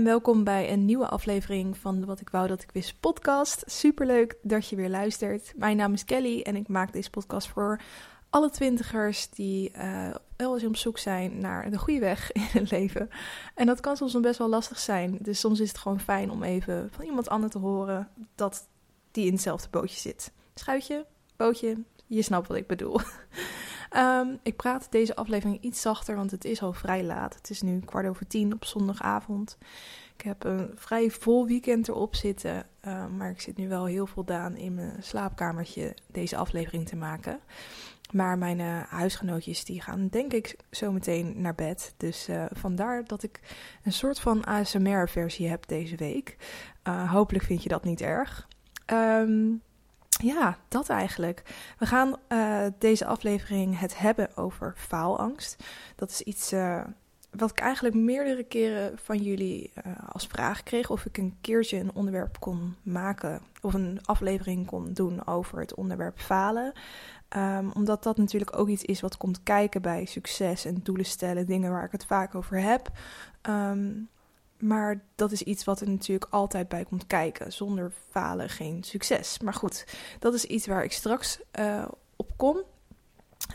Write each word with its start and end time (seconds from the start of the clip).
en 0.00 0.06
welkom 0.06 0.44
bij 0.44 0.72
een 0.72 0.84
nieuwe 0.84 1.08
aflevering 1.08 1.76
van 1.76 2.04
Wat 2.04 2.20
ik 2.20 2.30
wou 2.30 2.48
dat 2.48 2.62
ik 2.62 2.70
wist 2.72 3.00
podcast. 3.00 3.62
Superleuk 3.66 4.36
dat 4.42 4.68
je 4.68 4.76
weer 4.76 4.88
luistert. 4.88 5.52
Mijn 5.56 5.76
naam 5.76 5.92
is 5.92 6.04
Kelly 6.04 6.40
en 6.40 6.56
ik 6.56 6.68
maak 6.68 6.92
deze 6.92 7.10
podcast 7.10 7.48
voor 7.48 7.80
alle 8.30 8.50
twintigers 8.50 9.30
die 9.30 9.72
uh, 9.76 10.14
wel 10.36 10.54
eens 10.54 10.64
op 10.64 10.76
zoek 10.76 10.98
zijn 10.98 11.38
naar 11.38 11.70
de 11.70 11.78
goede 11.78 12.00
weg 12.00 12.32
in 12.32 12.46
het 12.52 12.70
leven. 12.70 13.08
En 13.54 13.66
dat 13.66 13.80
kan 13.80 13.96
soms 13.96 14.20
best 14.20 14.38
wel 14.38 14.48
lastig 14.48 14.78
zijn. 14.78 15.18
Dus 15.20 15.40
soms 15.40 15.60
is 15.60 15.68
het 15.68 15.78
gewoon 15.78 16.00
fijn 16.00 16.30
om 16.30 16.42
even 16.42 16.88
van 16.92 17.04
iemand 17.04 17.28
anders 17.28 17.52
te 17.52 17.58
horen 17.58 18.08
dat 18.34 18.68
die 19.10 19.26
in 19.26 19.32
hetzelfde 19.32 19.68
bootje 19.70 19.98
zit. 19.98 20.32
Schuitje, 20.54 21.06
bootje, 21.36 21.82
je 22.06 22.22
snapt 22.22 22.48
wat 22.48 22.56
ik 22.56 22.66
bedoel. 22.66 23.00
Um, 23.96 24.38
ik 24.42 24.56
praat 24.56 24.86
deze 24.90 25.16
aflevering 25.16 25.60
iets 25.60 25.80
zachter, 25.80 26.16
want 26.16 26.30
het 26.30 26.44
is 26.44 26.62
al 26.62 26.72
vrij 26.72 27.04
laat. 27.04 27.34
Het 27.34 27.50
is 27.50 27.62
nu 27.62 27.80
kwart 27.80 28.06
over 28.06 28.26
tien 28.26 28.52
op 28.52 28.64
zondagavond. 28.64 29.58
Ik 30.16 30.22
heb 30.26 30.44
een 30.44 30.70
vrij 30.74 31.10
vol 31.10 31.46
weekend 31.46 31.88
erop 31.88 32.14
zitten, 32.14 32.66
uh, 32.86 33.06
maar 33.06 33.30
ik 33.30 33.40
zit 33.40 33.56
nu 33.56 33.68
wel 33.68 33.84
heel 33.84 34.06
voldaan 34.06 34.56
in 34.56 34.74
mijn 34.74 35.02
slaapkamertje 35.02 35.96
deze 36.06 36.36
aflevering 36.36 36.88
te 36.88 36.96
maken. 36.96 37.40
Maar 38.12 38.38
mijn 38.38 38.58
uh, 38.58 38.82
huisgenootjes 38.82 39.64
die 39.64 39.80
gaan 39.80 40.08
denk 40.08 40.32
ik 40.32 40.56
zo 40.70 40.92
meteen 40.92 41.40
naar 41.40 41.54
bed. 41.54 41.94
Dus 41.96 42.28
uh, 42.28 42.44
vandaar 42.50 43.04
dat 43.04 43.22
ik 43.22 43.40
een 43.84 43.92
soort 43.92 44.20
van 44.20 44.44
ASMR-versie 44.44 45.48
heb 45.48 45.66
deze 45.66 45.96
week. 45.96 46.36
Uh, 46.88 47.12
hopelijk 47.12 47.44
vind 47.44 47.62
je 47.62 47.68
dat 47.68 47.84
niet 47.84 48.00
erg. 48.00 48.48
Um, 48.92 49.62
ja, 50.22 50.58
dat 50.68 50.88
eigenlijk. 50.88 51.42
We 51.78 51.86
gaan 51.86 52.16
uh, 52.28 52.66
deze 52.78 53.06
aflevering 53.06 53.78
het 53.78 53.98
hebben 53.98 54.36
over 54.36 54.74
faalangst. 54.76 55.64
Dat 55.96 56.10
is 56.10 56.22
iets 56.22 56.52
uh, 56.52 56.84
wat 57.30 57.50
ik 57.50 57.58
eigenlijk 57.58 57.94
meerdere 57.94 58.44
keren 58.44 58.98
van 58.98 59.18
jullie 59.18 59.72
uh, 59.86 59.92
als 60.08 60.26
vraag 60.26 60.62
kreeg. 60.62 60.90
Of 60.90 61.04
ik 61.04 61.18
een 61.18 61.36
keertje 61.40 61.78
een 61.78 61.94
onderwerp 61.94 62.40
kon 62.40 62.76
maken. 62.82 63.40
Of 63.60 63.74
een 63.74 63.98
aflevering 64.04 64.66
kon 64.66 64.92
doen 64.92 65.26
over 65.26 65.60
het 65.60 65.74
onderwerp 65.74 66.18
falen. 66.18 66.72
Um, 67.36 67.70
omdat 67.72 68.02
dat 68.02 68.16
natuurlijk 68.16 68.58
ook 68.58 68.68
iets 68.68 68.84
is 68.84 69.00
wat 69.00 69.16
komt 69.16 69.42
kijken 69.42 69.82
bij 69.82 70.04
succes 70.04 70.64
en 70.64 70.80
doelen 70.82 71.06
stellen. 71.06 71.46
Dingen 71.46 71.70
waar 71.70 71.84
ik 71.84 71.92
het 71.92 72.04
vaak 72.06 72.34
over 72.34 72.60
heb. 72.60 72.90
Um, 73.48 74.08
maar 74.60 75.00
dat 75.14 75.32
is 75.32 75.42
iets 75.42 75.64
wat 75.64 75.80
er 75.80 75.88
natuurlijk 75.88 76.32
altijd 76.32 76.68
bij 76.68 76.84
komt 76.84 77.06
kijken. 77.06 77.52
Zonder 77.52 77.92
falen 78.10 78.48
geen 78.48 78.82
succes. 78.82 79.38
Maar 79.38 79.54
goed, 79.54 79.84
dat 80.18 80.34
is 80.34 80.44
iets 80.44 80.66
waar 80.66 80.84
ik 80.84 80.92
straks 80.92 81.40
uh, 81.60 81.88
op 82.16 82.30
kom. 82.36 82.62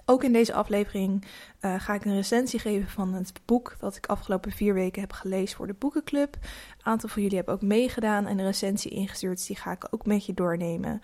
Ook 0.07 0.23
in 0.23 0.33
deze 0.33 0.53
aflevering 0.53 1.25
uh, 1.61 1.75
ga 1.79 1.93
ik 1.93 2.05
een 2.05 2.15
recensie 2.15 2.59
geven 2.59 2.89
van 2.89 3.13
het 3.13 3.31
boek 3.45 3.75
dat 3.79 3.95
ik 3.95 4.05
afgelopen 4.05 4.51
vier 4.51 4.73
weken 4.73 5.01
heb 5.01 5.11
gelezen 5.11 5.57
voor 5.57 5.67
de 5.67 5.73
Boekenclub. 5.73 6.33
Een 6.33 6.85
aantal 6.85 7.09
van 7.09 7.21
jullie 7.21 7.37
hebben 7.37 7.53
ook 7.53 7.61
meegedaan 7.61 8.25
en 8.25 8.39
een 8.39 8.45
recensie 8.45 8.91
ingestuurd, 8.91 9.37
dus 9.37 9.45
die 9.45 9.55
ga 9.55 9.71
ik 9.71 9.87
ook 9.89 10.05
met 10.05 10.25
je 10.25 10.33
doornemen. 10.33 11.01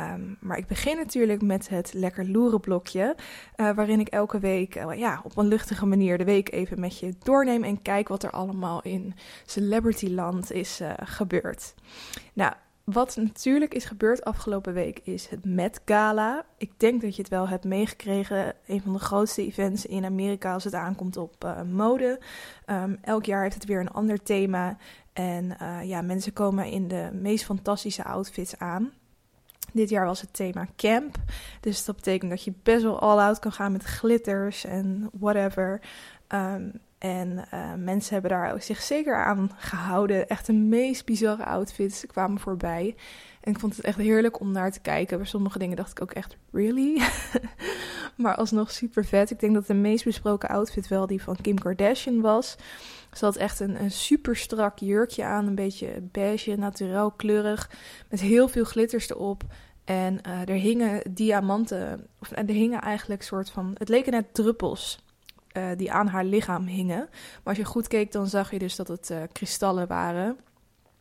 Um, 0.00 0.36
maar 0.40 0.58
ik 0.58 0.66
begin 0.66 0.96
natuurlijk 0.96 1.42
met 1.42 1.68
het 1.68 1.92
lekker 1.92 2.30
loeren 2.30 2.60
blokje, 2.60 3.16
uh, 3.56 3.74
waarin 3.74 4.00
ik 4.00 4.08
elke 4.08 4.38
week 4.38 4.76
uh, 4.76 4.98
ja, 4.98 5.20
op 5.24 5.36
een 5.36 5.48
luchtige 5.48 5.86
manier 5.86 6.18
de 6.18 6.24
week 6.24 6.52
even 6.52 6.80
met 6.80 6.98
je 6.98 7.14
doorneem 7.22 7.64
en 7.64 7.82
kijk 7.82 8.08
wat 8.08 8.22
er 8.22 8.30
allemaal 8.30 8.82
in 8.82 9.14
Celebrityland 9.46 10.52
is 10.52 10.80
gebeurd. 10.96 11.74
Nou, 12.32 12.52
wat 12.84 13.16
natuurlijk 13.16 13.74
is 13.74 13.84
gebeurd 13.84 14.24
afgelopen 14.24 14.72
week 14.72 15.00
is 15.02 15.28
het 15.28 15.44
Met 15.44 15.80
Gala. 15.84 16.44
Ik 16.58 16.72
denk 16.76 17.00
dat 17.00 17.16
je 17.16 17.22
het 17.22 17.30
wel 17.30 17.48
hebt 17.48 17.64
meegekregen. 17.64 18.54
Een 18.66 18.80
van 18.80 18.92
de 18.92 18.98
grootste 18.98 19.42
events 19.42 19.86
in 19.86 20.04
Amerika 20.04 20.52
als 20.52 20.64
het 20.64 20.74
aankomt 20.74 21.16
op 21.16 21.44
uh, 21.44 21.62
mode. 21.62 22.20
Um, 22.66 22.98
elk 23.02 23.24
jaar 23.24 23.42
heeft 23.42 23.54
het 23.54 23.64
weer 23.64 23.80
een 23.80 23.90
ander 23.90 24.22
thema. 24.22 24.76
En 25.12 25.56
uh, 25.62 25.78
ja, 25.84 26.02
mensen 26.02 26.32
komen 26.32 26.66
in 26.66 26.88
de 26.88 27.10
meest 27.12 27.44
fantastische 27.44 28.04
outfits 28.04 28.58
aan. 28.58 28.92
Dit 29.72 29.88
jaar 29.88 30.06
was 30.06 30.20
het 30.20 30.34
thema 30.34 30.66
camp. 30.76 31.16
Dus 31.60 31.84
dat 31.84 31.96
betekent 31.96 32.30
dat 32.30 32.44
je 32.44 32.52
best 32.62 32.82
wel 32.82 33.00
all-out 33.00 33.38
kan 33.38 33.52
gaan 33.52 33.72
met 33.72 33.84
glitters 33.84 34.64
en 34.64 35.10
whatever. 35.12 35.80
Um, 36.28 36.72
en 37.04 37.44
uh, 37.54 37.74
mensen 37.78 38.12
hebben 38.12 38.30
daar 38.30 38.62
zich 38.62 38.82
zeker 38.82 39.24
aan 39.24 39.50
gehouden. 39.56 40.28
Echt 40.28 40.46
de 40.46 40.52
meest 40.52 41.04
bizarre 41.04 41.44
outfits 41.44 42.06
kwamen 42.06 42.40
voorbij. 42.40 42.94
En 43.40 43.52
ik 43.52 43.58
vond 43.58 43.76
het 43.76 43.84
echt 43.84 43.98
heerlijk 43.98 44.40
om 44.40 44.52
naar 44.52 44.72
te 44.72 44.80
kijken. 44.80 45.16
Bij 45.16 45.26
sommige 45.26 45.58
dingen 45.58 45.76
dacht 45.76 45.90
ik 45.90 46.02
ook 46.02 46.12
echt, 46.12 46.36
really? 46.52 47.02
maar 48.16 48.34
alsnog 48.34 48.70
super 48.70 49.04
vet. 49.04 49.30
Ik 49.30 49.40
denk 49.40 49.54
dat 49.54 49.66
de 49.66 49.74
meest 49.74 50.04
besproken 50.04 50.48
outfit 50.48 50.88
wel 50.88 51.06
die 51.06 51.22
van 51.22 51.36
Kim 51.40 51.58
Kardashian 51.58 52.20
was. 52.20 52.56
Ze 53.12 53.24
had 53.24 53.36
echt 53.36 53.60
een, 53.60 53.80
een 53.80 53.90
super 53.90 54.36
strak 54.36 54.78
jurkje 54.78 55.24
aan. 55.24 55.46
Een 55.46 55.54
beetje 55.54 56.02
beige, 56.12 56.56
naturel 56.56 57.10
kleurig. 57.10 57.70
Met 58.10 58.20
heel 58.20 58.48
veel 58.48 58.64
glitters 58.64 59.10
erop. 59.10 59.42
En 59.84 60.20
uh, 60.26 60.48
er 60.48 60.54
hingen 60.54 61.14
diamanten. 61.14 62.06
Of 62.20 62.30
er 62.30 62.46
hingen 62.46 62.80
eigenlijk 62.80 63.22
soort 63.22 63.50
van. 63.50 63.74
Het 63.78 63.88
leken 63.88 64.12
net 64.12 64.34
druppels 64.34 65.03
uh, 65.56 65.64
die 65.76 65.92
aan 65.92 66.06
haar 66.06 66.24
lichaam 66.24 66.66
hingen. 66.66 67.08
Maar 67.08 67.42
als 67.44 67.56
je 67.56 67.64
goed 67.64 67.88
keek, 67.88 68.12
dan 68.12 68.26
zag 68.26 68.50
je 68.50 68.58
dus 68.58 68.76
dat 68.76 68.88
het 68.88 69.10
uh, 69.10 69.22
kristallen 69.32 69.86
waren. 69.86 70.36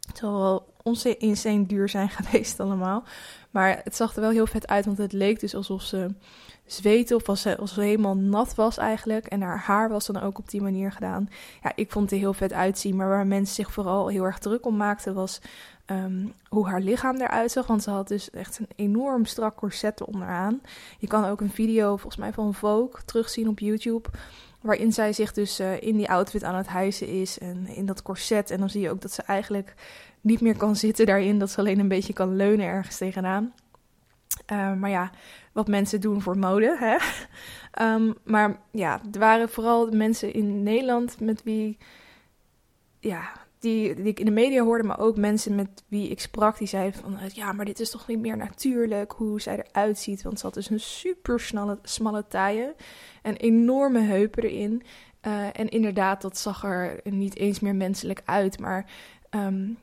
Het 0.07 0.17
zal 0.17 0.39
wel 0.39 0.71
insane 1.17 1.65
duur 1.65 1.89
zijn 1.89 2.09
geweest 2.17 2.59
allemaal. 2.59 3.03
Maar 3.51 3.81
het 3.83 3.95
zag 3.95 4.15
er 4.15 4.21
wel 4.21 4.29
heel 4.29 4.47
vet 4.47 4.67
uit, 4.67 4.85
want 4.85 4.97
het 4.97 5.13
leek 5.13 5.39
dus 5.39 5.55
alsof 5.55 5.81
ze 5.81 6.09
zweten 6.65 7.15
of 7.15 7.29
als 7.29 7.41
ze, 7.41 7.57
als 7.57 7.73
ze 7.73 7.81
helemaal 7.81 8.17
nat 8.17 8.55
was 8.55 8.77
eigenlijk. 8.77 9.25
En 9.25 9.41
haar 9.41 9.59
haar 9.59 9.89
was 9.89 10.05
dan 10.05 10.21
ook 10.21 10.37
op 10.37 10.49
die 10.49 10.61
manier 10.61 10.91
gedaan. 10.91 11.29
Ja, 11.63 11.71
ik 11.75 11.91
vond 11.91 12.09
het 12.09 12.19
heel 12.19 12.33
vet 12.33 12.53
uitzien. 12.53 12.95
Maar 12.95 13.09
waar 13.09 13.27
mensen 13.27 13.55
zich 13.55 13.71
vooral 13.71 14.07
heel 14.07 14.23
erg 14.23 14.37
druk 14.37 14.65
om 14.65 14.77
maakten, 14.77 15.13
was 15.13 15.41
um, 15.85 16.33
hoe 16.49 16.67
haar 16.67 16.81
lichaam 16.81 17.15
eruit 17.15 17.51
zag. 17.51 17.67
Want 17.67 17.83
ze 17.83 17.89
had 17.89 18.07
dus 18.07 18.29
echt 18.29 18.59
een 18.59 18.67
enorm 18.75 19.25
strak 19.25 19.55
corset 19.55 20.03
onderaan. 20.03 20.61
Je 20.99 21.07
kan 21.07 21.25
ook 21.25 21.41
een 21.41 21.51
video, 21.51 21.87
volgens 21.87 22.15
mij 22.15 22.33
van 22.33 22.53
Vogue, 22.53 23.01
terugzien 23.05 23.47
op 23.47 23.59
YouTube. 23.59 24.09
Waarin 24.61 24.93
zij 24.93 25.13
zich 25.13 25.33
dus 25.33 25.59
uh, 25.59 25.81
in 25.81 25.97
die 25.97 26.09
outfit 26.09 26.43
aan 26.43 26.55
het 26.55 26.69
hijsen 26.69 27.07
is 27.07 27.39
en 27.39 27.67
in 27.67 27.85
dat 27.85 28.01
corset. 28.01 28.51
En 28.51 28.59
dan 28.59 28.69
zie 28.69 28.81
je 28.81 28.89
ook 28.89 29.01
dat 29.01 29.11
ze 29.11 29.21
eigenlijk 29.21 29.73
niet 30.21 30.41
meer 30.41 30.57
kan 30.57 30.75
zitten 30.75 31.05
daarin. 31.05 31.39
Dat 31.39 31.49
ze 31.49 31.59
alleen 31.59 31.79
een 31.79 31.87
beetje 31.87 32.13
kan 32.13 32.35
leunen 32.35 32.65
ergens 32.65 32.97
tegenaan. 32.97 33.53
Uh, 34.51 34.73
maar 34.73 34.89
ja, 34.89 35.11
wat 35.51 35.67
mensen 35.67 36.01
doen 36.01 36.21
voor 36.21 36.37
mode. 36.37 36.77
Hè? 36.79 36.97
um, 37.85 38.13
maar 38.33 38.59
ja, 38.71 39.01
er 39.11 39.19
waren 39.19 39.49
vooral 39.49 39.91
mensen 39.91 40.33
in 40.33 40.63
Nederland 40.63 41.19
met 41.19 41.43
wie. 41.43 41.77
Ja, 42.99 43.31
die, 43.63 43.95
die 43.95 44.05
ik 44.05 44.19
in 44.19 44.25
de 44.25 44.31
media 44.31 44.63
hoorde, 44.63 44.83
maar 44.83 44.99
ook 44.99 45.17
mensen 45.17 45.55
met 45.55 45.83
wie 45.87 46.09
ik 46.09 46.19
sprak, 46.19 46.57
die 46.57 46.67
zeiden 46.67 46.99
van 46.99 47.17
ja, 47.33 47.51
maar 47.51 47.65
dit 47.65 47.79
is 47.79 47.89
toch 47.89 48.07
niet 48.07 48.19
meer 48.19 48.37
natuurlijk 48.37 49.11
hoe 49.11 49.41
zij 49.41 49.63
eruit 49.65 49.97
ziet. 49.97 50.21
Want 50.21 50.39
ze 50.39 50.45
had 50.45 50.53
dus 50.53 50.69
een 50.69 50.79
super 50.79 51.39
smalle, 51.39 51.79
smalle 51.83 52.27
taille 52.27 52.75
en 53.21 53.35
enorme 53.35 53.99
heupen 53.99 54.43
erin. 54.43 54.83
Uh, 55.27 55.45
en 55.45 55.69
inderdaad, 55.69 56.21
dat 56.21 56.37
zag 56.37 56.63
er 56.63 56.99
niet 57.03 57.35
eens 57.35 57.59
meer 57.59 57.75
menselijk 57.75 58.21
uit. 58.25 58.59
Maar 58.59 58.91
um, 59.29 59.77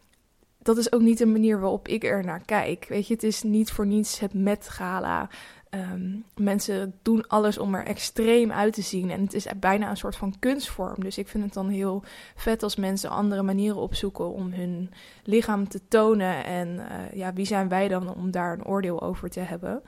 dat 0.59 0.77
is 0.77 0.93
ook 0.93 1.01
niet 1.01 1.19
de 1.19 1.27
manier 1.27 1.61
waarop 1.61 1.89
ik 1.89 2.05
er 2.05 2.25
naar 2.25 2.43
kijk. 2.45 2.87
Weet 2.89 3.07
je, 3.07 3.15
het 3.15 3.23
is 3.23 3.43
niet 3.43 3.71
voor 3.71 3.87
niets 3.87 4.19
het 4.19 4.35
Met 4.35 4.69
Gala. 4.69 5.29
Um, 5.75 6.25
mensen 6.37 6.95
doen 7.03 7.27
alles 7.29 7.59
om 7.59 7.75
er 7.75 7.85
extreem 7.85 8.53
uit 8.53 8.73
te 8.73 8.83
zien. 8.83 9.11
En 9.11 9.21
het 9.21 9.35
is 9.35 9.47
bijna 9.57 9.91
een 9.91 9.97
soort 9.97 10.17
van 10.17 10.39
kunstvorm. 10.39 11.03
Dus 11.03 11.19
ik 11.19 11.29
vind 11.29 11.45
het 11.45 11.53
dan 11.53 11.69
heel 11.69 12.03
vet 12.35 12.63
als 12.63 12.77
mensen 12.77 13.11
andere 13.11 13.43
manieren 13.43 13.81
opzoeken 13.81 14.33
om 14.33 14.53
hun 14.53 14.91
lichaam 15.25 15.69
te 15.69 15.81
tonen. 15.89 16.45
En 16.45 16.69
uh, 16.69 17.13
ja, 17.13 17.33
wie 17.33 17.47
zijn 17.47 17.69
wij 17.69 17.89
dan 17.89 18.15
om 18.15 18.31
daar 18.31 18.53
een 18.53 18.67
oordeel 18.67 19.03
over 19.03 19.31
te 19.31 19.41
hebben? 19.41 19.83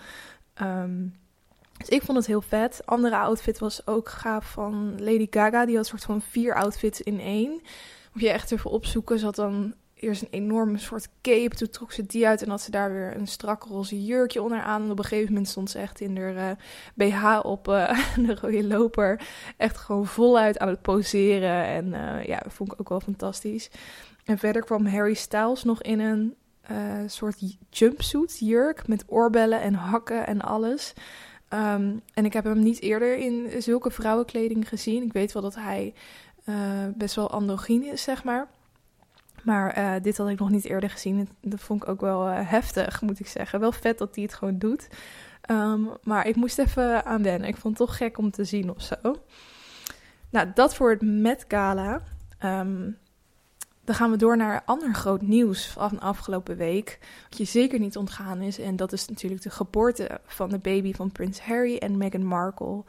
Um, 0.62 1.14
dus 1.78 1.88
ik 1.88 2.02
vond 2.02 2.18
het 2.18 2.26
heel 2.26 2.42
vet. 2.42 2.82
Andere 2.84 3.16
outfit 3.16 3.58
was 3.58 3.86
ook 3.86 4.08
gaaf 4.08 4.50
van 4.50 4.94
Lady 4.98 5.26
Gaga. 5.30 5.66
Die 5.66 5.76
had 5.76 5.84
een 5.84 5.90
soort 5.90 6.04
van 6.04 6.20
vier 6.20 6.54
outfits 6.54 7.00
in 7.00 7.20
één. 7.20 7.50
Moet 8.12 8.22
je 8.22 8.30
echt 8.30 8.52
even 8.52 8.70
opzoeken. 8.70 9.18
Ze 9.18 9.24
had 9.24 9.34
dan 9.34 9.74
eerst 10.02 10.22
een 10.22 10.28
enorme 10.30 10.78
soort 10.78 11.08
cape. 11.22 11.56
Toen 11.56 11.70
trok 11.70 11.92
ze 11.92 12.06
die 12.06 12.26
uit 12.26 12.42
en 12.42 12.50
had 12.50 12.60
ze 12.60 12.70
daar 12.70 12.92
weer 12.92 13.16
een 13.16 13.26
strak 13.26 13.64
roze 13.64 14.04
jurkje 14.04 14.42
onderaan. 14.42 14.82
En 14.82 14.90
op 14.90 14.98
een 14.98 15.04
gegeven 15.04 15.32
moment 15.32 15.48
stond 15.48 15.70
ze 15.70 15.78
echt 15.78 16.00
in 16.00 16.16
uh, 16.16 16.50
BH 16.94 17.38
op 17.42 17.68
uh, 17.68 17.98
de 18.26 18.34
rode 18.40 18.64
loper. 18.64 19.20
Echt 19.56 19.76
gewoon 19.76 20.06
voluit 20.06 20.58
aan 20.58 20.68
het 20.68 20.82
poseren. 20.82 21.64
En 21.64 21.86
uh, 21.86 22.24
ja, 22.24 22.38
dat 22.38 22.52
vond 22.52 22.72
ik 22.72 22.80
ook 22.80 22.88
wel 22.88 23.00
fantastisch. 23.00 23.70
En 24.24 24.38
verder 24.38 24.64
kwam 24.64 24.86
Harry 24.86 25.14
Styles 25.14 25.64
nog 25.64 25.82
in 25.82 26.00
een 26.00 26.34
soort 27.06 27.56
jumpsuit, 27.70 28.38
jurk 28.38 28.88
met 28.88 29.04
oorbellen 29.06 29.60
en 29.60 29.74
hakken 29.74 30.26
en 30.26 30.40
alles. 30.40 30.92
Um, 31.50 32.00
en 32.14 32.24
ik 32.24 32.32
heb 32.32 32.44
hem 32.44 32.58
niet 32.58 32.80
eerder 32.80 33.16
in 33.16 33.62
zulke 33.62 33.90
vrouwenkleding 33.90 34.68
gezien. 34.68 35.02
Ik 35.02 35.12
weet 35.12 35.32
wel 35.32 35.42
dat 35.42 35.54
hij 35.54 35.94
best 36.94 37.14
wel 37.14 37.30
androgyn 37.30 37.82
is, 37.82 38.02
zeg 38.02 38.24
maar. 38.24 38.48
Maar 39.44 39.78
uh, 39.78 40.02
dit 40.02 40.16
had 40.16 40.28
ik 40.28 40.38
nog 40.38 40.50
niet 40.50 40.64
eerder 40.64 40.90
gezien. 40.90 41.28
Dat 41.40 41.60
vond 41.60 41.82
ik 41.82 41.88
ook 41.88 42.00
wel 42.00 42.28
uh, 42.28 42.50
heftig, 42.50 43.00
moet 43.00 43.20
ik 43.20 43.26
zeggen. 43.26 43.60
Wel 43.60 43.72
vet 43.72 43.98
dat 43.98 44.14
hij 44.14 44.24
het 44.24 44.34
gewoon 44.34 44.58
doet. 44.58 44.88
Um, 45.50 45.90
maar 46.02 46.26
ik 46.26 46.36
moest 46.36 46.58
even 46.58 47.04
aan 47.04 47.22
wennen. 47.22 47.48
Ik 47.48 47.56
vond 47.56 47.78
het 47.78 47.88
toch 47.88 47.96
gek 47.96 48.18
om 48.18 48.30
te 48.30 48.44
zien 48.44 48.70
of 48.70 48.82
zo. 48.82 49.16
Nou, 50.30 50.50
dat 50.54 50.74
voor 50.74 50.90
het 50.90 51.02
Met 51.02 51.44
Gala. 51.48 52.02
Um, 52.44 52.98
dan 53.84 53.94
gaan 53.94 54.10
we 54.10 54.16
door 54.16 54.36
naar 54.36 54.62
ander 54.64 54.94
groot 54.94 55.22
nieuws 55.22 55.66
van 55.66 56.00
afgelopen 56.00 56.56
week. 56.56 56.98
Wat 57.28 57.38
je 57.38 57.44
zeker 57.44 57.78
niet 57.78 57.96
ontgaan 57.96 58.40
is. 58.40 58.58
En 58.58 58.76
dat 58.76 58.92
is 58.92 59.08
natuurlijk 59.08 59.42
de 59.42 59.50
geboorte 59.50 60.20
van 60.26 60.48
de 60.48 60.58
baby 60.58 60.92
van 60.92 61.12
Prins 61.12 61.40
Harry 61.40 61.76
en 61.76 61.96
Meghan 61.96 62.24
Markle. 62.24 62.84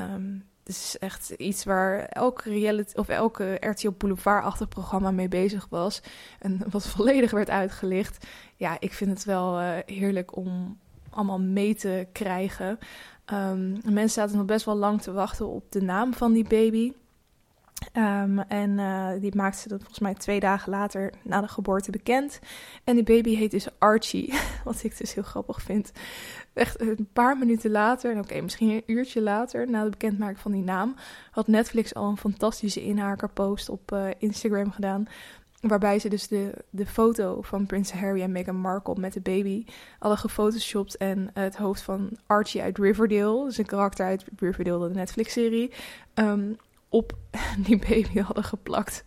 Um, 0.00 0.44
het 0.64 0.76
is 0.76 0.96
echt 0.98 1.30
iets 1.30 1.64
waar 1.64 1.98
elke 1.98 2.50
reality 2.50 2.98
of 2.98 3.08
elke 3.08 3.56
RTL 3.60 3.90
Boulevard-achtig 3.98 4.68
programma 4.68 5.10
mee 5.10 5.28
bezig 5.28 5.66
was. 5.70 6.02
En 6.38 6.60
wat 6.70 6.86
volledig 6.96 7.30
werd 7.30 7.50
uitgelicht. 7.50 8.26
Ja, 8.56 8.76
ik 8.80 8.92
vind 8.92 9.10
het 9.10 9.24
wel 9.24 9.60
uh, 9.60 9.76
heerlijk 9.86 10.36
om 10.36 10.78
allemaal 11.10 11.40
mee 11.40 11.74
te 11.74 12.06
krijgen. 12.12 12.78
Um, 13.32 13.80
mensen 13.84 14.08
zaten 14.08 14.36
nog 14.36 14.46
best 14.46 14.64
wel 14.64 14.76
lang 14.76 15.02
te 15.02 15.12
wachten 15.12 15.46
op 15.46 15.72
de 15.72 15.82
naam 15.82 16.14
van 16.14 16.32
die 16.32 16.48
baby. 16.48 16.92
Um, 17.92 18.38
en 18.38 18.70
uh, 18.70 19.08
die 19.20 19.36
maakte 19.36 19.60
ze 19.60 19.68
dan 19.68 19.78
volgens 19.78 19.98
mij 19.98 20.14
twee 20.14 20.40
dagen 20.40 20.70
later 20.70 21.12
na 21.22 21.40
de 21.40 21.48
geboorte 21.48 21.90
bekend. 21.90 22.38
En 22.84 22.94
die 22.94 23.04
baby 23.04 23.34
heet 23.34 23.50
dus 23.50 23.68
Archie, 23.78 24.34
wat 24.64 24.82
ik 24.82 24.98
dus 24.98 25.14
heel 25.14 25.22
grappig 25.22 25.62
vind. 25.62 25.92
Echt 26.52 26.80
een 26.80 27.08
paar 27.12 27.38
minuten 27.38 27.70
later, 27.70 28.18
oké, 28.18 28.40
misschien 28.40 28.70
een 28.70 28.82
uurtje 28.86 29.20
later, 29.20 29.70
na 29.70 29.84
de 29.84 29.90
bekendmaking 29.90 30.38
van 30.38 30.52
die 30.52 30.62
naam, 30.62 30.94
had 31.30 31.46
Netflix 31.46 31.94
al 31.94 32.08
een 32.08 32.16
fantastische 32.16 32.82
inhakerpost 32.82 33.68
op 33.68 33.92
uh, 33.92 34.06
Instagram 34.18 34.70
gedaan. 34.70 35.08
Waarbij 35.60 35.98
ze 35.98 36.08
dus 36.08 36.28
de, 36.28 36.52
de 36.70 36.86
foto 36.86 37.42
van 37.42 37.66
Prins 37.66 37.92
Harry 37.92 38.22
en 38.22 38.32
Meghan 38.32 38.56
Markle 38.56 38.94
met 38.98 39.12
de 39.12 39.20
baby 39.20 39.64
hadden 39.98 40.18
gefotoshopt. 40.18 40.96
En 40.96 41.30
het 41.32 41.56
hoofd 41.56 41.82
van 41.82 42.10
Archie 42.26 42.62
uit 42.62 42.78
Riverdale, 42.78 43.44
dus 43.44 43.58
een 43.58 43.66
karakter 43.66 44.06
uit 44.06 44.24
Riverdale, 44.38 44.88
de 44.88 44.94
Netflix-serie, 44.94 45.72
um, 46.14 46.56
op 46.94 47.16
die 47.66 47.78
baby 47.78 48.20
hadden 48.20 48.44
geplakt. 48.44 49.04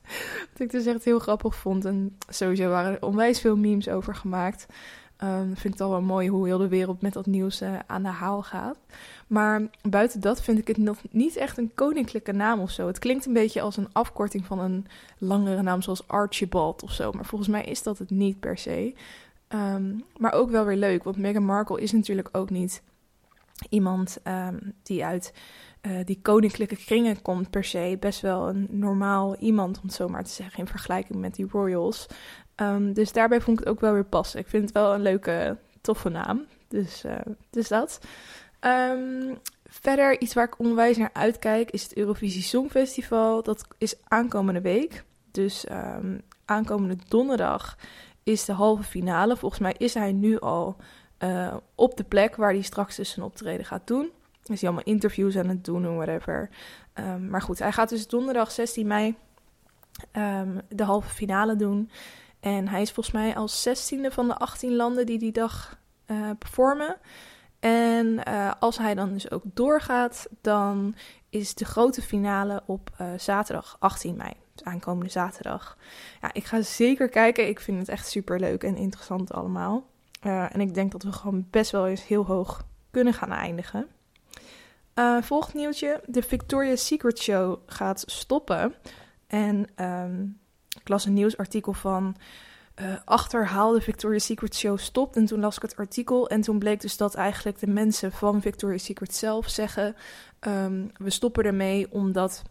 Wat 0.51 0.59
ik 0.59 0.71
dus 0.71 0.85
echt 0.85 1.03
heel 1.03 1.19
grappig 1.19 1.55
vond. 1.55 1.85
En 1.85 2.17
sowieso 2.29 2.69
waren 2.69 2.91
er 2.91 3.05
onwijs 3.05 3.39
veel 3.39 3.57
memes 3.57 3.89
over 3.89 4.15
gemaakt. 4.15 4.65
Um, 5.23 5.45
vind 5.45 5.65
ik 5.65 5.71
het 5.71 5.81
al 5.81 5.89
wel 5.89 6.01
mooi 6.01 6.29
hoe 6.29 6.45
heel 6.45 6.57
de 6.57 6.67
wereld 6.67 7.01
met 7.01 7.13
dat 7.13 7.25
nieuws 7.25 7.61
uh, 7.61 7.79
aan 7.87 8.03
de 8.03 8.09
haal 8.09 8.43
gaat. 8.43 8.77
Maar 9.27 9.61
buiten 9.81 10.21
dat 10.21 10.41
vind 10.41 10.57
ik 10.59 10.67
het 10.67 10.77
nog 10.77 10.97
niet 11.11 11.35
echt 11.35 11.57
een 11.57 11.71
koninklijke 11.75 12.31
naam 12.31 12.59
of 12.59 12.71
zo. 12.71 12.87
Het 12.87 12.99
klinkt 12.99 13.25
een 13.25 13.33
beetje 13.33 13.61
als 13.61 13.77
een 13.77 13.93
afkorting 13.93 14.45
van 14.45 14.59
een 14.59 14.85
langere 15.17 15.61
naam 15.61 15.81
zoals 15.81 16.07
Archibald 16.07 16.83
of 16.83 16.91
zo. 16.91 17.11
Maar 17.11 17.25
volgens 17.25 17.49
mij 17.49 17.63
is 17.63 17.83
dat 17.83 17.97
het 17.97 18.09
niet 18.09 18.39
per 18.39 18.57
se. 18.57 18.93
Um, 19.49 20.03
maar 20.17 20.33
ook 20.33 20.49
wel 20.49 20.65
weer 20.65 20.77
leuk, 20.77 21.03
want 21.03 21.17
Meghan 21.17 21.45
Markle 21.45 21.81
is 21.81 21.91
natuurlijk 21.91 22.29
ook 22.31 22.49
niet 22.49 22.81
iemand 23.69 24.17
um, 24.23 24.73
die 24.83 25.05
uit 25.05 25.33
uh, 25.81 26.05
die 26.05 26.19
koninklijke 26.21 26.75
kringen 26.75 27.21
komt 27.21 27.49
per 27.49 27.63
se. 27.63 27.97
Best 27.99 28.21
wel 28.21 28.49
een 28.49 28.67
normaal 28.69 29.35
iemand, 29.35 29.77
om 29.77 29.83
het 29.83 29.93
zo 29.93 30.07
maar 30.07 30.23
te 30.23 30.31
zeggen, 30.31 30.59
in 30.59 30.67
vergelijking 30.67 31.19
met 31.19 31.35
die 31.35 31.47
royals. 31.51 32.07
Um, 32.55 32.93
dus 32.93 33.11
daarbij 33.11 33.41
vond 33.41 33.59
ik 33.59 33.65
het 33.65 33.73
ook 33.73 33.81
wel 33.81 33.93
weer 33.93 34.05
passen. 34.05 34.39
Ik 34.39 34.47
vind 34.47 34.63
het 34.63 34.71
wel 34.71 34.93
een 34.93 35.01
leuke, 35.01 35.57
toffe 35.81 36.09
naam. 36.09 36.45
Dus, 36.67 37.05
uh, 37.05 37.15
dus 37.49 37.67
dat. 37.67 37.99
Um, 38.61 39.37
verder, 39.65 40.21
iets 40.21 40.33
waar 40.33 40.45
ik 40.45 40.59
onwijs 40.59 40.97
naar 40.97 41.13
uitkijk, 41.13 41.71
is 41.71 41.83
het 41.83 41.97
Eurovisie 41.97 42.41
Songfestival. 42.41 43.43
Dat 43.43 43.67
is 43.77 43.95
aankomende 44.03 44.61
week. 44.61 45.03
Dus 45.31 45.65
um, 45.71 46.21
aankomende 46.45 46.97
donderdag 47.07 47.77
is 48.23 48.45
de 48.45 48.53
halve 48.53 48.83
finale. 48.83 49.37
Volgens 49.37 49.61
mij 49.61 49.75
is 49.77 49.93
hij 49.93 50.11
nu 50.11 50.39
al 50.39 50.75
uh, 51.23 51.55
op 51.75 51.97
de 51.97 52.03
plek 52.03 52.35
waar 52.35 52.51
hij 52.51 52.61
straks 52.61 52.95
dus 52.95 53.09
zijn 53.09 53.25
optreden 53.25 53.65
gaat 53.65 53.87
doen. 53.87 54.11
Is 54.49 54.61
hij 54.61 54.69
allemaal 54.69 54.93
interviews 54.93 55.37
aan 55.37 55.47
het 55.47 55.65
doen 55.65 55.85
en 55.85 55.95
whatever. 55.95 56.49
Um, 56.93 57.29
maar 57.29 57.41
goed, 57.41 57.59
hij 57.59 57.71
gaat 57.71 57.89
dus 57.89 58.07
donderdag 58.07 58.51
16 58.51 58.87
mei 58.87 59.15
um, 60.17 60.61
de 60.69 60.83
halve 60.83 61.09
finale 61.09 61.55
doen. 61.55 61.89
En 62.39 62.67
hij 62.67 62.81
is 62.81 62.91
volgens 62.91 63.15
mij 63.15 63.35
als 63.35 63.67
16e 63.67 64.13
van 64.13 64.27
de 64.27 64.35
18 64.35 64.75
landen 64.75 65.05
die 65.05 65.19
die 65.19 65.31
dag 65.31 65.79
uh, 66.07 66.29
performen. 66.39 66.97
En 67.59 68.21
uh, 68.27 68.51
als 68.59 68.77
hij 68.77 68.95
dan 68.95 69.13
dus 69.13 69.31
ook 69.31 69.43
doorgaat, 69.53 70.27
dan 70.41 70.95
is 71.29 71.55
de 71.55 71.65
grote 71.65 72.01
finale 72.01 72.63
op 72.65 72.89
uh, 73.01 73.07
zaterdag 73.17 73.75
18 73.79 74.15
mei. 74.15 74.33
Dus 74.53 74.65
aankomende 74.65 75.11
zaterdag. 75.11 75.77
Ja, 76.21 76.33
ik 76.33 76.45
ga 76.45 76.61
zeker 76.61 77.09
kijken. 77.09 77.47
Ik 77.47 77.59
vind 77.59 77.79
het 77.79 77.89
echt 77.89 78.07
super 78.07 78.39
leuk 78.39 78.63
en 78.63 78.75
interessant 78.75 79.33
allemaal. 79.33 79.85
en 80.21 80.61
ik 80.61 80.73
denk 80.73 80.91
dat 80.91 81.03
we 81.03 81.11
gewoon 81.11 81.47
best 81.49 81.71
wel 81.71 81.87
eens 81.87 82.07
heel 82.07 82.25
hoog 82.25 82.65
kunnen 82.91 83.13
gaan 83.13 83.31
eindigen. 83.31 83.87
Uh, 84.99 85.21
volgend 85.21 85.53
nieuwtje. 85.53 86.01
De 86.05 86.21
Victoria's 86.21 86.85
Secret 86.85 87.19
Show 87.19 87.59
gaat 87.65 88.03
stoppen. 88.05 88.73
En 89.27 89.67
um, 89.75 90.39
ik 90.79 90.89
las 90.89 91.05
een 91.05 91.13
nieuwsartikel 91.13 91.73
van... 91.73 92.15
Uh, 92.81 92.95
achterhaal 93.05 93.71
de 93.71 93.81
Victoria's 93.81 94.25
Secret 94.25 94.55
Show 94.55 94.77
stopt. 94.77 95.15
En 95.15 95.25
toen 95.25 95.39
las 95.39 95.55
ik 95.55 95.61
het 95.61 95.75
artikel. 95.75 96.29
En 96.29 96.41
toen 96.41 96.59
bleek 96.59 96.81
dus 96.81 96.97
dat 96.97 97.15
eigenlijk 97.15 97.59
de 97.59 97.67
mensen 97.67 98.11
van 98.11 98.41
Victoria's 98.41 98.83
Secret 98.83 99.15
zelf 99.15 99.49
zeggen... 99.49 99.95
Um, 100.47 100.91
we 100.97 101.09
stoppen 101.09 101.43
ermee 101.43 101.91
omdat 101.91 102.43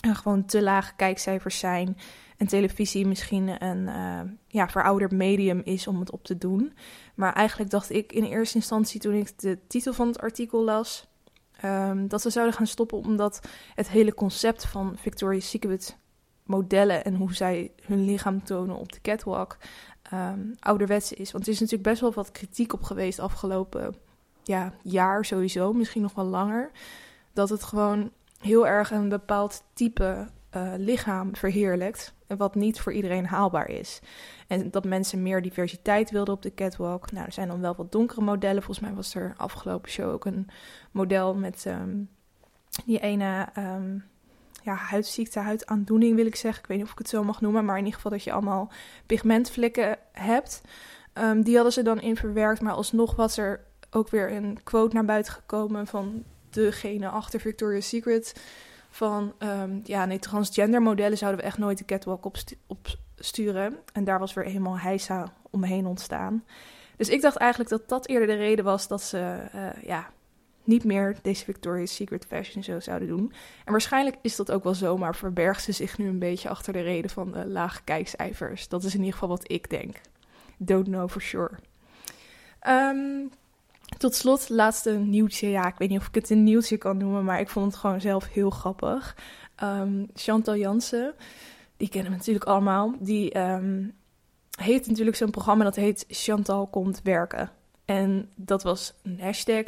er 0.00 0.16
gewoon 0.16 0.44
te 0.44 0.62
lage 0.62 0.92
kijkcijfers 0.96 1.58
zijn... 1.58 1.96
en 2.36 2.46
televisie 2.46 3.06
misschien 3.06 3.64
een 3.64 3.86
uh, 3.86 4.20
ja, 4.48 4.68
verouderd 4.68 5.12
medium 5.12 5.60
is 5.64 5.86
om 5.86 6.00
het 6.00 6.10
op 6.10 6.24
te 6.24 6.38
doen. 6.38 6.72
Maar 7.14 7.32
eigenlijk 7.32 7.70
dacht 7.70 7.90
ik 7.90 8.12
in 8.12 8.24
eerste 8.24 8.56
instantie 8.56 9.00
toen 9.00 9.14
ik 9.14 9.38
de 9.38 9.58
titel 9.66 9.92
van 9.92 10.06
het 10.06 10.20
artikel 10.20 10.64
las... 10.64 11.12
Um, 11.64 12.08
dat 12.08 12.20
ze 12.22 12.30
zouden 12.30 12.54
gaan 12.54 12.66
stoppen 12.66 12.98
omdat 12.98 13.48
het 13.74 13.88
hele 13.88 14.14
concept 14.14 14.66
van 14.66 14.96
Victoria's 14.96 15.50
Secret 15.50 15.96
modellen 16.42 17.04
en 17.04 17.14
hoe 17.14 17.34
zij 17.34 17.72
hun 17.82 18.04
lichaam 18.04 18.44
tonen 18.44 18.76
op 18.76 18.92
de 18.92 19.00
catwalk 19.00 19.56
um, 20.12 20.54
ouderwets 20.58 21.12
is. 21.12 21.32
Want 21.32 21.46
er 21.46 21.52
is 21.52 21.60
natuurlijk 21.60 21.88
best 21.88 22.00
wel 22.00 22.12
wat 22.12 22.30
kritiek 22.30 22.72
op 22.72 22.82
geweest 22.82 23.18
afgelopen 23.18 23.94
ja, 24.42 24.72
jaar 24.82 25.24
sowieso, 25.24 25.72
misschien 25.72 26.02
nog 26.02 26.14
wel 26.14 26.24
langer. 26.24 26.70
Dat 27.32 27.48
het 27.48 27.62
gewoon 27.62 28.10
heel 28.38 28.66
erg 28.66 28.90
een 28.90 29.08
bepaald 29.08 29.62
type 29.72 30.28
uh, 30.56 30.72
lichaam 30.76 31.36
verheerlijkt. 31.36 32.13
Wat 32.26 32.54
niet 32.54 32.80
voor 32.80 32.92
iedereen 32.92 33.26
haalbaar 33.26 33.68
is. 33.68 34.00
En 34.46 34.70
dat 34.70 34.84
mensen 34.84 35.22
meer 35.22 35.42
diversiteit 35.42 36.10
wilden 36.10 36.34
op 36.34 36.42
de 36.42 36.54
catwalk. 36.54 37.12
Nou, 37.12 37.26
er 37.26 37.32
zijn 37.32 37.48
dan 37.48 37.60
wel 37.60 37.74
wat 37.74 37.92
donkere 37.92 38.20
modellen. 38.20 38.62
Volgens 38.62 38.86
mij 38.86 38.94
was 38.94 39.14
er 39.14 39.34
afgelopen 39.36 39.90
show 39.90 40.12
ook 40.12 40.24
een 40.24 40.48
model 40.90 41.34
met 41.34 41.64
um, 41.66 42.08
die 42.84 43.00
ene 43.00 43.48
um, 43.58 44.04
ja, 44.62 44.74
huidziekte, 44.74 45.38
huidaandoening 45.38 46.16
wil 46.16 46.26
ik 46.26 46.36
zeggen. 46.36 46.62
Ik 46.62 46.68
weet 46.68 46.76
niet 46.76 46.86
of 46.86 46.92
ik 46.92 46.98
het 46.98 47.08
zo 47.08 47.24
mag 47.24 47.40
noemen. 47.40 47.64
Maar 47.64 47.78
in 47.78 47.84
ieder 47.84 47.96
geval 47.96 48.12
dat 48.12 48.24
je 48.24 48.32
allemaal 48.32 48.72
pigmentvlekken 49.06 49.98
hebt. 50.12 50.60
Um, 51.14 51.42
die 51.42 51.54
hadden 51.54 51.72
ze 51.72 51.82
dan 51.82 52.00
in 52.00 52.16
verwerkt. 52.16 52.60
Maar 52.60 52.72
alsnog 52.72 53.16
was 53.16 53.36
er 53.36 53.64
ook 53.90 54.08
weer 54.08 54.32
een 54.32 54.58
quote 54.62 54.94
naar 54.94 55.04
buiten 55.04 55.32
gekomen 55.32 55.86
van 55.86 56.24
degene 56.50 57.08
achter 57.08 57.40
Victoria's 57.40 57.88
Secret 57.88 58.40
van 58.94 59.34
um, 59.38 59.80
ja, 59.84 60.04
nee, 60.04 60.18
transgender 60.18 60.82
modellen 60.82 61.18
zouden 61.18 61.40
we 61.40 61.46
echt 61.46 61.58
nooit 61.58 61.78
de 61.78 61.84
catwalk 61.84 62.24
opsturen. 62.66 63.72
Op 63.72 63.90
en 63.92 64.04
daar 64.04 64.18
was 64.18 64.34
weer 64.34 64.44
helemaal 64.44 64.78
heisa 64.78 65.32
omheen 65.50 65.86
ontstaan. 65.86 66.44
Dus 66.96 67.08
ik 67.08 67.20
dacht 67.20 67.36
eigenlijk 67.36 67.70
dat 67.70 67.88
dat 67.88 68.08
eerder 68.08 68.26
de 68.26 68.34
reden 68.34 68.64
was 68.64 68.88
dat 68.88 69.02
ze 69.02 69.42
uh, 69.54 69.82
ja, 69.82 70.10
niet 70.64 70.84
meer 70.84 71.16
deze 71.22 71.44
Victoria's 71.44 71.94
Secret 71.94 72.26
Fashion 72.26 72.62
Show 72.62 72.80
zouden 72.80 73.08
doen. 73.08 73.32
En 73.64 73.72
waarschijnlijk 73.72 74.16
is 74.22 74.36
dat 74.36 74.50
ook 74.50 74.64
wel 74.64 74.74
zo, 74.74 74.96
maar 74.96 75.16
verbergt 75.16 75.62
ze 75.62 75.72
zich 75.72 75.98
nu 75.98 76.08
een 76.08 76.18
beetje 76.18 76.48
achter 76.48 76.72
de 76.72 76.80
reden 76.80 77.10
van 77.10 77.32
de 77.32 77.46
lage 77.46 77.82
kijkcijfers. 77.84 78.68
Dat 78.68 78.84
is 78.84 78.92
in 78.92 78.98
ieder 78.98 79.12
geval 79.12 79.28
wat 79.28 79.50
ik 79.50 79.70
denk. 79.70 80.00
Don't 80.56 80.86
know 80.86 81.08
for 81.08 81.22
sure. 81.22 81.50
Um, 82.66 83.30
tot 83.96 84.14
slot, 84.14 84.48
laatste 84.48 84.90
nieuwtje. 84.90 85.48
Ja, 85.48 85.66
ik 85.66 85.78
weet 85.78 85.88
niet 85.88 85.98
of 85.98 86.06
ik 86.06 86.14
het 86.14 86.30
een 86.30 86.42
nieuwtje 86.42 86.76
kan 86.76 86.96
noemen, 86.96 87.24
maar 87.24 87.40
ik 87.40 87.48
vond 87.48 87.66
het 87.66 87.76
gewoon 87.76 88.00
zelf 88.00 88.28
heel 88.28 88.50
grappig. 88.50 89.16
Um, 89.62 90.06
Chantal 90.14 90.56
Jansen, 90.56 91.14
die 91.76 91.88
kennen 91.88 92.10
we 92.10 92.16
natuurlijk 92.16 92.44
allemaal. 92.44 92.94
Die 92.98 93.38
um, 93.38 93.94
heeft 94.58 94.86
natuurlijk 94.86 95.16
zo'n 95.16 95.30
programma 95.30 95.64
dat 95.64 95.76
heet 95.76 96.04
Chantal 96.08 96.66
komt 96.66 97.00
werken. 97.02 97.50
En 97.84 98.28
dat 98.34 98.62
was 98.62 98.94
een 99.02 99.20
hashtag. 99.20 99.64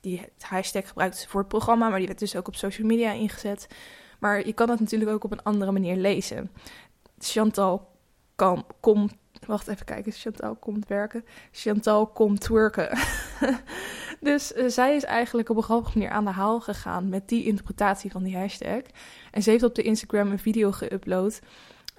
Die 0.00 0.22
hashtag 0.38 0.88
gebruikt 0.88 1.16
ze 1.16 1.28
voor 1.28 1.40
het 1.40 1.48
programma, 1.48 1.88
maar 1.88 1.98
die 1.98 2.06
werd 2.06 2.18
dus 2.18 2.36
ook 2.36 2.48
op 2.48 2.56
social 2.56 2.86
media 2.86 3.12
ingezet. 3.12 3.68
Maar 4.18 4.46
je 4.46 4.52
kan 4.52 4.70
het 4.70 4.80
natuurlijk 4.80 5.10
ook 5.10 5.24
op 5.24 5.32
een 5.32 5.42
andere 5.42 5.72
manier 5.72 5.96
lezen. 5.96 6.50
Chantal 7.18 7.90
kan, 8.34 8.66
komt 8.80 9.12
Wacht 9.46 9.68
even 9.68 9.86
kijken, 9.86 10.12
Chantal 10.12 10.54
komt 10.54 10.88
werken. 10.88 11.24
Chantal 11.52 12.06
komt 12.06 12.40
twerken. 12.40 12.98
dus 14.20 14.52
uh, 14.52 14.68
zij 14.68 14.96
is 14.96 15.04
eigenlijk 15.04 15.48
op 15.48 15.56
een 15.56 15.62
grappige 15.62 15.98
manier 15.98 16.12
aan 16.12 16.24
de 16.24 16.30
haal 16.30 16.60
gegaan 16.60 17.08
met 17.08 17.28
die 17.28 17.44
interpretatie 17.44 18.10
van 18.10 18.22
die 18.22 18.36
hashtag. 18.36 18.82
En 19.30 19.42
ze 19.42 19.50
heeft 19.50 19.62
op 19.62 19.74
de 19.74 19.82
Instagram 19.82 20.30
een 20.30 20.38
video 20.38 20.72
geüpload. 20.72 21.38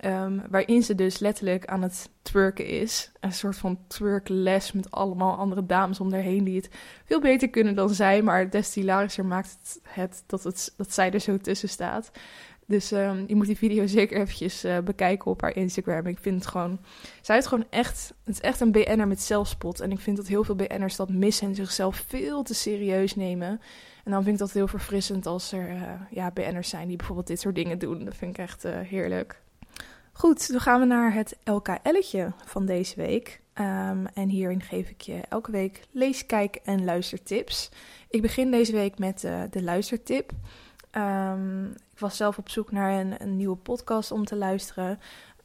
Um, 0.05 0.41
waarin 0.49 0.83
ze 0.83 0.95
dus 0.95 1.19
letterlijk 1.19 1.65
aan 1.65 1.81
het 1.81 2.09
twerken 2.21 2.65
is. 2.65 3.11
Een 3.19 3.33
soort 3.33 3.57
van 3.57 3.79
twerkles 3.87 4.71
met 4.71 4.91
allemaal 4.91 5.37
andere 5.37 5.65
dames 5.65 5.99
om 5.99 6.11
haar 6.11 6.21
heen 6.21 6.43
die 6.43 6.55
het 6.55 6.69
veel 7.05 7.21
beter 7.21 7.49
kunnen 7.49 7.75
dan 7.75 7.89
zij. 7.89 8.21
Maar 8.21 8.49
des 8.49 8.73
te 8.73 8.79
hilarischer 8.79 9.25
maakt 9.25 9.57
het, 9.59 9.79
het, 9.83 10.23
dat, 10.27 10.43
het 10.43 10.73
dat 10.77 10.93
zij 10.93 11.11
er 11.11 11.19
zo 11.19 11.37
tussen 11.37 11.69
staat. 11.69 12.11
Dus 12.69 12.91
um, 12.91 13.23
je 13.27 13.35
moet 13.35 13.45
die 13.45 13.57
video 13.57 13.87
zeker 13.97 14.17
eventjes 14.17 14.65
uh, 14.65 14.77
bekijken 14.79 15.31
op 15.31 15.41
haar 15.41 15.55
Instagram. 15.55 16.05
Ik 16.05 16.17
vind 16.17 16.35
het 16.35 16.47
gewoon... 16.47 16.79
Zij 17.21 17.37
is 17.37 17.45
gewoon 17.45 17.65
echt... 17.69 18.13
Het 18.23 18.33
is 18.35 18.41
echt 18.41 18.59
een 18.59 18.71
BN'er 18.71 19.07
met 19.07 19.21
zelfspot. 19.21 19.79
En 19.79 19.91
ik 19.91 19.99
vind 19.99 20.17
dat 20.17 20.27
heel 20.27 20.43
veel 20.43 20.55
BN'ers 20.55 20.95
dat 20.95 21.09
missen 21.09 21.47
en 21.47 21.55
zichzelf 21.55 22.05
veel 22.07 22.43
te 22.43 22.53
serieus 22.53 23.15
nemen. 23.15 23.61
En 24.03 24.11
dan 24.11 24.23
vind 24.23 24.33
ik 24.33 24.41
dat 24.41 24.51
heel 24.51 24.67
verfrissend 24.67 25.25
als 25.25 25.51
er 25.51 25.69
uh, 25.69 25.81
ja, 26.11 26.31
BN'ers 26.31 26.69
zijn 26.69 26.87
die 26.87 26.97
bijvoorbeeld 26.97 27.27
dit 27.27 27.39
soort 27.39 27.55
dingen 27.55 27.79
doen. 27.79 28.05
Dat 28.05 28.15
vind 28.15 28.31
ik 28.31 28.37
echt 28.37 28.65
uh, 28.65 28.79
heerlijk. 28.79 29.41
Goed, 30.11 30.51
dan 30.51 30.59
gaan 30.59 30.79
we 30.79 30.85
naar 30.85 31.13
het 31.13 31.37
LKL'tje 31.43 32.31
van 32.45 32.65
deze 32.65 32.95
week. 32.95 33.41
Um, 33.53 34.07
en 34.13 34.29
hierin 34.29 34.61
geef 34.61 34.89
ik 34.89 35.01
je 35.01 35.21
elke 35.29 35.51
week 35.51 35.81
lees, 35.91 36.25
kijk 36.25 36.55
en 36.63 36.83
luistertips. 36.83 37.69
Ik 38.09 38.21
begin 38.21 38.51
deze 38.51 38.71
week 38.71 38.99
met 38.99 39.19
de 39.49 39.63
luistertip. 39.63 40.31
Um, 40.91 41.65
ik 41.69 41.99
was 41.99 42.17
zelf 42.17 42.37
op 42.37 42.49
zoek 42.49 42.71
naar 42.71 42.99
een, 42.99 43.21
een 43.21 43.35
nieuwe 43.35 43.55
podcast 43.55 44.11
om 44.11 44.25
te 44.25 44.35
luisteren. 44.35 44.99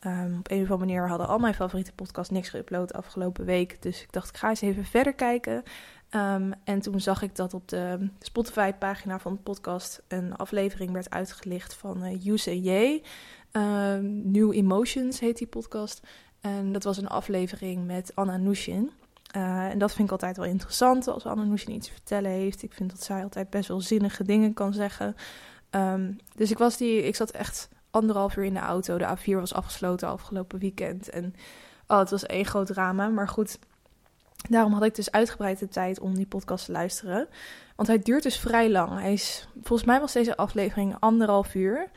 Um, 0.07 0.39
op 0.39 0.51
een 0.51 0.63
of 0.63 0.71
andere 0.71 0.79
manier 0.79 1.09
hadden 1.09 1.29
al 1.29 1.39
mijn 1.39 1.55
favoriete 1.55 1.93
podcasts 1.93 2.33
niks 2.33 2.57
geüpload 2.57 2.97
afgelopen 2.97 3.45
week. 3.45 3.83
Dus 3.83 4.03
ik 4.03 4.13
dacht, 4.13 4.29
ik 4.29 4.37
ga 4.37 4.49
eens 4.49 4.61
even 4.61 4.85
verder 4.85 5.15
kijken. 5.15 5.63
Um, 6.11 6.53
en 6.65 6.81
toen 6.81 7.01
zag 7.01 7.23
ik 7.23 7.37
dat 7.37 7.55
op 7.55 7.69
de 7.69 8.11
Spotify-pagina 8.19 9.19
van 9.19 9.33
de 9.33 9.39
podcast 9.39 10.03
een 10.09 10.37
aflevering 10.37 10.93
werd 10.93 11.11
uitgelicht 11.11 11.75
van 11.75 12.05
uh, 12.05 12.27
Use 12.27 12.63
J. 12.63 13.03
Um, 13.53 14.31
New 14.31 14.53
Emotions 14.53 15.21
heet 15.21 15.39
die 15.39 15.47
podcast. 15.47 16.07
En 16.41 16.73
dat 16.73 16.85
was 16.85 16.97
een 16.97 17.09
aflevering 17.09 17.87
met 17.87 18.13
Anna 18.15 18.37
Nushin. 18.37 18.91
Uh, 19.37 19.71
en 19.71 19.79
dat 19.79 19.93
vind 19.93 20.07
ik 20.07 20.13
altijd 20.13 20.37
wel 20.37 20.47
interessant 20.47 21.09
als 21.09 21.25
Nushin 21.25 21.75
iets 21.75 21.87
te 21.87 21.93
vertellen 21.93 22.31
heeft. 22.31 22.63
Ik 22.63 22.73
vind 22.73 22.91
dat 22.91 23.03
zij 23.03 23.23
altijd 23.23 23.51
best 23.51 23.69
wel 23.69 23.81
zinnige 23.81 24.25
dingen 24.25 24.53
kan 24.53 24.73
zeggen. 24.73 25.17
Um, 25.71 26.17
dus 26.35 26.51
ik, 26.51 26.59
was 26.59 26.77
die, 26.77 27.03
ik 27.03 27.17
zat 27.17 27.31
echt 27.31 27.69
anderhalf 27.91 28.37
uur 28.37 28.45
in 28.45 28.55
de 28.55 28.61
auto. 28.61 28.99
De 28.99 29.17
A4 29.17 29.35
was 29.35 29.55
afgesloten 29.55 30.09
afgelopen 30.09 30.59
weekend. 30.59 31.09
En 31.09 31.35
oh, 31.87 31.99
het 31.99 32.11
was 32.11 32.27
één 32.27 32.45
groot 32.45 32.67
drama. 32.67 33.09
Maar 33.09 33.29
goed, 33.29 33.59
daarom 34.49 34.73
had 34.73 34.85
ik 34.85 34.95
dus 34.95 35.11
uitgebreid 35.11 35.59
de 35.59 35.69
tijd 35.69 36.01
om 36.01 36.15
die 36.15 36.27
podcast 36.27 36.65
te 36.65 36.73
luisteren. 36.73 37.29
Want 37.77 37.89
hij 37.89 37.99
duurt 37.99 38.23
dus 38.23 38.39
vrij 38.39 38.71
lang. 38.71 39.01
Hij 39.01 39.13
is, 39.13 39.49
volgens 39.63 39.89
mij 39.89 40.01
was 40.01 40.13
deze 40.13 40.37
aflevering 40.37 40.97
anderhalf 40.99 41.55
uur. 41.55 41.91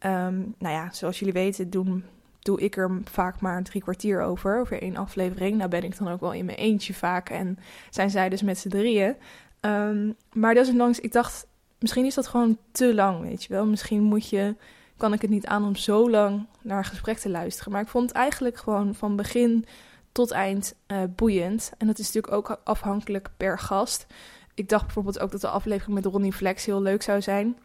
Um, 0.00 0.54
nou 0.58 0.74
ja, 0.74 0.92
zoals 0.92 1.18
jullie 1.18 1.34
weten 1.34 1.70
doen, 1.70 2.04
doe 2.44 2.60
ik 2.60 2.76
er 2.76 3.00
vaak 3.04 3.40
maar 3.40 3.62
drie 3.62 3.82
kwartier 3.82 4.20
over, 4.20 4.60
over 4.60 4.82
één 4.82 4.96
aflevering. 4.96 5.56
Nou 5.56 5.70
ben 5.70 5.84
ik 5.84 5.98
dan 5.98 6.08
ook 6.08 6.20
wel 6.20 6.32
in 6.32 6.44
mijn 6.44 6.58
eentje 6.58 6.94
vaak 6.94 7.30
en 7.30 7.58
zijn 7.90 8.10
zij 8.10 8.28
dus 8.28 8.42
met 8.42 8.58
z'n 8.58 8.68
drieën. 8.68 9.16
Um, 9.60 10.16
maar 10.32 10.54
desondanks, 10.54 11.00
ik 11.00 11.12
dacht, 11.12 11.46
misschien 11.78 12.04
is 12.04 12.14
dat 12.14 12.26
gewoon 12.26 12.58
te 12.72 12.94
lang, 12.94 13.20
weet 13.20 13.44
je 13.44 13.52
wel. 13.52 13.66
Misschien 13.66 14.02
moet 14.02 14.28
je, 14.28 14.56
kan 14.96 15.12
ik 15.12 15.22
het 15.22 15.30
niet 15.30 15.46
aan 15.46 15.64
om 15.64 15.76
zo 15.76 16.10
lang 16.10 16.46
naar 16.62 16.78
een 16.78 16.84
gesprek 16.84 17.18
te 17.18 17.30
luisteren. 17.30 17.72
Maar 17.72 17.82
ik 17.82 17.88
vond 17.88 18.08
het 18.08 18.18
eigenlijk 18.18 18.56
gewoon 18.56 18.94
van 18.94 19.16
begin 19.16 19.66
tot 20.12 20.30
eind 20.30 20.74
uh, 20.86 20.98
boeiend. 21.16 21.72
En 21.78 21.86
dat 21.86 21.98
is 21.98 22.12
natuurlijk 22.12 22.34
ook 22.34 22.60
afhankelijk 22.64 23.30
per 23.36 23.58
gast. 23.58 24.06
Ik 24.54 24.68
dacht 24.68 24.84
bijvoorbeeld 24.84 25.18
ook 25.18 25.30
dat 25.30 25.40
de 25.40 25.48
aflevering 25.48 25.94
met 25.94 26.04
Ronnie 26.04 26.32
Flex 26.32 26.64
heel 26.64 26.82
leuk 26.82 27.02
zou 27.02 27.22
zijn. 27.22 27.58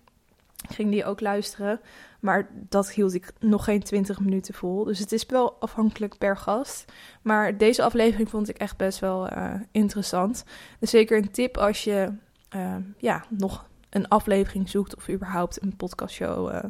Ging 0.69 0.91
die 0.91 1.05
ook 1.05 1.19
luisteren. 1.19 1.79
Maar 2.19 2.49
dat 2.53 2.91
hield 2.91 3.13
ik 3.13 3.31
nog 3.39 3.63
geen 3.63 3.83
20 3.83 4.19
minuten 4.19 4.53
vol. 4.53 4.83
Dus 4.83 4.99
het 4.99 5.11
is 5.11 5.25
wel 5.25 5.55
afhankelijk 5.59 6.17
per 6.17 6.37
gast. 6.37 6.91
Maar 7.21 7.57
deze 7.57 7.83
aflevering 7.83 8.29
vond 8.29 8.49
ik 8.49 8.57
echt 8.57 8.77
best 8.77 8.99
wel 8.99 9.31
uh, 9.31 9.53
interessant. 9.71 10.43
Dus 10.79 10.89
zeker 10.89 11.17
een 11.17 11.31
tip 11.31 11.57
als 11.57 11.83
je 11.83 12.13
uh, 12.55 12.75
ja, 12.97 13.25
nog 13.29 13.65
een 13.89 14.07
aflevering 14.07 14.69
zoekt 14.69 14.95
of 14.95 15.09
überhaupt 15.09 15.61
een 15.61 15.75
podcastshow 15.75 16.53
uh, 16.53 16.63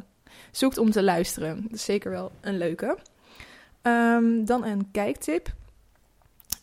zoekt 0.50 0.78
om 0.78 0.90
te 0.90 1.02
luisteren. 1.02 1.66
Dus 1.70 1.84
zeker 1.84 2.10
wel 2.10 2.32
een 2.40 2.58
leuke. 2.58 2.98
Um, 3.82 4.44
dan 4.44 4.64
een 4.64 4.90
kijktip. 4.90 5.52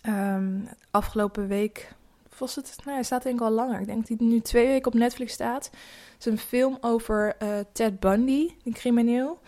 Um, 0.08 0.67
afgelopen 0.91 1.48
week 1.48 1.96
was 2.39 2.56
het, 2.56 2.75
nou, 2.77 2.96
hij 2.96 3.03
staat 3.03 3.24
denk 3.24 3.36
ik 3.36 3.46
al 3.46 3.51
langer. 3.51 3.79
Ik 3.79 3.86
denk 3.86 4.08
dat 4.08 4.17
hij 4.20 4.27
nu 4.27 4.39
twee 4.39 4.67
weken 4.67 4.88
op 4.88 4.94
Netflix 4.94 5.34
staat. 5.34 5.65
Het 6.13 6.25
is 6.25 6.25
een 6.25 6.38
film 6.38 6.77
over 6.82 7.36
uh, 7.44 7.50
Ted 7.74 8.00
Bundy, 8.00 8.50
een 8.63 8.74
crimineel. 8.74 9.39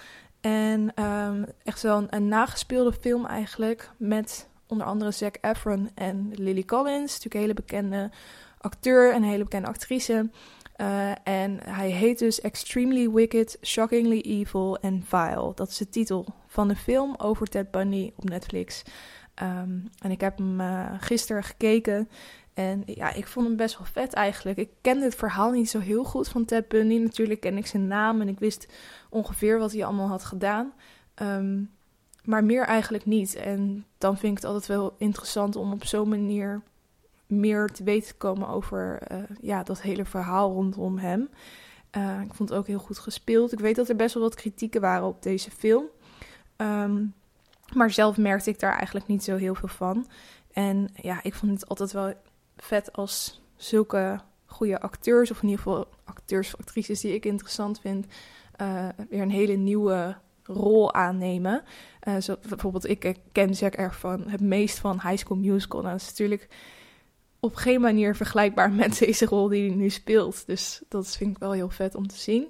En 0.41 1.03
um, 1.03 1.45
echt 1.63 1.79
zo'n 1.79 2.07
een 2.09 2.27
nagespeelde 2.27 2.93
film 2.93 3.25
eigenlijk 3.25 3.91
met 3.97 4.47
onder 4.67 4.87
andere 4.87 5.11
Zac 5.11 5.35
Efron 5.41 5.89
en 5.95 6.31
Lily 6.33 6.63
Collins. 6.63 7.11
Natuurlijk 7.11 7.33
een 7.33 7.41
hele 7.41 7.53
bekende 7.53 8.11
acteur 8.57 9.13
en 9.13 9.23
een 9.23 9.29
hele 9.29 9.43
bekende 9.43 9.67
actrice. 9.67 10.29
Uh, 10.77 11.11
en 11.23 11.59
hij 11.63 11.89
heet 11.89 12.19
dus 12.19 12.41
Extremely 12.41 13.09
Wicked, 13.09 13.57
Shockingly 13.61 14.19
Evil 14.19 14.79
and 14.81 15.03
Vile. 15.05 15.51
Dat 15.55 15.69
is 15.69 15.77
de 15.77 15.89
titel 15.89 16.25
van 16.47 16.67
de 16.67 16.75
film 16.75 17.15
over 17.17 17.47
Ted 17.47 17.71
Bundy 17.71 18.11
op 18.15 18.29
Netflix. 18.29 18.83
Um, 19.41 19.89
en 19.99 20.11
ik 20.11 20.21
heb 20.21 20.37
hem 20.37 20.61
uh, 20.61 20.85
gisteren 20.99 21.43
gekeken. 21.43 22.09
En 22.53 22.83
ja, 22.85 23.13
ik 23.13 23.27
vond 23.27 23.47
hem 23.47 23.55
best 23.55 23.77
wel 23.77 23.87
vet 23.87 24.13
eigenlijk. 24.13 24.57
Ik 24.57 24.69
kende 24.81 25.05
het 25.05 25.15
verhaal 25.15 25.51
niet 25.51 25.69
zo 25.69 25.79
heel 25.79 26.03
goed 26.03 26.27
van 26.27 26.45
Ted 26.45 26.67
Bundy. 26.67 26.97
Natuurlijk 26.97 27.39
ken 27.39 27.57
ik 27.57 27.67
zijn 27.67 27.87
naam 27.87 28.21
en 28.21 28.27
ik 28.27 28.39
wist 28.39 28.67
ongeveer 29.09 29.59
wat 29.59 29.71
hij 29.71 29.85
allemaal 29.85 30.07
had 30.07 30.23
gedaan. 30.23 30.73
Um, 31.21 31.71
maar 32.23 32.43
meer 32.43 32.65
eigenlijk 32.65 33.05
niet. 33.05 33.35
En 33.35 33.85
dan 33.97 34.17
vind 34.17 34.31
ik 34.31 34.43
het 34.43 34.51
altijd 34.51 34.65
wel 34.65 34.95
interessant 34.97 35.55
om 35.55 35.71
op 35.71 35.85
zo'n 35.85 36.09
manier 36.09 36.61
meer 37.27 37.67
te 37.67 37.83
weten 37.83 38.07
te 38.07 38.15
komen 38.17 38.47
over 38.47 39.01
uh, 39.11 39.17
ja, 39.41 39.63
dat 39.63 39.81
hele 39.81 40.05
verhaal 40.05 40.51
rondom 40.51 40.97
hem. 40.97 41.29
Uh, 41.97 42.21
ik 42.21 42.33
vond 42.33 42.49
het 42.49 42.57
ook 42.57 42.67
heel 42.67 42.79
goed 42.79 42.99
gespeeld. 42.99 43.51
Ik 43.51 43.59
weet 43.59 43.75
dat 43.75 43.89
er 43.89 43.95
best 43.95 44.13
wel 44.13 44.23
wat 44.23 44.35
kritieken 44.35 44.81
waren 44.81 45.07
op 45.07 45.23
deze 45.23 45.51
film. 45.51 45.85
Um, 46.57 47.13
maar 47.73 47.91
zelf 47.91 48.17
merkte 48.17 48.49
ik 48.49 48.59
daar 48.59 48.75
eigenlijk 48.75 49.07
niet 49.07 49.23
zo 49.23 49.35
heel 49.35 49.55
veel 49.55 49.67
van. 49.67 50.07
En 50.51 50.89
ja, 50.95 51.23
ik 51.23 51.33
vond 51.33 51.51
het 51.51 51.69
altijd 51.69 51.91
wel 51.91 52.13
vet 52.61 52.93
als 52.93 53.41
zulke 53.55 54.19
goede 54.45 54.81
acteurs, 54.81 55.31
of 55.31 55.41
in 55.41 55.49
ieder 55.49 55.63
geval 55.63 55.87
acteurs 56.03 56.53
of 56.53 56.59
actrices 56.59 57.01
die 57.01 57.13
ik 57.13 57.25
interessant 57.25 57.79
vind, 57.79 58.05
uh, 58.61 58.87
weer 59.09 59.21
een 59.21 59.31
hele 59.31 59.53
nieuwe 59.53 60.17
rol 60.43 60.93
aannemen. 60.93 61.63
Uh, 62.07 62.17
zo, 62.17 62.35
bijvoorbeeld, 62.49 62.89
ik 62.89 63.15
ken 63.31 63.55
Zac 63.55 63.73
ervan 63.73 64.23
het 64.27 64.41
meest 64.41 64.77
van 64.77 65.01
High 65.01 65.17
School 65.17 65.37
Musical. 65.37 65.81
Nou, 65.81 65.93
dat 65.93 66.01
is 66.01 66.09
natuurlijk 66.09 66.47
op 67.39 67.55
geen 67.55 67.81
manier 67.81 68.15
vergelijkbaar 68.15 68.71
met 68.83 68.97
deze 68.97 69.25
rol 69.25 69.47
die 69.47 69.67
hij 69.67 69.75
nu 69.75 69.89
speelt. 69.89 70.47
Dus 70.47 70.81
dat 70.87 71.17
vind 71.17 71.31
ik 71.31 71.37
wel 71.37 71.51
heel 71.51 71.69
vet 71.69 71.95
om 71.95 72.07
te 72.07 72.17
zien. 72.17 72.47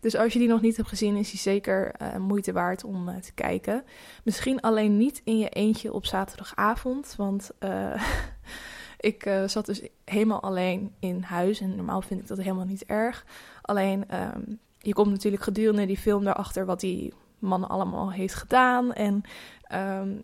Dus 0.00 0.16
als 0.16 0.32
je 0.32 0.38
die 0.38 0.48
nog 0.48 0.60
niet 0.60 0.76
hebt 0.76 0.88
gezien, 0.88 1.16
is 1.16 1.30
die 1.30 1.40
zeker 1.40 1.94
moeite 2.18 2.52
waard 2.52 2.84
om 2.84 3.20
te 3.20 3.32
kijken. 3.32 3.84
Misschien 4.24 4.60
alleen 4.60 4.96
niet 4.96 5.20
in 5.24 5.38
je 5.38 5.48
eentje 5.48 5.92
op 5.92 6.06
zaterdagavond, 6.06 7.14
want 7.16 7.50
ik 8.98 9.30
zat 9.46 9.66
dus 9.66 9.82
helemaal 10.04 10.42
alleen 10.42 10.94
in 10.98 11.22
huis. 11.22 11.60
En 11.60 11.76
normaal 11.76 12.02
vind 12.02 12.20
ik 12.20 12.26
dat 12.26 12.38
helemaal 12.38 12.64
niet 12.64 12.84
erg. 12.84 13.24
Alleen, 13.62 14.04
um, 14.20 14.58
je 14.78 14.92
komt 14.92 15.10
natuurlijk 15.10 15.42
gedurende 15.42 15.86
die 15.86 15.98
film 15.98 16.26
erachter 16.26 16.66
wat 16.66 16.80
die 16.80 17.12
man 17.38 17.68
allemaal 17.68 18.12
heeft 18.12 18.34
gedaan. 18.34 18.92
En 18.92 19.22
um, 19.72 20.22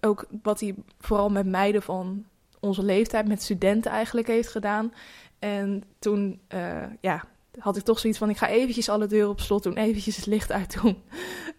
ook 0.00 0.26
wat 0.42 0.60
hij 0.60 0.74
vooral 0.98 1.28
met 1.28 1.46
meiden 1.46 1.82
van 1.82 2.24
onze 2.60 2.82
leeftijd, 2.82 3.28
met 3.28 3.42
studenten 3.42 3.90
eigenlijk 3.90 4.26
heeft 4.26 4.48
gedaan. 4.48 4.92
En 5.38 5.84
toen, 5.98 6.40
ja, 7.00 7.24
had 7.58 7.76
ik 7.76 7.82
toch 7.82 7.98
zoiets 7.98 8.18
van: 8.18 8.30
ik 8.30 8.36
ga 8.36 8.48
eventjes 8.48 8.88
alle 8.88 9.06
deuren 9.06 9.30
op 9.30 9.40
slot 9.40 9.62
doen, 9.62 9.76
eventjes 9.76 10.16
het 10.16 10.26
licht 10.26 10.52
uitdoen. 10.52 11.02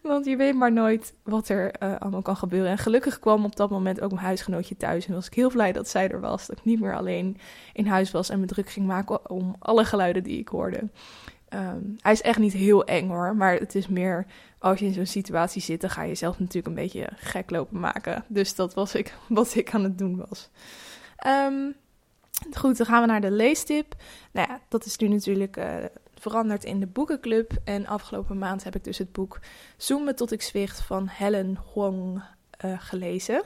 Want 0.02 0.26
je 0.26 0.36
weet 0.36 0.56
maar 0.56 0.72
nooit 0.72 1.14
wat 1.24 1.50
er 1.50 1.74
uh, 1.84 1.96
allemaal 2.00 2.22
kan 2.22 2.36
gebeuren. 2.36 2.72
En 2.72 2.78
gelukkig 2.78 3.20
kwam 3.20 3.46
op 3.46 3.56
dat 3.56 3.70
moment 3.70 4.02
ook 4.02 4.12
mijn 4.12 4.26
huisgenootje 4.26 4.78
thuis. 4.78 5.08
En 5.08 5.14
was 5.14 5.28
ik 5.28 5.34
heel 5.34 5.50
blij 5.50 5.72
dat 5.72 5.88
zij 5.88 6.10
er 6.10 6.20
was. 6.20 6.48
Dat 6.48 6.58
ik 6.58 6.66
niet 6.66 6.80
meer 6.80 6.96
alleen 6.96 7.38
in 7.74 7.88
huis 7.88 8.12
was 8.12 8.30
en 8.30 8.40
me 8.40 8.46
druk 8.46 8.70
ging 8.70 8.86
maken 8.86 9.30
om 9.30 9.56
alle 9.60 9.86
geluiden 9.86 10.24
die 10.24 10.40
ik 10.40 10.48
hoorde. 10.48 10.90
Um, 11.54 11.96
hij 12.00 12.12
is 12.12 12.22
echt 12.22 12.40
niet 12.40 12.54
heel 12.54 12.86
eng 12.86 13.08
hoor, 13.08 13.36
maar 13.36 13.54
het 13.54 13.76
is 13.76 13.88
meer 13.88 14.26
als 14.60 14.80
je 14.80 14.86
in 14.86 14.94
zo'n 14.94 15.06
situatie 15.06 15.62
zit, 15.62 15.82
dan 15.82 15.90
ga 15.90 16.02
je 16.02 16.08
jezelf 16.08 16.40
natuurlijk 16.40 16.68
een 16.68 16.84
beetje 16.84 17.10
gek 17.16 17.50
lopen 17.50 17.80
maken. 17.80 18.24
Dus 18.28 18.56
dat 18.56 18.74
was 18.74 18.96
ik, 18.96 19.16
wat 19.28 19.56
ik 19.56 19.74
aan 19.74 19.84
het 19.84 19.98
doen 19.98 20.26
was. 20.30 20.50
Um, 21.28 21.76
Goed, 22.54 22.78
dan 22.78 22.86
gaan 22.86 23.02
we 23.02 23.08
naar 23.08 23.22
de 23.22 23.32
leestip. 23.32 23.96
Nou 24.32 24.48
ja, 24.50 24.60
dat 24.68 24.86
is 24.86 24.98
nu 24.98 25.08
natuurlijk 25.08 25.58
uh, 25.58 25.76
veranderd 26.22 26.64
in 26.64 26.80
de 26.80 26.88
boekenclub. 26.88 27.52
En 27.64 27.88
afgelopen 27.88 28.38
maand 28.38 28.64
heb 28.64 28.76
ik 28.76 28.84
dus 28.84 28.98
het 28.98 29.12
boek 29.12 29.40
Zoomen 29.78 30.16
tot 30.16 30.32
ik 30.32 30.42
zwicht 30.42 30.82
van 30.82 31.08
Helen 31.08 31.58
Huang 31.74 32.24
uh, 32.66 32.74
gelezen. 32.80 33.44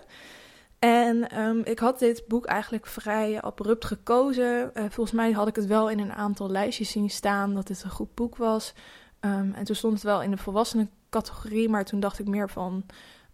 En 0.80 1.40
um, 1.40 1.62
ik 1.64 1.80
had 1.80 2.00
dit 2.00 2.24
boek 2.28 2.46
eigenlijk 2.46 2.86
vrij 2.86 3.42
abrupt 3.42 3.86
gekozen. 3.86 4.72
Uh, 4.74 4.84
volgens 4.90 5.12
mij 5.12 5.32
had 5.32 5.48
ik 5.48 5.56
het 5.56 5.66
wel 5.66 5.90
in 5.90 6.00
een 6.00 6.14
aantal 6.14 6.50
lijstjes 6.50 6.92
zien 6.92 7.10
staan 7.10 7.54
dat 7.54 7.68
het 7.68 7.84
een 7.84 7.90
goed 7.90 8.16
boek 8.16 8.36
was. 8.36 8.74
Um, 9.20 9.54
en 9.54 9.64
toen 9.64 9.76
stond 9.76 9.94
het 9.94 10.04
wel 10.04 10.22
in 10.22 10.32
de 10.32 10.38
volwassenen 10.38 10.90
categorie, 11.10 11.70
maar 11.70 11.86
toen 11.86 12.00
dacht 12.00 12.20
ik 12.20 12.28
meer 12.28 12.50
van... 12.50 12.86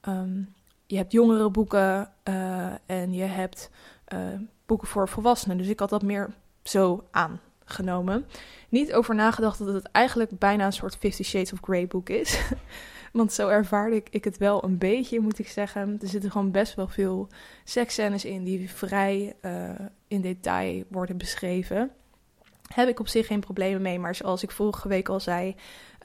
Um, 0.08 0.54
je 0.86 0.98
hebt 0.98 1.12
jongere 1.12 1.50
boeken 1.50 2.12
en 2.86 3.14
je 3.14 3.24
hebt 3.24 3.70
boeken 4.66 4.88
voor 4.88 5.10
volwassenen. 5.10 5.58
Dus 5.58 5.68
ik 5.68 5.80
had 5.80 5.90
dat 5.90 6.02
meer 6.02 6.30
zo 6.64 7.08
genomen. 7.72 8.26
Niet 8.70 8.94
over 8.94 9.16
nagedacht 9.16 9.60
dat 9.60 9.74
het 9.74 9.92
eigenlijk 9.92 10.38
bijna 10.40 10.66
een 10.66 10.74
soort 10.74 10.96
Fifty 10.96 11.24
Shades 11.24 11.54
of 11.54 11.60
Grey 11.62 11.88
boek 11.88 12.10
is. 12.10 12.40
Want 13.12 13.34
zo 13.34 13.48
ervaarde 13.48 13.96
ik, 13.96 14.08
ik 14.10 14.24
het 14.24 14.38
wel 14.38 14.64
een 14.64 14.78
beetje, 14.78 15.20
moet 15.20 15.40
ik 15.40 15.48
zeggen. 15.48 15.98
Er 16.02 16.08
zitten 16.08 16.32
gewoon 16.32 16.52
best 16.52 16.76
wel 16.76 16.88
veel 16.88 17.28
seksscènes 17.64 18.26
in 18.26 18.44
die 18.44 18.70
vrij 18.70 19.36
uh, 19.42 19.70
in 20.08 20.22
detail 20.22 20.84
worden 20.88 21.18
beschreven. 21.18 21.92
Heb 22.74 22.88
ik 22.88 23.00
op 23.00 23.08
zich 23.08 23.28
geen 23.28 23.40
problemen 23.40 23.82
mee, 23.82 24.00
maar 24.00 24.16
zoals 24.16 24.44
ik 24.44 24.52
vorige 24.52 24.88
week 24.88 25.10
al 25.10 25.20
zei, 25.20 25.56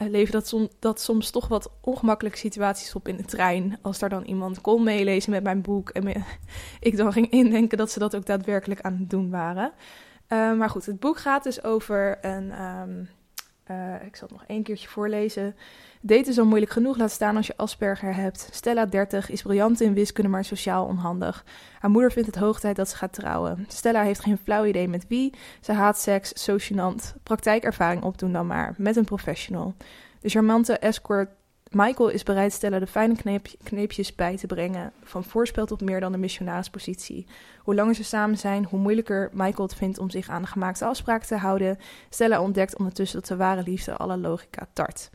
uh, 0.03 0.09
leven 0.09 0.33
dat, 0.33 0.49
som, 0.49 0.69
dat 0.79 1.01
soms 1.01 1.31
toch 1.31 1.49
wat 1.49 1.71
ongemakkelijke 1.81 2.39
situaties 2.39 2.95
op 2.95 3.09
in 3.09 3.17
de 3.17 3.25
trein. 3.25 3.79
Als 3.83 3.99
daar 3.99 4.09
dan 4.09 4.25
iemand 4.25 4.61
kon 4.61 4.83
meelezen 4.83 5.31
met 5.31 5.43
mijn 5.43 5.63
boek 5.63 5.91
en 5.91 6.25
ik 6.81 6.97
dan 6.97 7.13
ging 7.13 7.31
indenken 7.31 7.79
dat 7.79 7.91
ze 7.91 7.99
dat 7.99 8.17
ook 8.17 8.27
daadwerkelijk 8.27 8.81
aan 8.81 8.97
het 8.99 9.11
doen 9.11 9.31
waren. 9.31 9.73
Uh, 10.29 10.53
maar 10.53 10.71
goed, 10.71 10.87
het 10.87 11.01
boek 11.01 11.19
gaat 11.19 11.43
dus 11.43 11.65
over 11.65 12.25
een. 12.25 12.63
Um, 12.63 13.09
uh, 13.71 13.95
ik 14.05 14.17
zal 14.17 14.29
het 14.29 14.39
nog 14.39 14.47
één 14.47 14.63
keertje 14.63 14.89
voorlezen. 14.89 15.57
Daten 16.01 16.27
is 16.27 16.39
al 16.39 16.47
moeilijk 16.47 16.73
genoeg, 16.73 16.97
laat 16.97 17.11
staan 17.11 17.37
als 17.37 17.47
je 17.47 17.57
Asperger 17.57 18.15
hebt. 18.15 18.49
Stella, 18.53 18.87
30, 18.87 19.31
is 19.31 19.43
briljant 19.43 19.81
in 19.81 19.95
wiskunde, 19.95 20.31
maar 20.31 20.45
sociaal 20.45 20.87
onhandig. 20.87 21.45
Haar 21.79 21.91
moeder 21.91 22.13
vindt 22.13 22.27
het 22.29 22.39
hoog 22.39 22.61
tijd 22.61 22.77
dat 22.77 22.89
ze 22.89 22.97
gaat 22.97 23.13
trouwen. 23.13 23.65
Stella 23.69 24.03
heeft 24.03 24.21
geen 24.21 24.39
flauw 24.39 24.65
idee 24.65 24.89
met 24.89 25.07
wie. 25.09 25.35
Ze 25.61 25.73
haat 25.73 25.99
seks, 25.99 26.33
zo. 26.33 26.57
Praktijkervaring 27.23 28.03
opdoen 28.03 28.33
dan 28.33 28.47
maar, 28.47 28.75
met 28.79 28.97
een 28.97 29.05
professional. 29.05 29.75
De 30.21 30.29
charmante 30.29 30.79
escort 30.79 31.29
Michael 31.77 32.09
is 32.09 32.23
bereid 32.23 32.53
Stella 32.53 32.79
de 32.79 32.87
fijne 32.87 33.17
kneep, 33.17 33.47
kneepjes 33.63 34.15
bij 34.15 34.37
te 34.37 34.47
brengen, 34.47 34.93
van 35.03 35.25
voorspel 35.25 35.67
tot 35.67 35.81
meer 35.81 36.01
dan 36.01 36.13
de 36.13 36.19
missionarispositie. 36.19 37.27
Hoe 37.59 37.75
langer 37.75 37.95
ze 37.95 38.05
samen 38.05 38.39
zijn, 38.39 38.65
hoe 38.65 38.79
moeilijker 38.79 39.31
Michael 39.33 39.69
het 39.69 39.75
vindt 39.75 39.99
om 39.99 40.11
zich 40.11 40.29
aan 40.29 40.43
de 40.43 40.49
gemaakte 40.49 40.85
afspraken 40.85 41.27
te 41.27 41.37
houden. 41.37 41.79
Stella 42.11 42.41
ontdekt 42.41 42.79
ondertussen 42.79 43.21
dat 43.21 43.29
de 43.29 43.37
ware 43.37 43.63
liefde 43.63 43.97
alle 43.97 44.17
logica 44.17 44.69
tart. 44.73 45.11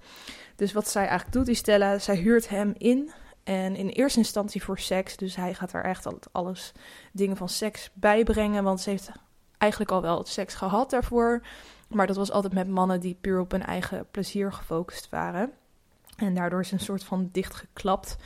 Dus 0.55 0.73
wat 0.73 0.89
zij 0.89 1.01
eigenlijk 1.01 1.31
doet, 1.33 1.45
die 1.45 1.55
Stella, 1.55 1.99
zij 1.99 2.15
huurt 2.15 2.49
hem 2.49 2.73
in. 2.77 3.11
En 3.43 3.75
in 3.75 3.87
eerste 3.87 4.19
instantie 4.19 4.63
voor 4.63 4.79
seks. 4.79 5.17
Dus 5.17 5.35
hij 5.35 5.53
gaat 5.53 5.73
er 5.73 5.83
echt 5.83 6.07
alles 6.31 6.71
dingen 7.11 7.37
van 7.37 7.49
seks 7.49 7.89
bijbrengen. 7.93 8.63
Want 8.63 8.81
ze 8.81 8.89
heeft 8.89 9.11
eigenlijk 9.57 9.91
al 9.91 10.01
wel 10.01 10.25
seks 10.25 10.53
gehad 10.53 10.89
daarvoor. 10.89 11.41
Maar 11.87 12.07
dat 12.07 12.15
was 12.15 12.31
altijd 12.31 12.53
met 12.53 12.67
mannen 12.67 12.99
die 12.99 13.17
puur 13.21 13.39
op 13.39 13.51
hun 13.51 13.65
eigen 13.65 14.07
plezier 14.11 14.53
gefocust 14.53 15.09
waren. 15.09 15.51
En 16.21 16.33
daardoor 16.33 16.59
is 16.59 16.71
een 16.71 16.79
soort 16.79 17.03
van 17.03 17.29
dichtgeklapt. 17.31 18.17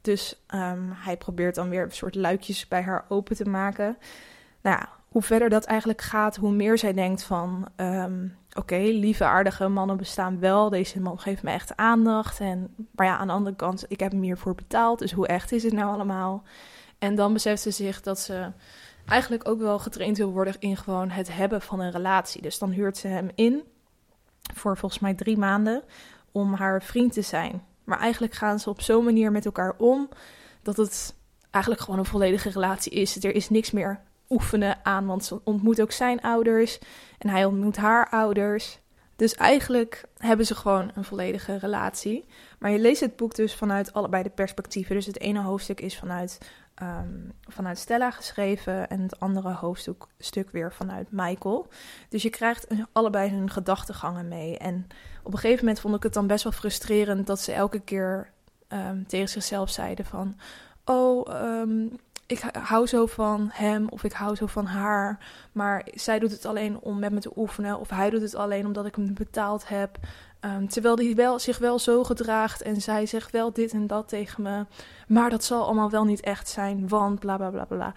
Dus 0.00 0.44
um, 0.54 0.92
hij 0.94 1.16
probeert 1.16 1.54
dan 1.54 1.68
weer 1.68 1.82
een 1.82 1.90
soort 1.90 2.14
luikjes 2.14 2.68
bij 2.68 2.82
haar 2.82 3.04
open 3.08 3.36
te 3.36 3.48
maken. 3.48 3.96
Nou 4.62 4.76
ja, 4.78 4.88
hoe 5.08 5.22
verder 5.22 5.48
dat 5.48 5.64
eigenlijk 5.64 6.02
gaat, 6.02 6.36
hoe 6.36 6.52
meer 6.52 6.78
zij 6.78 6.92
denkt 6.92 7.22
van... 7.22 7.68
Um, 7.76 8.36
Oké, 8.56 8.76
lieve, 8.76 9.24
aardige 9.24 9.68
mannen 9.68 9.96
bestaan 9.96 10.40
wel. 10.40 10.68
Deze 10.68 11.00
man 11.00 11.18
geeft 11.18 11.42
me 11.42 11.50
echt 11.50 11.76
aandacht. 11.76 12.40
En, 12.40 12.74
maar 12.90 13.06
ja, 13.06 13.16
aan 13.16 13.26
de 13.26 13.32
andere 13.32 13.56
kant, 13.56 13.84
ik 13.88 14.00
heb 14.00 14.12
hem 14.12 14.22
hiervoor 14.22 14.54
betaald. 14.54 14.98
Dus 14.98 15.12
hoe 15.12 15.26
echt 15.26 15.52
is 15.52 15.62
het 15.62 15.72
nou 15.72 15.92
allemaal? 15.92 16.42
En 16.98 17.14
dan 17.14 17.32
beseft 17.32 17.62
ze 17.62 17.70
zich 17.70 18.00
dat 18.00 18.20
ze 18.20 18.52
eigenlijk 19.06 19.48
ook 19.48 19.58
wel 19.58 19.78
getraind 19.78 20.16
wil 20.16 20.32
worden 20.32 20.54
in 20.58 20.76
gewoon 20.76 21.10
het 21.10 21.36
hebben 21.36 21.62
van 21.62 21.80
een 21.80 21.90
relatie. 21.90 22.42
Dus 22.42 22.58
dan 22.58 22.70
huurt 22.70 22.96
ze 22.96 23.08
hem 23.08 23.30
in 23.34 23.62
voor 24.54 24.76
volgens 24.76 25.00
mij 25.00 25.14
drie 25.14 25.36
maanden 25.36 25.82
om 26.34 26.54
haar 26.54 26.82
vriend 26.82 27.12
te 27.12 27.22
zijn. 27.22 27.62
Maar 27.84 27.98
eigenlijk 27.98 28.34
gaan 28.34 28.58
ze 28.58 28.70
op 28.70 28.80
zo'n 28.80 29.04
manier 29.04 29.32
met 29.32 29.44
elkaar 29.44 29.74
om 29.78 30.08
dat 30.62 30.76
het 30.76 31.14
eigenlijk 31.50 31.84
gewoon 31.84 32.00
een 32.00 32.06
volledige 32.06 32.50
relatie 32.50 32.92
is. 32.92 33.24
Er 33.24 33.34
is 33.34 33.50
niks 33.50 33.70
meer 33.70 34.00
oefenen 34.28 34.84
aan, 34.84 35.06
want 35.06 35.24
ze 35.24 35.40
ontmoet 35.44 35.80
ook 35.80 35.92
zijn 35.92 36.20
ouders 36.20 36.78
en 37.18 37.28
hij 37.28 37.44
ontmoet 37.44 37.76
haar 37.76 38.08
ouders. 38.10 38.78
Dus 39.16 39.34
eigenlijk 39.34 40.04
hebben 40.16 40.46
ze 40.46 40.54
gewoon 40.54 40.90
een 40.94 41.04
volledige 41.04 41.56
relatie. 41.58 42.24
Maar 42.58 42.70
je 42.70 42.78
leest 42.78 43.00
het 43.00 43.16
boek 43.16 43.34
dus 43.34 43.54
vanuit 43.54 43.92
allebei 43.92 44.22
de 44.22 44.30
perspectieven. 44.30 44.94
Dus 44.94 45.06
het 45.06 45.20
ene 45.20 45.40
hoofdstuk 45.40 45.80
is 45.80 45.98
vanuit, 45.98 46.38
um, 46.82 47.32
vanuit 47.40 47.78
Stella 47.78 48.10
geschreven 48.10 48.88
en 48.88 49.02
het 49.02 49.20
andere 49.20 49.52
hoofdstuk 49.52 50.50
weer 50.50 50.72
vanuit 50.72 51.06
Michael. 51.10 51.68
Dus 52.08 52.22
je 52.22 52.30
krijgt 52.30 52.66
allebei 52.92 53.30
hun 53.30 53.50
gedachtegangen 53.50 54.28
mee. 54.28 54.58
En 54.58 54.86
op 55.22 55.32
een 55.32 55.38
gegeven 55.38 55.64
moment 55.64 55.80
vond 55.80 55.96
ik 55.96 56.02
het 56.02 56.12
dan 56.12 56.26
best 56.26 56.44
wel 56.44 56.52
frustrerend 56.52 57.26
dat 57.26 57.40
ze 57.40 57.52
elke 57.52 57.80
keer 57.80 58.30
um, 58.68 59.06
tegen 59.06 59.28
zichzelf 59.28 59.70
zeiden 59.70 60.04
van... 60.04 60.38
Oh, 60.84 61.44
um, 61.60 61.98
ik 62.26 62.40
hou 62.52 62.86
zo 62.86 63.06
van 63.06 63.48
hem 63.52 63.88
of 63.88 64.04
ik 64.04 64.12
hou 64.12 64.34
zo 64.34 64.46
van 64.46 64.66
haar. 64.66 65.18
Maar 65.52 65.86
zij 65.94 66.18
doet 66.18 66.30
het 66.30 66.46
alleen 66.46 66.80
om 66.80 66.98
met 66.98 67.12
me 67.12 67.20
te 67.20 67.32
oefenen. 67.36 67.78
Of 67.78 67.90
hij 67.90 68.10
doet 68.10 68.22
het 68.22 68.34
alleen 68.34 68.66
omdat 68.66 68.86
ik 68.86 68.94
hem 68.94 69.14
betaald 69.14 69.68
heb. 69.68 69.98
Um, 70.44 70.68
terwijl 70.68 70.96
hij 70.96 71.14
wel, 71.14 71.38
zich 71.38 71.58
wel 71.58 71.78
zo 71.78 72.04
gedraagt 72.04 72.62
en 72.62 72.80
zij 72.80 73.06
zegt 73.06 73.30
wel 73.30 73.52
dit 73.52 73.72
en 73.72 73.86
dat 73.86 74.08
tegen 74.08 74.42
me. 74.42 74.66
Maar 75.08 75.30
dat 75.30 75.44
zal 75.44 75.64
allemaal 75.64 75.90
wel 75.90 76.04
niet 76.04 76.20
echt 76.20 76.48
zijn, 76.48 76.88
want 76.88 77.18
bla 77.18 77.36
bla 77.36 77.50
bla 77.50 77.64
bla. 77.64 77.92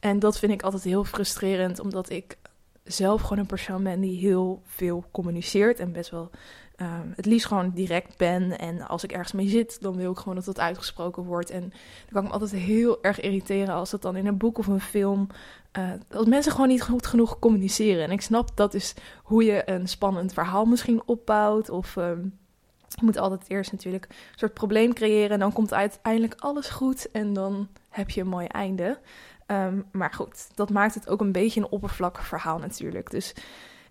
En 0.00 0.18
dat 0.18 0.38
vind 0.38 0.52
ik 0.52 0.62
altijd 0.62 0.82
heel 0.82 1.04
frustrerend, 1.04 1.80
omdat 1.80 2.10
ik 2.10 2.36
zelf 2.84 3.22
gewoon 3.22 3.38
een 3.38 3.46
persoon 3.46 3.82
ben 3.82 4.00
die 4.00 4.18
heel 4.18 4.62
veel 4.64 5.04
communiceert 5.10 5.78
en 5.78 5.92
best 5.92 6.10
wel 6.10 6.30
um, 6.76 7.12
het 7.16 7.26
liefst 7.26 7.46
gewoon 7.46 7.70
direct 7.70 8.16
ben. 8.16 8.58
En 8.58 8.88
als 8.88 9.04
ik 9.04 9.12
ergens 9.12 9.32
mee 9.32 9.48
zit, 9.48 9.80
dan 9.80 9.96
wil 9.96 10.10
ik 10.10 10.18
gewoon 10.18 10.34
dat 10.34 10.44
dat 10.44 10.60
uitgesproken 10.60 11.22
wordt. 11.22 11.50
En 11.50 11.60
dan 11.60 12.12
kan 12.12 12.22
ik 12.22 12.28
me 12.28 12.34
altijd 12.34 12.60
heel 12.60 13.02
erg 13.02 13.20
irriteren 13.20 13.74
als 13.74 13.90
dat 13.90 14.02
dan 14.02 14.16
in 14.16 14.26
een 14.26 14.36
boek 14.36 14.58
of 14.58 14.66
een 14.66 14.80
film. 14.80 15.26
Uh, 15.78 15.90
dat 16.08 16.26
mensen 16.26 16.52
gewoon 16.52 16.68
niet 16.68 16.82
goed 16.82 17.06
genoeg 17.06 17.38
communiceren. 17.38 18.04
En 18.04 18.10
ik 18.10 18.20
snap 18.20 18.56
dat 18.56 18.74
is 18.74 18.94
hoe 19.22 19.44
je 19.44 19.70
een 19.70 19.88
spannend 19.88 20.32
verhaal 20.32 20.64
misschien 20.64 21.02
opbouwt. 21.06 21.70
Of 21.70 21.96
um, 21.96 22.38
je 22.88 23.04
moet 23.04 23.18
altijd 23.18 23.44
eerst 23.46 23.72
natuurlijk 23.72 24.06
een 24.08 24.38
soort 24.38 24.54
probleem 24.54 24.94
creëren. 24.94 25.30
En 25.30 25.38
dan 25.38 25.52
komt 25.52 25.74
uiteindelijk 25.74 26.34
alles 26.38 26.68
goed. 26.68 27.10
En 27.10 27.32
dan 27.32 27.68
heb 27.88 28.10
je 28.10 28.20
een 28.20 28.28
mooi 28.28 28.46
einde. 28.46 28.98
Um, 29.46 29.84
maar 29.92 30.12
goed, 30.12 30.48
dat 30.54 30.70
maakt 30.70 30.94
het 30.94 31.08
ook 31.08 31.20
een 31.20 31.32
beetje 31.32 31.60
een 31.60 31.70
oppervlakkig 31.70 32.26
verhaal 32.26 32.58
natuurlijk. 32.58 33.10
Dus 33.10 33.34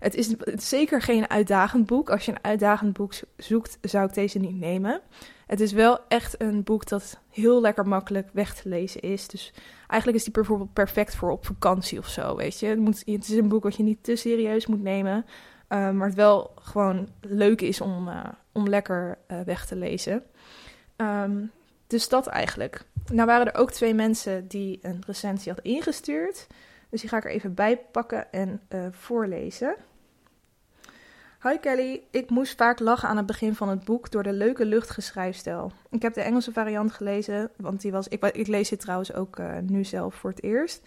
het 0.06 0.14
is, 0.14 0.34
zeker 0.68 1.02
geen 1.02 1.30
uitdagend 1.30 1.86
boek. 1.86 2.10
Als 2.10 2.24
je 2.24 2.32
een 2.32 2.44
uitdagend 2.44 2.92
boek 2.92 3.12
zoekt, 3.36 3.78
zou 3.80 4.06
ik 4.06 4.14
deze 4.14 4.38
niet 4.38 4.58
nemen. 4.58 5.00
Het 5.46 5.60
is 5.60 5.72
wel 5.72 5.98
echt 6.08 6.40
een 6.42 6.62
boek 6.62 6.86
dat 6.88 7.20
heel 7.30 7.60
lekker 7.60 7.88
makkelijk 7.88 8.28
weg 8.32 8.54
te 8.54 8.68
lezen 8.68 9.00
is. 9.00 9.28
Dus 9.28 9.52
eigenlijk 9.86 10.18
is 10.18 10.24
die 10.24 10.32
bijvoorbeeld 10.32 10.72
perfect 10.72 11.14
voor 11.14 11.30
op 11.30 11.46
vakantie 11.46 11.98
of 11.98 12.08
zo, 12.08 12.36
weet 12.36 12.60
je. 12.60 12.66
Het, 12.66 12.78
moet, 12.78 13.02
is 13.06 13.28
een 13.28 13.48
boek 13.48 13.62
wat 13.62 13.76
je 13.76 13.82
niet 13.82 14.04
te 14.04 14.16
serieus 14.16 14.66
moet 14.66 14.82
nemen. 14.82 15.24
Uh, 15.68 15.90
maar 15.90 16.06
het 16.06 16.16
wel 16.16 16.52
gewoon 16.60 17.08
leuk 17.20 17.60
is 17.60 17.80
om, 17.80 18.08
uh, 18.08 18.24
om 18.52 18.68
lekker 18.68 19.18
uh, 19.28 19.40
weg 19.40 19.66
te 19.66 19.76
lezen. 19.76 20.22
Um, 20.96 21.50
dus 21.86 22.08
dat 22.08 22.26
eigenlijk. 22.26 22.84
Nou 23.12 23.26
waren 23.26 23.46
er 23.46 23.60
ook 23.60 23.70
twee 23.72 23.94
mensen 23.94 24.48
die 24.48 24.78
een 24.82 25.02
recensie 25.06 25.52
hadden 25.52 25.72
ingestuurd. 25.72 26.46
Dus 26.90 27.00
die 27.00 27.10
ga 27.10 27.16
ik 27.16 27.24
er 27.24 27.30
even 27.30 27.54
bij 27.54 27.78
pakken 27.78 28.32
en 28.32 28.60
uh, 28.68 28.86
voorlezen. 28.90 29.76
Hi 31.48 31.58
Kelly, 31.58 32.02
ik 32.10 32.30
moest 32.30 32.56
vaak 32.56 32.78
lachen 32.78 33.08
aan 33.08 33.16
het 33.16 33.26
begin 33.26 33.54
van 33.54 33.68
het 33.68 33.84
boek 33.84 34.10
door 34.10 34.22
de 34.22 34.32
leuke 34.32 34.64
luchtgeschrijfstijl. 34.64 35.72
Ik 35.90 36.02
heb 36.02 36.14
de 36.14 36.20
Engelse 36.20 36.52
variant 36.52 36.92
gelezen, 36.92 37.50
want 37.56 37.80
die 37.80 37.92
was. 37.92 38.08
Ik, 38.08 38.24
ik 38.24 38.46
lees 38.46 38.68
dit 38.68 38.80
trouwens 38.80 39.14
ook 39.14 39.38
uh, 39.38 39.58
nu 39.62 39.84
zelf 39.84 40.14
voor 40.14 40.30
het 40.30 40.42
eerst. 40.42 40.82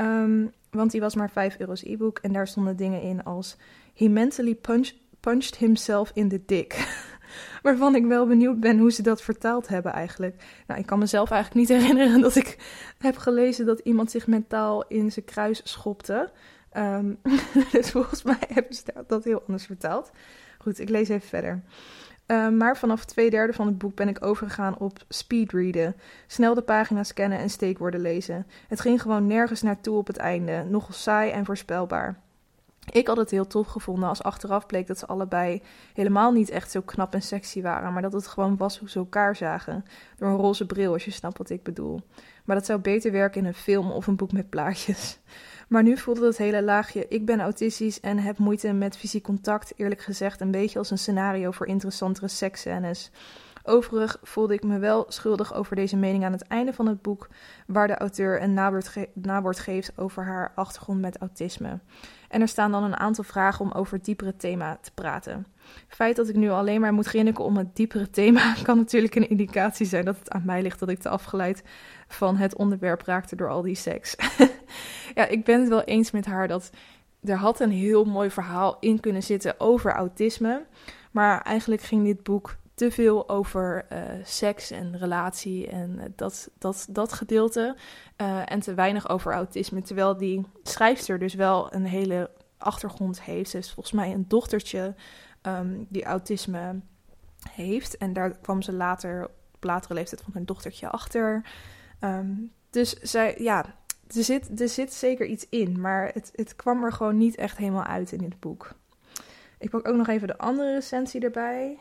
Um, 0.00 0.52
want 0.70 0.90
die 0.90 1.00
was 1.00 1.14
maar 1.14 1.30
5 1.30 1.58
euro's 1.58 1.82
e-book 1.82 2.18
en 2.18 2.32
daar 2.32 2.46
stonden 2.46 2.76
dingen 2.76 3.02
in 3.02 3.24
als. 3.24 3.56
He 3.94 4.06
mentally 4.06 4.54
punched, 4.54 4.96
punched 5.20 5.56
himself 5.56 6.10
in 6.14 6.28
the 6.28 6.42
dick. 6.46 6.88
Waarvan 7.62 7.94
ik 7.94 8.06
wel 8.06 8.26
benieuwd 8.26 8.60
ben 8.60 8.78
hoe 8.78 8.92
ze 8.92 9.02
dat 9.02 9.22
vertaald 9.22 9.68
hebben 9.68 9.92
eigenlijk. 9.92 10.44
Nou, 10.66 10.80
ik 10.80 10.86
kan 10.86 10.98
mezelf 10.98 11.30
eigenlijk 11.30 11.68
niet 11.68 11.78
herinneren 11.80 12.20
dat 12.20 12.36
ik 12.36 12.56
heb 12.98 13.16
gelezen 13.16 13.66
dat 13.66 13.78
iemand 13.78 14.10
zich 14.10 14.26
mentaal 14.26 14.86
in 14.86 15.12
zijn 15.12 15.24
kruis 15.24 15.60
schopte. 15.64 16.30
Um, 16.76 17.18
dus 17.72 17.90
volgens 17.90 18.22
mij 18.22 18.38
hebben 18.54 18.74
ze 18.74 18.82
dat 19.06 19.24
heel 19.24 19.42
anders 19.46 19.66
vertaald. 19.66 20.10
Goed, 20.58 20.78
ik 20.78 20.88
lees 20.88 21.08
even 21.08 21.28
verder. 21.28 21.62
Uh, 22.26 22.48
maar 22.48 22.76
vanaf 22.76 23.04
twee 23.04 23.30
derde 23.30 23.52
van 23.52 23.66
het 23.66 23.78
boek 23.78 23.94
ben 23.94 24.08
ik 24.08 24.24
overgegaan 24.24 24.78
op 24.78 24.98
speedreaden. 25.08 25.96
Snel 26.26 26.54
de 26.54 26.62
pagina's 26.62 27.08
scannen 27.08 27.38
en 27.38 27.50
steekwoorden 27.50 28.00
lezen. 28.00 28.46
Het 28.68 28.80
ging 28.80 29.02
gewoon 29.02 29.26
nergens 29.26 29.62
naartoe 29.62 29.96
op 29.96 30.06
het 30.06 30.16
einde. 30.16 30.64
Nogal 30.68 30.92
saai 30.92 31.30
en 31.30 31.44
voorspelbaar. 31.44 32.20
Ik 32.90 33.06
had 33.06 33.16
het 33.16 33.30
heel 33.30 33.46
tof 33.46 33.66
gevonden 33.66 34.08
als 34.08 34.22
achteraf 34.22 34.66
bleek 34.66 34.86
dat 34.86 34.98
ze 34.98 35.06
allebei 35.06 35.62
helemaal 35.94 36.32
niet 36.32 36.50
echt 36.50 36.70
zo 36.70 36.80
knap 36.80 37.14
en 37.14 37.22
sexy 37.22 37.62
waren, 37.62 37.92
maar 37.92 38.02
dat 38.02 38.12
het 38.12 38.26
gewoon 38.26 38.56
was 38.56 38.78
hoe 38.78 38.90
ze 38.90 38.98
elkaar 38.98 39.36
zagen. 39.36 39.84
Door 40.16 40.28
een 40.28 40.36
roze 40.36 40.66
bril, 40.66 40.92
als 40.92 41.04
je 41.04 41.10
snapt 41.10 41.38
wat 41.38 41.50
ik 41.50 41.62
bedoel. 41.62 42.00
Maar 42.44 42.56
dat 42.56 42.66
zou 42.66 42.78
beter 42.78 43.12
werken 43.12 43.40
in 43.40 43.46
een 43.46 43.54
film 43.54 43.90
of 43.90 44.06
een 44.06 44.16
boek 44.16 44.32
met 44.32 44.50
plaatjes. 44.50 45.18
Maar 45.68 45.82
nu 45.82 45.96
voelde 45.96 46.20
dat 46.20 46.36
hele 46.36 46.62
laagje: 46.62 47.08
ik 47.08 47.26
ben 47.26 47.40
autistisch 47.40 48.00
en 48.00 48.18
heb 48.18 48.38
moeite 48.38 48.72
met 48.72 48.96
fysiek 48.96 49.22
contact, 49.22 49.72
eerlijk 49.76 50.00
gezegd, 50.00 50.40
een 50.40 50.50
beetje 50.50 50.78
als 50.78 50.90
een 50.90 50.98
scenario 50.98 51.50
voor 51.50 51.66
interessantere 51.66 52.28
seksscènes. 52.28 53.10
Overig 53.68 54.18
voelde 54.22 54.54
ik 54.54 54.62
me 54.62 54.78
wel 54.78 55.04
schuldig 55.08 55.54
over 55.54 55.76
deze 55.76 55.96
mening 55.96 56.24
aan 56.24 56.32
het 56.32 56.42
einde 56.42 56.72
van 56.72 56.86
het 56.86 57.02
boek, 57.02 57.28
waar 57.66 57.86
de 57.86 57.96
auteur 57.96 58.42
een 58.42 58.54
nawoord 59.14 59.58
geeft 59.58 59.92
over 59.96 60.24
haar 60.24 60.52
achtergrond 60.54 61.00
met 61.00 61.18
autisme. 61.18 61.78
En 62.28 62.40
er 62.40 62.48
staan 62.48 62.70
dan 62.70 62.84
een 62.84 62.96
aantal 62.96 63.24
vragen 63.24 63.64
om 63.64 63.72
over 63.72 63.94
het 63.94 64.04
diepere 64.04 64.36
thema 64.36 64.78
te 64.80 64.90
praten. 64.94 65.46
Het 65.86 65.94
feit 65.94 66.16
dat 66.16 66.28
ik 66.28 66.36
nu 66.36 66.50
alleen 66.50 66.80
maar 66.80 66.92
moet 66.92 67.06
grinniken 67.06 67.44
om 67.44 67.56
het 67.56 67.76
diepere 67.76 68.10
thema 68.10 68.54
kan 68.62 68.76
natuurlijk 68.76 69.14
een 69.14 69.28
indicatie 69.28 69.86
zijn 69.86 70.04
dat 70.04 70.18
het 70.18 70.30
aan 70.30 70.42
mij 70.46 70.62
ligt 70.62 70.78
dat 70.78 70.88
ik 70.88 70.98
te 70.98 71.08
afgeleid 71.08 71.62
van 72.06 72.36
het 72.36 72.56
onderwerp 72.56 73.02
raakte 73.02 73.36
door 73.36 73.48
al 73.48 73.62
die 73.62 73.74
seks. 73.74 74.16
ja, 75.14 75.26
ik 75.26 75.44
ben 75.44 75.60
het 75.60 75.68
wel 75.68 75.82
eens 75.82 76.10
met 76.10 76.26
haar 76.26 76.48
dat 76.48 76.70
er 77.22 77.36
had 77.36 77.60
een 77.60 77.70
heel 77.70 78.04
mooi 78.04 78.30
verhaal 78.30 78.76
in 78.80 79.00
kunnen 79.00 79.22
zitten 79.22 79.60
over 79.60 79.92
autisme. 79.92 80.66
Maar 81.10 81.42
eigenlijk 81.42 81.82
ging 81.82 82.04
dit 82.04 82.22
boek 82.22 82.56
te 82.74 82.90
veel 82.90 83.28
over 83.28 83.86
uh, 83.92 83.98
seks 84.22 84.70
en 84.70 84.98
relatie 84.98 85.66
en 85.66 85.94
uh, 85.98 86.04
dat, 86.16 86.50
dat, 86.58 86.86
dat 86.90 87.12
gedeelte. 87.12 87.76
Uh, 88.16 88.52
en 88.52 88.60
te 88.60 88.74
weinig 88.74 89.08
over 89.08 89.32
autisme. 89.32 89.82
Terwijl 89.82 90.16
die 90.16 90.46
schrijfster 90.62 91.18
dus 91.18 91.34
wel 91.34 91.74
een 91.74 91.84
hele 91.84 92.30
achtergrond 92.58 93.22
heeft. 93.22 93.50
Ze 93.50 93.58
is 93.58 93.72
volgens 93.72 93.94
mij 93.94 94.12
een 94.12 94.24
dochtertje 94.28 94.94
um, 95.42 95.86
die 95.88 96.04
autisme 96.04 96.80
heeft. 97.50 97.96
En 97.96 98.12
daar 98.12 98.38
kwam 98.38 98.62
ze 98.62 98.72
later, 98.72 99.30
op 99.54 99.64
latere 99.64 99.94
leeftijd 99.94 100.22
van 100.22 100.32
hun 100.32 100.44
dochtertje 100.44 100.88
achter. 100.88 101.44
Um, 102.00 102.52
dus 102.70 102.92
zij, 102.92 103.34
ja, 103.38 103.64
er 104.16 104.24
zit, 104.24 104.60
er 104.60 104.68
zit 104.68 104.92
zeker 104.92 105.26
iets 105.26 105.46
in. 105.48 105.80
Maar 105.80 106.10
het, 106.14 106.30
het 106.34 106.56
kwam 106.56 106.84
er 106.84 106.92
gewoon 106.92 107.16
niet 107.16 107.36
echt 107.36 107.56
helemaal 107.56 107.84
uit 107.84 108.12
in 108.12 108.18
dit 108.18 108.40
boek. 108.40 108.74
Ik 109.58 109.70
pak 109.70 109.88
ook 109.88 109.96
nog 109.96 110.08
even 110.08 110.26
de 110.26 110.38
andere 110.38 110.74
recensie 110.74 111.20
erbij. 111.20 111.78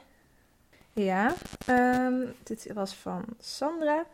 Ja, 0.93 1.33
um, 1.69 2.33
dit 2.43 2.73
was 2.73 2.95
van 2.95 3.23
Sandra. 3.39 4.05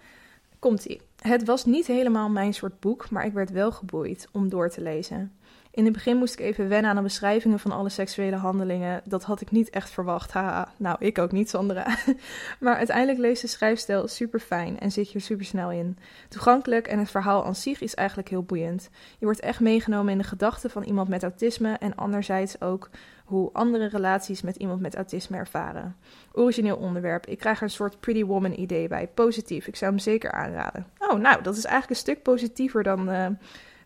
Komt-ie. 0.59 1.01
Het 1.21 1.45
was 1.45 1.65
niet 1.65 1.87
helemaal 1.87 2.29
mijn 2.29 2.53
soort 2.53 2.79
boek, 2.79 3.09
maar 3.09 3.25
ik 3.25 3.33
werd 3.33 3.51
wel 3.51 3.71
geboeid 3.71 4.27
om 4.31 4.49
door 4.49 4.69
te 4.69 4.81
lezen. 4.81 5.33
In 5.75 5.83
het 5.83 5.93
begin 5.93 6.17
moest 6.17 6.33
ik 6.33 6.39
even 6.39 6.69
wennen 6.69 6.89
aan 6.89 6.95
de 6.95 7.01
beschrijvingen 7.01 7.59
van 7.59 7.71
alle 7.71 7.89
seksuele 7.89 8.35
handelingen. 8.35 9.01
Dat 9.05 9.23
had 9.23 9.41
ik 9.41 9.51
niet 9.51 9.69
echt 9.69 9.89
verwacht. 9.89 10.31
Haha, 10.31 10.71
nou, 10.77 10.95
ik 10.99 11.17
ook 11.17 11.31
niet, 11.31 11.49
Sandra. 11.49 11.97
maar 12.59 12.75
uiteindelijk 12.75 13.19
leest 13.19 13.41
de 13.41 13.47
schrijfstijl 13.47 14.07
super 14.07 14.39
fijn 14.39 14.79
en 14.79 14.91
zit 14.91 15.09
je 15.09 15.15
er 15.15 15.21
super 15.21 15.45
snel 15.45 15.71
in. 15.71 15.97
Toegankelijk 16.29 16.87
en 16.87 16.99
het 16.99 17.09
verhaal 17.09 17.45
aan 17.45 17.55
zich 17.55 17.81
is 17.81 17.93
eigenlijk 17.93 18.29
heel 18.29 18.43
boeiend. 18.43 18.89
Je 19.19 19.25
wordt 19.25 19.39
echt 19.39 19.59
meegenomen 19.59 20.11
in 20.11 20.17
de 20.17 20.23
gedachten 20.23 20.69
van 20.69 20.83
iemand 20.83 21.07
met 21.07 21.23
autisme 21.23 21.73
en 21.73 21.95
anderzijds 21.95 22.61
ook 22.61 22.89
hoe 23.25 23.49
andere 23.53 23.87
relaties 23.87 24.41
met 24.41 24.55
iemand 24.55 24.81
met 24.81 24.95
autisme 24.95 25.37
ervaren. 25.37 25.95
Origineel 26.31 26.77
onderwerp. 26.77 27.25
Ik 27.25 27.37
krijg 27.37 27.57
er 27.57 27.63
een 27.63 27.69
soort 27.69 27.99
Pretty 27.99 28.23
Woman 28.23 28.59
idee 28.59 28.87
bij. 28.87 29.07
Positief. 29.07 29.67
Ik 29.67 29.75
zou 29.75 29.91
hem 29.91 29.99
zeker 29.99 30.31
aanraden. 30.31 30.87
Oh, 30.97 31.19
nou, 31.19 31.43
dat 31.43 31.57
is 31.57 31.65
eigenlijk 31.65 31.89
een 31.89 32.05
stuk 32.05 32.23
positiever 32.23 32.83
dan 32.83 33.09
uh, 33.09 33.27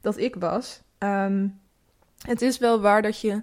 dat 0.01 0.17
ik 0.17 0.35
was. 0.35 0.81
Um, 0.99 1.65
het 2.21 2.41
is 2.41 2.57
wel 2.57 2.81
waar 2.81 3.01
dat 3.01 3.21
je 3.21 3.41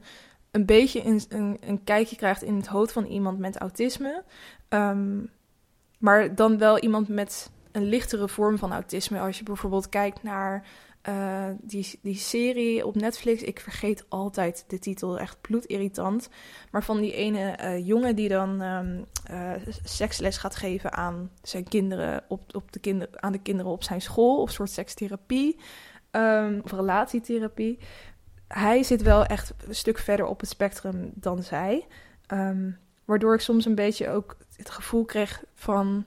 een 0.50 0.66
beetje 0.66 1.04
een, 1.04 1.56
een, 1.60 1.84
kijkje 1.84 2.16
krijgt 2.16 2.42
in 2.42 2.56
het 2.56 2.66
hoofd 2.66 2.92
van 2.92 3.04
iemand 3.04 3.38
met 3.38 3.56
autisme. 3.56 4.22
Um, 4.68 5.30
maar 5.98 6.34
dan 6.34 6.58
wel 6.58 6.78
iemand 6.78 7.08
met 7.08 7.50
een 7.72 7.84
lichtere 7.84 8.28
vorm 8.28 8.58
van 8.58 8.72
autisme. 8.72 9.20
Als 9.20 9.38
je 9.38 9.44
bijvoorbeeld 9.44 9.88
kijkt 9.88 10.22
naar 10.22 10.66
uh, 11.08 11.46
die, 11.60 11.98
die 12.02 12.16
serie 12.16 12.86
op 12.86 12.94
Netflix. 12.94 13.42
Ik 13.42 13.60
vergeet 13.60 14.04
altijd 14.08 14.64
de 14.66 14.78
titel, 14.78 15.18
echt 15.18 15.40
bloedirritant. 15.40 16.28
Maar 16.70 16.84
van 16.84 17.00
die 17.00 17.12
ene 17.12 17.58
uh, 17.60 17.86
jongen 17.86 18.16
die 18.16 18.28
dan 18.28 18.60
um, 18.60 19.04
uh, 19.30 19.52
seksles 19.84 20.36
gaat 20.36 20.56
geven 20.56 20.92
aan 20.92 21.30
zijn 21.42 21.68
kinderen, 21.68 22.24
op, 22.28 22.42
op 22.54 22.72
de 22.72 22.78
kinder, 22.78 23.08
aan 23.12 23.32
de 23.32 23.42
kinderen 23.42 23.72
op 23.72 23.82
zijn 23.82 24.00
school. 24.00 24.40
Of 24.40 24.50
soort 24.50 24.70
sekstherapie. 24.70 25.58
Um, 26.10 26.60
of 26.64 26.72
relatietherapie 26.72 27.78
hij 28.58 28.82
zit 28.82 29.02
wel 29.02 29.24
echt 29.24 29.54
een 29.66 29.74
stuk 29.74 29.98
verder 29.98 30.26
op 30.26 30.40
het 30.40 30.48
spectrum 30.48 31.10
dan 31.14 31.42
zij. 31.42 31.86
Um, 32.32 32.78
waardoor 33.04 33.34
ik 33.34 33.40
soms 33.40 33.64
een 33.64 33.74
beetje 33.74 34.10
ook 34.10 34.36
het 34.56 34.70
gevoel 34.70 35.04
kreeg 35.04 35.44
van. 35.54 36.04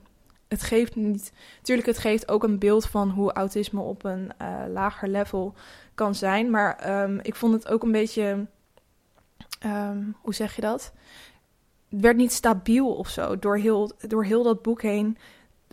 Het 0.48 0.62
geeft 0.62 0.96
niet. 0.96 1.32
Natuurlijk, 1.56 1.88
het 1.88 1.98
geeft 1.98 2.28
ook 2.28 2.42
een 2.42 2.58
beeld 2.58 2.86
van 2.86 3.10
hoe 3.10 3.32
autisme 3.32 3.80
op 3.80 4.04
een 4.04 4.30
uh, 4.42 4.62
lager 4.68 5.08
level 5.08 5.54
kan 5.94 6.14
zijn. 6.14 6.50
Maar 6.50 7.02
um, 7.02 7.18
ik 7.22 7.34
vond 7.34 7.52
het 7.52 7.68
ook 7.68 7.82
een 7.82 7.92
beetje. 7.92 8.46
Um, 9.66 10.16
hoe 10.20 10.34
zeg 10.34 10.54
je 10.54 10.60
dat? 10.60 10.92
Het 11.88 12.00
werd 12.00 12.16
niet 12.16 12.32
stabiel 12.32 12.94
of 12.94 13.08
zo. 13.08 13.38
Door 13.38 13.56
heel, 13.56 13.90
door 13.98 14.24
heel 14.24 14.42
dat 14.42 14.62
boek 14.62 14.82
heen 14.82 15.18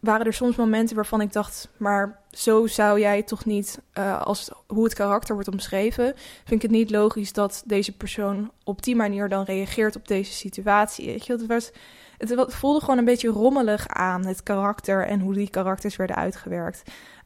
waren 0.05 0.25
er 0.25 0.33
soms 0.33 0.55
momenten 0.55 0.95
waarvan 0.95 1.21
ik 1.21 1.33
dacht, 1.33 1.69
maar 1.77 2.19
zo 2.31 2.67
zou 2.67 2.99
jij 2.99 3.23
toch 3.23 3.45
niet, 3.45 3.81
uh, 3.97 4.21
als 4.21 4.51
hoe 4.67 4.83
het 4.83 4.93
karakter 4.93 5.33
wordt 5.33 5.49
omschreven, 5.49 6.13
vind 6.15 6.51
ik 6.51 6.61
het 6.61 6.71
niet 6.71 6.89
logisch 6.89 7.33
dat 7.33 7.63
deze 7.65 7.97
persoon 7.97 8.51
op 8.63 8.83
die 8.83 8.95
manier 8.95 9.29
dan 9.29 9.43
reageert 9.43 9.95
op 9.95 10.07
deze 10.07 10.31
situatie. 10.31 11.05
Weet 11.05 11.25
je, 11.25 11.33
het, 11.33 11.45
was, 11.45 11.71
het 12.17 12.53
voelde 12.53 12.79
gewoon 12.79 12.97
een 12.97 13.05
beetje 13.05 13.29
rommelig 13.29 13.87
aan, 13.87 14.25
het 14.25 14.43
karakter 14.43 15.05
en 15.07 15.19
hoe 15.19 15.33
die 15.33 15.49
karakters 15.49 15.95
werden 15.95 16.15
uitgewerkt. 16.15 16.83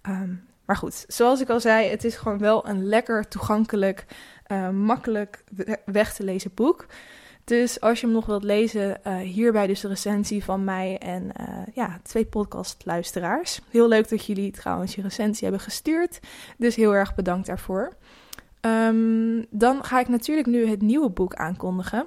Um, 0.10 0.48
maar 0.66 0.78
goed, 0.78 1.06
zoals 1.08 1.42
ik 1.42 1.50
al 1.50 1.60
zei, 1.60 1.90
het 1.90 2.04
is 2.04 2.16
gewoon 2.16 2.38
wel 2.38 2.68
een 2.68 2.86
lekker 2.86 3.28
toegankelijk, 3.28 4.06
uh, 4.48 4.70
makkelijk 4.70 5.44
weg 5.86 6.14
te 6.14 6.24
lezen 6.24 6.52
boek. 6.54 6.86
Dus 7.50 7.80
als 7.80 8.00
je 8.00 8.06
hem 8.06 8.16
nog 8.16 8.26
wilt 8.26 8.44
lezen, 8.44 9.00
uh, 9.08 9.18
hierbij 9.18 9.68
dus 9.68 9.80
de 9.80 9.88
recensie 9.88 10.44
van 10.44 10.64
mij 10.64 10.98
en 10.98 11.24
uh, 11.24 11.48
ja, 11.74 12.00
twee 12.04 12.26
podcastluisteraars. 12.26 13.62
Heel 13.70 13.88
leuk 13.88 14.10
dat 14.10 14.26
jullie 14.26 14.52
trouwens 14.52 14.96
je 14.96 15.02
recensie 15.02 15.44
hebben 15.48 15.66
gestuurd. 15.66 16.20
Dus 16.58 16.76
heel 16.76 16.96
erg 16.96 17.16
bedankt 17.16 17.48
daarvoor. 17.48 17.94
Um, 18.62 19.46
dan 19.50 19.84
ga 19.84 20.00
ik 20.00 20.08
natuurlijk 20.08 20.48
nu 20.48 20.68
het 20.68 20.82
nieuwe 20.82 21.10
boek 21.10 21.36
aankondigen. 21.36 22.06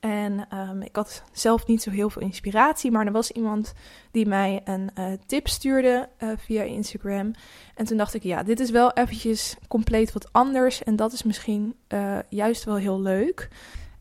En 0.00 0.46
um, 0.54 0.82
ik 0.82 0.96
had 0.96 1.22
zelf 1.32 1.66
niet 1.66 1.82
zo 1.82 1.90
heel 1.90 2.10
veel 2.10 2.22
inspiratie, 2.22 2.90
maar 2.90 3.06
er 3.06 3.12
was 3.12 3.30
iemand 3.30 3.72
die 4.10 4.26
mij 4.26 4.60
een 4.64 4.90
uh, 4.98 5.06
tip 5.26 5.48
stuurde 5.48 6.08
via 6.36 6.62
Instagram. 6.62 7.30
En 7.74 7.84
toen 7.84 7.96
dacht 7.96 8.14
ik, 8.14 8.22
ja, 8.22 8.42
dit 8.42 8.60
is 8.60 8.70
wel 8.70 8.92
eventjes 8.92 9.56
compleet 9.68 10.12
wat 10.12 10.32
anders. 10.32 10.82
En 10.82 10.96
dat 10.96 11.12
is 11.12 11.22
misschien 11.22 11.74
juist 12.28 12.64
wel 12.64 12.76
heel 12.76 13.00
leuk. 13.00 13.48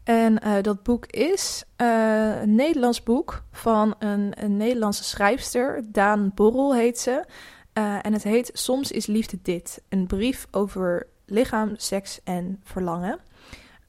En 0.06 0.40
uh, 0.46 0.62
dat 0.62 0.84
boek 0.84 1.06
is 1.06 1.64
uh, 1.82 2.42
een 2.42 2.56
Nederlands 2.56 3.04
boek 3.04 3.44
van 3.52 3.96
een, 4.00 4.44
een, 4.44 4.58
Nederlandse 4.58 5.04
schrijfster. 5.04 5.82
Daan 5.86 6.32
Borrel 6.36 6.76
heet 6.76 7.00
ze. 7.00 7.26
Uh, 7.74 7.98
en 8.02 8.14
het 8.14 8.24
heet 8.24 8.50
Soms 8.54 8.92
is 8.92 9.06
liefde 9.06 9.38
dit. 9.42 9.82
Een 9.90 10.08
brief 10.08 10.48
over 10.52 11.08
lichaam, 11.26 11.74
seks 11.78 12.20
en 12.24 12.62
verlangen. 12.64 13.20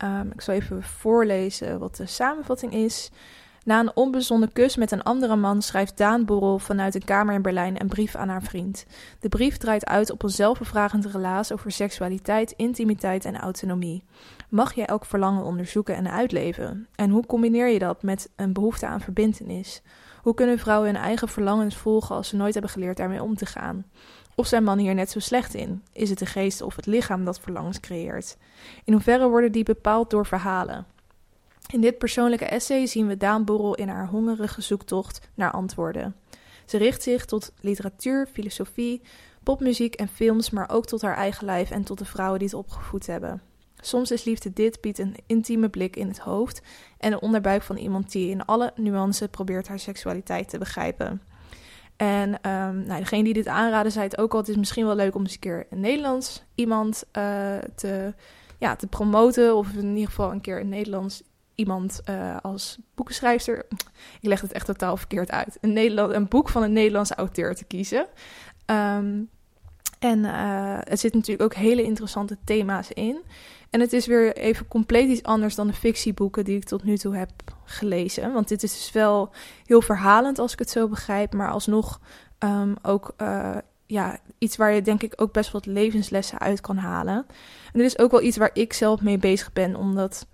Um, 0.04 0.30
ik 0.32 0.40
zal 0.40 0.54
even 0.54 0.82
voorlezen 0.82 1.78
wat 1.78 1.96
de 1.96 2.06
samenvatting 2.06 2.72
is. 2.72 3.10
Na 3.66 3.80
een 3.80 3.96
onbezonnen 3.96 4.52
kus 4.52 4.76
met 4.76 4.90
een 4.90 5.02
andere 5.02 5.36
man 5.36 5.62
schrijft 5.62 5.96
Daan 5.96 6.24
Borrel 6.24 6.58
vanuit 6.58 6.94
een 6.94 7.04
kamer 7.04 7.34
in 7.34 7.42
Berlijn 7.42 7.80
een 7.80 7.88
brief 7.88 8.14
aan 8.14 8.28
haar 8.28 8.42
vriend. 8.42 8.86
De 9.20 9.28
brief 9.28 9.56
draait 9.56 9.86
uit 9.86 10.10
op 10.10 10.22
een 10.22 10.30
zelfbevragend 10.30 11.06
relaas 11.06 11.52
over 11.52 11.70
seksualiteit, 11.70 12.52
intimiteit 12.56 13.24
en 13.24 13.36
autonomie. 13.36 14.04
Mag 14.48 14.74
jij 14.74 14.86
elk 14.86 15.04
verlangen 15.04 15.44
onderzoeken 15.44 15.94
en 15.94 16.10
uitleven? 16.10 16.86
En 16.94 17.10
hoe 17.10 17.26
combineer 17.26 17.68
je 17.68 17.78
dat 17.78 18.02
met 18.02 18.30
een 18.36 18.52
behoefte 18.52 18.86
aan 18.86 19.00
verbintenis? 19.00 19.82
Hoe 20.22 20.34
kunnen 20.34 20.58
vrouwen 20.58 20.88
hun 20.88 21.02
eigen 21.02 21.28
verlangens 21.28 21.76
volgen 21.76 22.16
als 22.16 22.28
ze 22.28 22.36
nooit 22.36 22.52
hebben 22.52 22.70
geleerd 22.70 22.96
daarmee 22.96 23.22
om 23.22 23.36
te 23.36 23.46
gaan? 23.46 23.84
Of 24.34 24.46
zijn 24.46 24.64
mannen 24.64 24.84
hier 24.84 24.94
net 24.94 25.10
zo 25.10 25.18
slecht 25.18 25.54
in? 25.54 25.82
Is 25.92 26.10
het 26.10 26.18
de 26.18 26.26
geest 26.26 26.62
of 26.62 26.76
het 26.76 26.86
lichaam 26.86 27.24
dat 27.24 27.40
verlangens 27.40 27.80
creëert? 27.80 28.36
In 28.84 28.92
hoeverre 28.92 29.28
worden 29.28 29.52
die 29.52 29.64
bepaald 29.64 30.10
door 30.10 30.26
verhalen? 30.26 30.86
In 31.72 31.80
dit 31.80 31.98
persoonlijke 31.98 32.44
essay 32.44 32.86
zien 32.86 33.06
we 33.06 33.16
Daan 33.16 33.44
Borrel 33.44 33.74
in 33.74 33.88
haar 33.88 34.08
hongerige 34.08 34.60
zoektocht 34.60 35.28
naar 35.34 35.50
antwoorden. 35.50 36.16
Ze 36.66 36.76
richt 36.76 37.02
zich 37.02 37.24
tot 37.24 37.52
literatuur, 37.60 38.26
filosofie, 38.32 39.02
popmuziek 39.42 39.94
en 39.94 40.08
films, 40.08 40.50
maar 40.50 40.70
ook 40.70 40.86
tot 40.86 41.02
haar 41.02 41.16
eigen 41.16 41.44
lijf 41.44 41.70
en 41.70 41.84
tot 41.84 41.98
de 41.98 42.04
vrouwen 42.04 42.38
die 42.38 42.48
het 42.48 42.56
opgevoed 42.56 43.06
hebben. 43.06 43.42
Soms 43.76 44.10
is 44.10 44.24
liefde 44.24 44.52
dit 44.52 44.80
biedt 44.80 44.98
een 44.98 45.16
intieme 45.26 45.68
blik 45.68 45.96
in 45.96 46.08
het 46.08 46.18
hoofd 46.18 46.62
en 46.98 47.10
de 47.10 47.20
onderbuik 47.20 47.62
van 47.62 47.76
iemand 47.76 48.12
die 48.12 48.30
in 48.30 48.44
alle 48.44 48.72
nuances 48.76 49.28
probeert 49.28 49.68
haar 49.68 49.78
seksualiteit 49.78 50.48
te 50.48 50.58
begrijpen. 50.58 51.22
En 51.96 52.28
um, 52.28 52.84
nou, 52.86 52.98
degene 52.98 53.24
die 53.24 53.32
dit 53.32 53.46
aanraden 53.46 53.92
zei 53.92 54.04
het 54.04 54.18
ook 54.18 54.32
al, 54.32 54.38
het 54.38 54.48
is 54.48 54.56
misschien 54.56 54.86
wel 54.86 54.94
leuk 54.94 55.14
om 55.14 55.22
eens 55.22 55.32
een 55.32 55.38
keer 55.38 55.66
een 55.70 55.80
Nederlands 55.80 56.44
iemand 56.54 57.04
uh, 57.12 57.56
te, 57.74 58.14
ja, 58.58 58.76
te 58.76 58.86
promoten. 58.86 59.56
Of 59.56 59.72
in 59.72 59.88
ieder 59.88 60.06
geval 60.06 60.30
een 60.30 60.40
keer 60.40 60.60
een 60.60 60.68
Nederlands 60.68 61.22
iemand 61.56 62.00
uh, 62.10 62.36
als 62.42 62.78
boekenschrijfster. 62.94 63.66
Ik 64.20 64.28
leg 64.28 64.40
het 64.40 64.52
echt 64.52 64.66
totaal 64.66 64.96
verkeerd 64.96 65.30
uit. 65.30 65.58
Een, 65.60 65.72
Nederland, 65.72 66.12
een 66.12 66.28
boek 66.28 66.48
van 66.48 66.62
een 66.62 66.72
Nederlandse 66.72 67.14
auteur 67.14 67.54
te 67.54 67.64
kiezen. 67.64 68.06
Um, 68.66 69.28
en 69.98 70.18
uh, 70.18 70.90
er 70.90 70.98
zitten 70.98 71.20
natuurlijk 71.20 71.42
ook 71.42 71.54
hele 71.54 71.82
interessante 71.82 72.36
thema's 72.44 72.90
in. 72.90 73.22
En 73.70 73.80
het 73.80 73.92
is 73.92 74.06
weer 74.06 74.36
even 74.36 74.68
compleet 74.68 75.08
iets 75.08 75.22
anders 75.22 75.54
dan 75.54 75.66
de 75.66 75.72
fictieboeken 75.72 76.44
die 76.44 76.56
ik 76.56 76.64
tot 76.64 76.84
nu 76.84 76.96
toe 76.96 77.16
heb 77.16 77.30
gelezen. 77.64 78.32
Want 78.32 78.48
dit 78.48 78.62
is 78.62 78.72
dus 78.72 78.92
wel 78.92 79.30
heel 79.64 79.82
verhalend 79.82 80.38
als 80.38 80.52
ik 80.52 80.58
het 80.58 80.70
zo 80.70 80.88
begrijp, 80.88 81.32
maar 81.32 81.50
alsnog 81.50 82.00
um, 82.38 82.74
ook 82.82 83.14
uh, 83.18 83.56
ja, 83.86 84.18
iets 84.38 84.56
waar 84.56 84.72
je 84.72 84.82
denk 84.82 85.02
ik 85.02 85.12
ook 85.16 85.32
best 85.32 85.50
wat 85.50 85.66
levenslessen 85.66 86.38
uit 86.38 86.60
kan 86.60 86.76
halen. 86.76 87.26
En 87.72 87.78
dit 87.80 87.84
is 87.86 87.98
ook 87.98 88.10
wel 88.10 88.22
iets 88.22 88.36
waar 88.36 88.50
ik 88.52 88.72
zelf 88.72 89.00
mee 89.00 89.18
bezig 89.18 89.52
ben, 89.52 89.76
omdat 89.76 90.26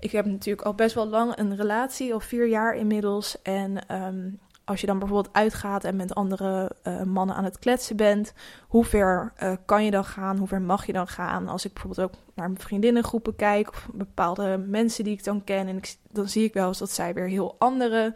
ik 0.00 0.10
heb 0.10 0.26
natuurlijk 0.26 0.66
al 0.66 0.74
best 0.74 0.94
wel 0.94 1.08
lang 1.08 1.38
een 1.38 1.56
relatie, 1.56 2.12
al 2.12 2.20
vier 2.20 2.48
jaar 2.48 2.74
inmiddels. 2.74 3.42
En 3.42 3.94
um, 4.02 4.38
als 4.64 4.80
je 4.80 4.86
dan 4.86 4.98
bijvoorbeeld 4.98 5.34
uitgaat 5.34 5.84
en 5.84 5.96
met 5.96 6.14
andere 6.14 6.72
uh, 6.84 7.02
mannen 7.02 7.36
aan 7.36 7.44
het 7.44 7.58
kletsen 7.58 7.96
bent, 7.96 8.32
hoe 8.68 8.84
ver 8.84 9.32
uh, 9.42 9.52
kan 9.64 9.84
je 9.84 9.90
dan 9.90 10.04
gaan? 10.04 10.36
Hoe 10.36 10.48
ver 10.48 10.62
mag 10.62 10.86
je 10.86 10.92
dan 10.92 11.08
gaan? 11.08 11.48
Als 11.48 11.64
ik 11.64 11.72
bijvoorbeeld 11.72 12.08
ook 12.08 12.14
naar 12.34 12.48
mijn 12.48 12.60
vriendinnengroepen 12.60 13.36
kijk 13.36 13.68
of 13.68 13.88
bepaalde 13.92 14.64
mensen 14.66 15.04
die 15.04 15.12
ik 15.12 15.24
dan 15.24 15.44
ken, 15.44 15.66
en 15.66 15.76
ik, 15.76 15.96
dan 16.10 16.28
zie 16.28 16.44
ik 16.44 16.54
wel 16.54 16.68
eens 16.68 16.78
dat 16.78 16.90
zij 16.90 17.14
weer 17.14 17.28
heel 17.28 17.54
andere 17.58 18.14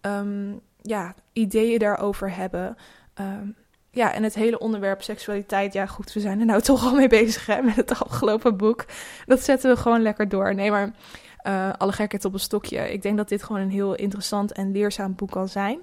um, 0.00 0.60
ja, 0.82 1.14
ideeën 1.32 1.78
daarover 1.78 2.36
hebben. 2.36 2.76
Um, 3.20 3.56
ja, 3.94 4.12
en 4.12 4.22
het 4.22 4.34
hele 4.34 4.58
onderwerp 4.58 5.02
seksualiteit, 5.02 5.72
ja 5.72 5.86
goed, 5.86 6.12
we 6.12 6.20
zijn 6.20 6.40
er 6.40 6.46
nou 6.46 6.60
toch 6.70 6.84
al 6.84 6.94
mee 6.94 7.08
bezig 7.08 7.46
hè, 7.46 7.62
met 7.62 7.76
het 7.76 7.90
afgelopen 8.00 8.56
boek. 8.56 8.84
Dat 9.26 9.40
zetten 9.40 9.70
we 9.70 9.80
gewoon 9.80 10.02
lekker 10.02 10.28
door. 10.28 10.54
Nee, 10.54 10.70
maar 10.70 10.92
uh, 11.46 11.72
alle 11.78 11.92
gekheid 11.92 12.24
op 12.24 12.32
een 12.32 12.40
stokje. 12.40 12.92
Ik 12.92 13.02
denk 13.02 13.16
dat 13.16 13.28
dit 13.28 13.42
gewoon 13.42 13.60
een 13.60 13.70
heel 13.70 13.94
interessant 13.94 14.52
en 14.52 14.72
leerzaam 14.72 15.14
boek 15.14 15.30
kan 15.30 15.48
zijn. 15.48 15.78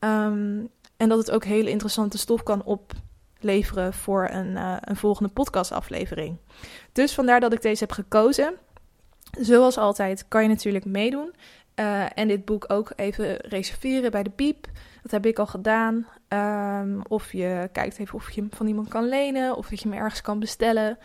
Um, 0.00 0.68
en 0.96 1.08
dat 1.08 1.18
het 1.18 1.30
ook 1.30 1.44
hele 1.44 1.70
interessante 1.70 2.18
stof 2.18 2.42
kan 2.42 2.64
opleveren 2.64 3.92
voor 3.94 4.28
een, 4.30 4.50
uh, 4.50 4.76
een 4.80 4.96
volgende 4.96 5.32
podcastaflevering. 5.32 6.36
Dus 6.92 7.14
vandaar 7.14 7.40
dat 7.40 7.52
ik 7.52 7.62
deze 7.62 7.84
heb 7.84 7.92
gekozen. 7.92 8.54
Zoals 9.40 9.78
altijd 9.78 10.28
kan 10.28 10.42
je 10.42 10.48
natuurlijk 10.48 10.84
meedoen. 10.84 11.34
Uh, 11.76 12.18
en 12.18 12.28
dit 12.28 12.44
boek 12.44 12.64
ook 12.68 12.92
even 12.96 13.36
reserveren 13.36 14.10
bij 14.10 14.22
de 14.22 14.30
piep. 14.30 14.66
Dat 15.02 15.10
heb 15.10 15.26
ik 15.26 15.38
al 15.38 15.46
gedaan. 15.46 16.06
Um, 16.28 17.02
of 17.08 17.32
je 17.32 17.68
kijkt 17.72 17.98
even 17.98 18.14
of 18.14 18.30
je 18.30 18.40
hem 18.40 18.50
van 18.52 18.66
iemand 18.66 18.88
kan 18.88 19.08
lenen. 19.08 19.56
Of 19.56 19.68
dat 19.68 19.80
je 19.80 19.88
hem 19.88 19.98
ergens 19.98 20.20
kan 20.20 20.38
bestellen. 20.38 20.98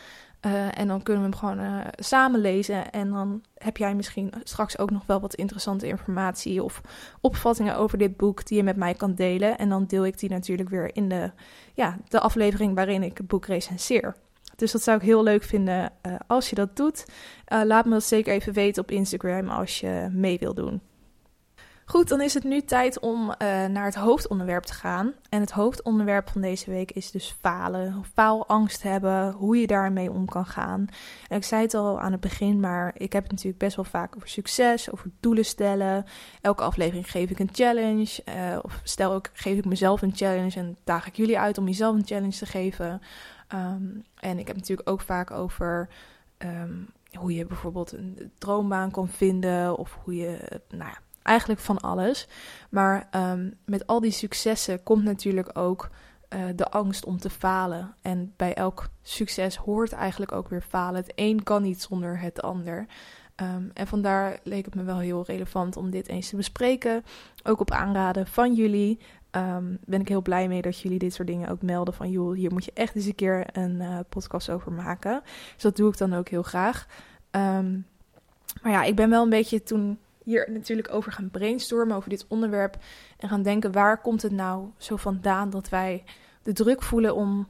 Uh, 0.46 0.80
en 0.80 0.88
dan 0.88 1.04
kunnen 1.04 1.24
we 1.24 1.30
hem 1.30 1.40
gewoon 1.40 1.60
uh, 1.60 1.86
samen 1.96 2.40
lezen. 2.40 2.92
En 2.92 3.10
dan 3.10 3.44
heb 3.58 3.78
jij 3.78 3.96
misschien 3.96 4.34
straks 4.44 4.78
ook 4.78 4.92
nog 4.92 5.06
wel 5.06 5.20
wat 5.20 5.36
interessante 5.36 5.88
informatie 5.88 6.64
of 6.64 6.82
opvattingen 7.22 7.78
over 7.78 7.98
dit 7.98 8.18
boek 8.18 8.46
die 8.46 8.58
je 8.58 8.64
met 8.64 8.76
mij 8.76 8.94
kan 8.94 9.16
delen. 9.16 9.58
En 9.58 9.70
dan 9.70 9.86
deel 9.86 10.06
ik 10.06 10.20
die 10.20 10.30
natuurlijk 10.30 10.70
weer 10.70 10.96
in 10.96 11.10
de, 11.10 11.32
ja, 11.74 11.98
de 12.08 12.20
aflevering 12.20 12.76
waarin 12.76 13.04
ik 13.04 13.18
het 13.18 13.28
boek 13.28 13.46
recenseer. 13.46 14.16
Dus 14.56 14.72
dat 14.72 14.84
zou 14.84 14.98
ik 14.98 15.04
heel 15.04 15.24
leuk 15.24 15.44
vinden 15.44 15.92
uh, 16.08 16.16
als 16.28 16.50
je 16.50 16.56
dat 16.56 16.76
doet. 16.76 17.06
laat 17.46 17.86
me 17.86 17.92
dat 17.92 18.04
zeker 18.04 18.34
even 18.34 18.54
weten 18.54 18.82
op 18.82 18.92
Instagram 18.92 19.50
als 19.50 19.80
je 19.80 20.08
mee 20.12 20.40
wil 20.40 20.54
doen. 20.54 20.82
Goed, 21.90 22.08
dan 22.08 22.22
is 22.22 22.34
het 22.34 22.44
nu 22.44 22.62
tijd 22.62 23.00
om 23.00 23.22
uh, 23.22 23.38
naar 23.66 23.86
het 23.86 23.96
hoofdonderwerp 23.96 24.64
te 24.64 24.74
gaan. 24.74 25.14
En 25.30 25.42
het 25.42 25.52
hoofdonderwerp 25.52 26.30
van 26.30 26.42
deze 26.42 26.70
week 26.72 26.92
is 26.92 27.12
dus 27.12 27.38
falen. 27.42 28.04
Faalangst 28.14 28.84
hebben, 28.84 29.32
hoe 29.32 29.58
je 29.58 29.68
daarmee 29.68 30.12
om 30.12 30.26
kan 30.26 30.46
gaan. 30.46 30.88
En 31.28 31.38
ik 31.38 31.44
zei 31.44 31.62
het 31.62 31.74
al 31.74 32.00
aan 32.00 32.12
het 32.12 32.22
begin, 32.22 32.60
maar 32.60 32.92
ik 32.98 33.14
heb 33.14 33.24
het 33.24 33.32
natuurlijk 33.32 33.60
best 33.60 33.76
wel 33.76 33.86
vaak 33.86 34.16
over 34.16 34.30
succes, 34.30 34.92
over 34.92 35.10
doelen 35.20 35.46
stellen. 35.46 36.06
Elke 36.42 36.64
aflevering 36.64 37.12
geef 37.12 37.30
ik 37.30 37.40
een 37.40 37.50
challenge. 37.52 38.22
Uh, 38.30 38.60
of 38.62 38.80
stel 38.84 39.12
ook, 39.12 39.30
geef 39.34 39.58
ik 39.58 39.66
mezelf 39.66 40.02
een 40.02 40.16
challenge 40.16 40.60
en 40.60 40.78
daag 40.84 41.08
ik 41.08 41.16
jullie 41.16 41.40
uit 41.40 41.58
om 41.58 41.66
jezelf 41.66 41.96
een 41.96 42.06
challenge 42.06 42.38
te 42.38 42.46
geven. 42.46 43.02
Um, 43.54 44.04
en 44.20 44.40
ik 44.40 44.48
heb 44.48 44.56
natuurlijk 44.56 44.90
ook 44.90 45.02
vaak 45.02 45.32
over... 45.32 45.90
Um, 46.38 46.88
hoe 47.14 47.34
je 47.34 47.46
bijvoorbeeld 47.46 47.92
een 47.92 48.32
droombaan 48.38 48.92
kan 48.92 49.08
vinden, 49.08 49.78
of 49.78 49.98
hoe 50.04 50.16
je, 50.16 50.60
nou 50.70 50.90
ja, 50.90 50.98
eigenlijk 51.28 51.60
van 51.60 51.80
alles. 51.80 52.28
Maar 52.70 53.08
um, 53.16 53.54
met 53.66 53.88
al 53.88 54.00
die 54.00 54.12
successen 54.12 54.84
komt 54.84 55.04
natuurlijk 55.04 55.58
ook 55.58 55.90
uh, 56.30 56.40
de 56.56 56.70
angst 56.70 57.06
om 57.06 57.18
te 57.18 57.30
falen. 57.30 57.94
En 58.02 58.34
bij 58.36 58.54
elk 58.54 58.90
succes 59.02 59.56
hoort 59.56 59.92
eigenlijk 59.92 60.32
ook 60.32 60.50
weer 60.50 60.62
falen. 60.62 61.02
Het 61.02 61.12
een 61.16 61.44
kan 61.44 61.62
niet 61.62 61.82
zonder 61.82 62.20
het 62.20 62.42
ander. 62.42 62.86
Um, 63.36 63.72
en 63.74 63.88
vandaar 63.88 64.40
leek 64.44 64.66
het 64.66 64.76
me 64.76 64.84
wel 64.84 65.00
heel 65.00 65.24
relevant 65.26 65.78
om 65.78 65.90
dit 65.90 66.08
eens 66.08 66.30
te 66.30 66.36
bespreken. 66.36 67.04
Ook 67.44 67.60
op 67.60 67.72
aanraden 67.72 68.28
van 68.28 68.54
jullie. 68.54 69.00
Um, 69.32 69.78
ben 69.86 70.02
ik 70.02 70.08
heel 70.08 70.22
blij 70.22 70.48
mee 70.48 70.62
dat 70.62 70.80
jullie 70.80 71.00
dit 71.00 71.14
soort 71.14 71.28
dingen 71.28 71.50
ook 71.50 71.62
melden. 71.62 71.94
Van 71.94 72.12
joh, 72.12 72.36
hier 72.36 72.52
moet 72.52 72.66
je 72.66 72.72
echt 72.74 72.96
eens 72.96 73.06
een 73.06 73.16
keer 73.16 73.48
een 73.52 73.76
uh, 73.82 74.00
podcast 74.10 74.50
over 74.50 74.72
maken. 74.72 75.22
Dus 75.54 75.64
dat 75.64 75.76
doe 75.76 75.90
ik 75.92 75.98
dan 75.98 76.14
ook 76.14 76.30
heel 76.30 76.44
graag. 76.44 76.88
Maar 78.62 78.72
ja, 78.72 78.84
ik 78.84 78.96
ben 78.96 79.10
wel 79.10 79.24
een 79.24 79.30
beetje 79.30 79.64
toen 79.64 80.00
hier 80.28 80.52
natuurlijk 80.52 80.94
over 80.94 81.12
gaan 81.12 81.30
brainstormen, 81.30 81.96
over 81.96 82.10
dit 82.10 82.26
onderwerp. 82.28 82.78
En 83.18 83.30
gaan 83.30 83.42
denken, 83.42 83.72
waar 83.72 84.02
komt 84.02 84.22
het 84.22 84.32
nou 84.32 84.70
zo 84.78 84.96
vandaan 84.96 85.50
dat 85.50 85.70
wij 85.70 86.04
de 86.44 86.54
druk 86.54 86.84
voelen 86.84 87.16
om 87.16 87.48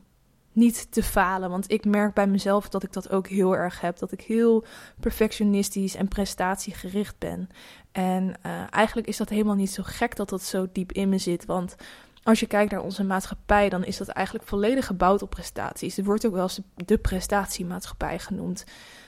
niet 0.51 0.91
te 0.91 1.03
falen. 1.03 1.49
Want 1.49 1.71
ik 1.71 1.85
merk 1.85 2.13
bij 2.13 2.27
mezelf 2.27 2.69
dat 2.69 2.83
ik 2.83 2.93
dat 2.93 3.09
ook 3.09 3.27
heel 3.27 3.55
erg 3.55 3.81
heb. 3.81 3.97
Dat 3.97 4.11
ik 4.11 4.21
heel 4.21 4.65
perfectionistisch 4.99 5.95
en 5.95 6.07
prestatiegericht 6.07 7.17
ben. 7.17 7.49
En 7.91 8.33
uh, 8.45 8.61
eigenlijk 8.69 9.07
is 9.07 9.17
dat 9.17 9.29
helemaal 9.29 9.55
niet 9.55 9.71
zo 9.71 9.83
gek 9.85 10.15
dat 10.15 10.29
dat 10.29 10.43
zo 10.43 10.67
diep 10.71 10.91
in 10.91 11.09
me 11.09 11.17
zit. 11.17 11.45
Want 11.45 11.75
als 12.23 12.39
je 12.39 12.47
kijkt 12.47 12.71
naar 12.71 12.83
onze 12.83 13.03
maatschappij, 13.03 13.69
dan 13.69 13.83
is 13.83 13.97
dat 13.97 14.07
eigenlijk 14.07 14.47
volledig 14.47 14.85
gebouwd 14.85 15.21
op 15.21 15.29
prestaties. 15.29 15.97
Er 15.97 16.03
wordt 16.03 16.25
ook 16.25 16.33
wel 16.33 16.43
eens 16.43 16.61
de 16.75 16.97
prestatiemaatschappij 16.97 18.19
genoemd. 18.19 18.63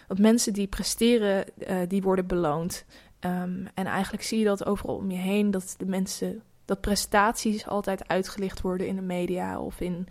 Want 0.07 0.19
mensen 0.19 0.53
die 0.53 0.67
presteren, 0.67 1.45
uh, 1.57 1.75
die 1.87 2.01
worden 2.01 2.27
beloond. 2.27 2.85
Um, 3.25 3.67
en 3.73 3.85
eigenlijk 3.85 4.23
zie 4.23 4.39
je 4.39 4.45
dat 4.45 4.65
overal 4.65 4.95
om 4.95 5.11
je 5.11 5.17
heen, 5.17 5.51
dat 5.51 5.75
de 5.77 5.85
mensen, 5.85 6.41
dat 6.65 6.81
prestaties 6.81 7.67
altijd 7.67 8.07
uitgelicht 8.07 8.61
worden 8.61 8.87
in 8.87 8.95
de 8.95 9.01
media 9.01 9.59
of 9.59 9.79
in, 9.79 10.07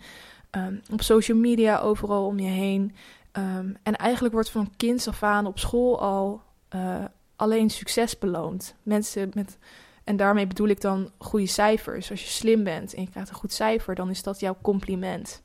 um, 0.51 0.81
op 0.91 1.01
social 1.01 1.37
media, 1.37 1.79
overal 1.79 2.25
om 2.25 2.39
je 2.39 2.49
heen. 2.49 2.95
Um, 3.31 3.77
en 3.83 3.95
eigenlijk 3.95 4.33
wordt 4.33 4.49
van 4.49 4.73
kinds 4.77 5.07
af 5.07 5.23
aan 5.23 5.45
op 5.45 5.59
school 5.59 6.01
al 6.01 6.41
uh, 6.75 7.05
alleen 7.35 7.69
succes 7.69 8.17
beloond. 8.17 8.75
Mensen 8.83 9.31
met, 9.33 9.57
en 10.03 10.17
daarmee 10.17 10.47
bedoel 10.47 10.67
ik 10.67 10.81
dan 10.81 11.11
goede 11.17 11.47
cijfers. 11.47 12.09
Als 12.09 12.21
je 12.21 12.29
slim 12.29 12.63
bent 12.63 12.93
en 12.93 13.01
je 13.01 13.09
krijgt 13.09 13.29
een 13.29 13.35
goed 13.35 13.53
cijfer, 13.53 13.95
dan 13.95 14.09
is 14.09 14.23
dat 14.23 14.39
jouw 14.39 14.57
compliment. 14.61 15.41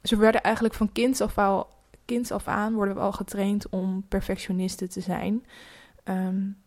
we 0.00 0.16
werden 0.16 0.42
eigenlijk 0.42 0.74
van 0.74 0.92
kinds 0.92 1.20
af, 1.20 1.38
al, 1.38 1.68
kinds 2.04 2.30
af 2.30 2.48
aan 2.48 2.74
worden 2.74 2.94
we 2.94 3.00
al 3.00 3.12
getraind 3.12 3.68
om 3.68 4.04
perfectionisten 4.08 4.88
te 4.88 5.00
zijn. 5.00 5.44
Um, 6.04 6.62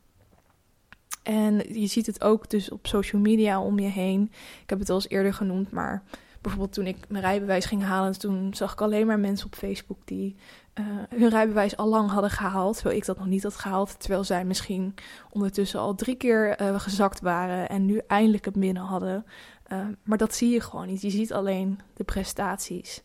en 1.23 1.79
je 1.79 1.87
ziet 1.87 2.05
het 2.05 2.23
ook 2.23 2.49
dus 2.49 2.71
op 2.71 2.87
social 2.87 3.21
media 3.21 3.61
om 3.61 3.79
je 3.79 3.87
heen. 3.87 4.31
Ik 4.61 4.69
heb 4.69 4.79
het 4.79 4.89
al 4.89 4.95
eens 4.95 5.09
eerder 5.09 5.33
genoemd, 5.33 5.71
maar 5.71 6.03
bijvoorbeeld 6.41 6.73
toen 6.73 6.87
ik 6.87 6.97
mijn 7.07 7.23
rijbewijs 7.23 7.65
ging 7.65 7.83
halen, 7.83 8.19
toen 8.19 8.53
zag 8.53 8.71
ik 8.71 8.81
alleen 8.81 9.07
maar 9.07 9.19
mensen 9.19 9.45
op 9.45 9.55
Facebook 9.55 9.99
die 10.05 10.35
uh, 10.79 10.85
hun 11.09 11.29
rijbewijs 11.29 11.77
al 11.77 11.87
lang 11.87 12.09
hadden 12.09 12.31
gehaald, 12.31 12.75
terwijl 12.75 12.97
ik 12.97 13.05
dat 13.05 13.17
nog 13.17 13.27
niet 13.27 13.43
had 13.43 13.55
gehaald. 13.55 13.99
Terwijl 13.99 14.23
zij 14.23 14.45
misschien 14.45 14.93
ondertussen 15.29 15.79
al 15.79 15.95
drie 15.95 16.15
keer 16.15 16.61
uh, 16.61 16.79
gezakt 16.79 17.21
waren 17.21 17.69
en 17.69 17.85
nu 17.85 18.01
eindelijk 18.07 18.45
het 18.45 18.59
binnen 18.59 18.83
hadden. 18.83 19.25
Uh, 19.71 19.85
maar 20.03 20.17
dat 20.17 20.35
zie 20.35 20.49
je 20.49 20.61
gewoon 20.61 20.87
niet. 20.87 21.01
Je 21.01 21.09
ziet 21.09 21.33
alleen 21.33 21.79
de 21.93 22.03
prestaties. 22.03 23.03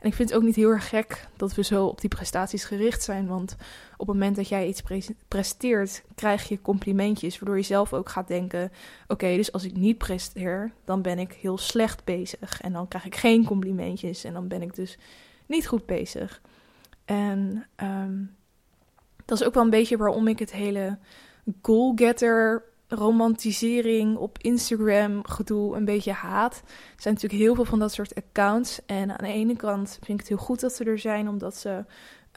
En 0.00 0.08
ik 0.08 0.14
vind 0.14 0.28
het 0.28 0.38
ook 0.38 0.44
niet 0.44 0.56
heel 0.56 0.70
erg 0.70 0.88
gek 0.88 1.28
dat 1.36 1.54
we 1.54 1.62
zo 1.62 1.86
op 1.86 2.00
die 2.00 2.10
prestaties 2.10 2.64
gericht 2.64 3.02
zijn. 3.02 3.26
Want 3.26 3.56
op 3.92 4.06
het 4.06 4.16
moment 4.16 4.36
dat 4.36 4.48
jij 4.48 4.66
iets 4.66 4.82
presteert, 5.28 6.02
krijg 6.14 6.48
je 6.48 6.62
complimentjes. 6.62 7.38
Waardoor 7.38 7.56
je 7.56 7.62
zelf 7.62 7.92
ook 7.92 8.08
gaat 8.08 8.28
denken: 8.28 8.72
oké, 9.06 9.36
dus 9.36 9.52
als 9.52 9.64
ik 9.64 9.76
niet 9.76 9.98
presteer, 9.98 10.72
dan 10.84 11.02
ben 11.02 11.18
ik 11.18 11.32
heel 11.32 11.58
slecht 11.58 12.04
bezig. 12.04 12.60
En 12.60 12.72
dan 12.72 12.88
krijg 12.88 13.04
ik 13.04 13.16
geen 13.16 13.44
complimentjes. 13.44 14.24
En 14.24 14.32
dan 14.32 14.48
ben 14.48 14.62
ik 14.62 14.74
dus 14.74 14.98
niet 15.46 15.66
goed 15.66 15.86
bezig. 15.86 16.40
En 17.04 17.66
um, 17.76 18.36
dat 19.24 19.40
is 19.40 19.46
ook 19.46 19.54
wel 19.54 19.62
een 19.62 19.70
beetje 19.70 19.96
waarom 19.96 20.28
ik 20.28 20.38
het 20.38 20.52
hele 20.52 20.98
goal-getter 21.62 22.64
romantisering 22.88 24.16
op 24.16 24.38
Instagram 24.38 25.26
gedoe 25.26 25.76
een 25.76 25.84
beetje 25.84 26.12
haat. 26.12 26.62
Er 26.64 27.02
zijn 27.02 27.14
natuurlijk 27.14 27.42
heel 27.42 27.54
veel 27.54 27.64
van 27.64 27.78
dat 27.78 27.92
soort 27.92 28.14
accounts. 28.14 28.80
En 28.86 29.10
aan 29.10 29.24
de 29.26 29.32
ene 29.32 29.56
kant 29.56 29.88
vind 29.90 30.08
ik 30.08 30.18
het 30.18 30.28
heel 30.28 30.46
goed 30.46 30.60
dat 30.60 30.72
ze 30.72 30.84
er 30.84 30.98
zijn, 30.98 31.28
omdat 31.28 31.56
ze 31.56 31.84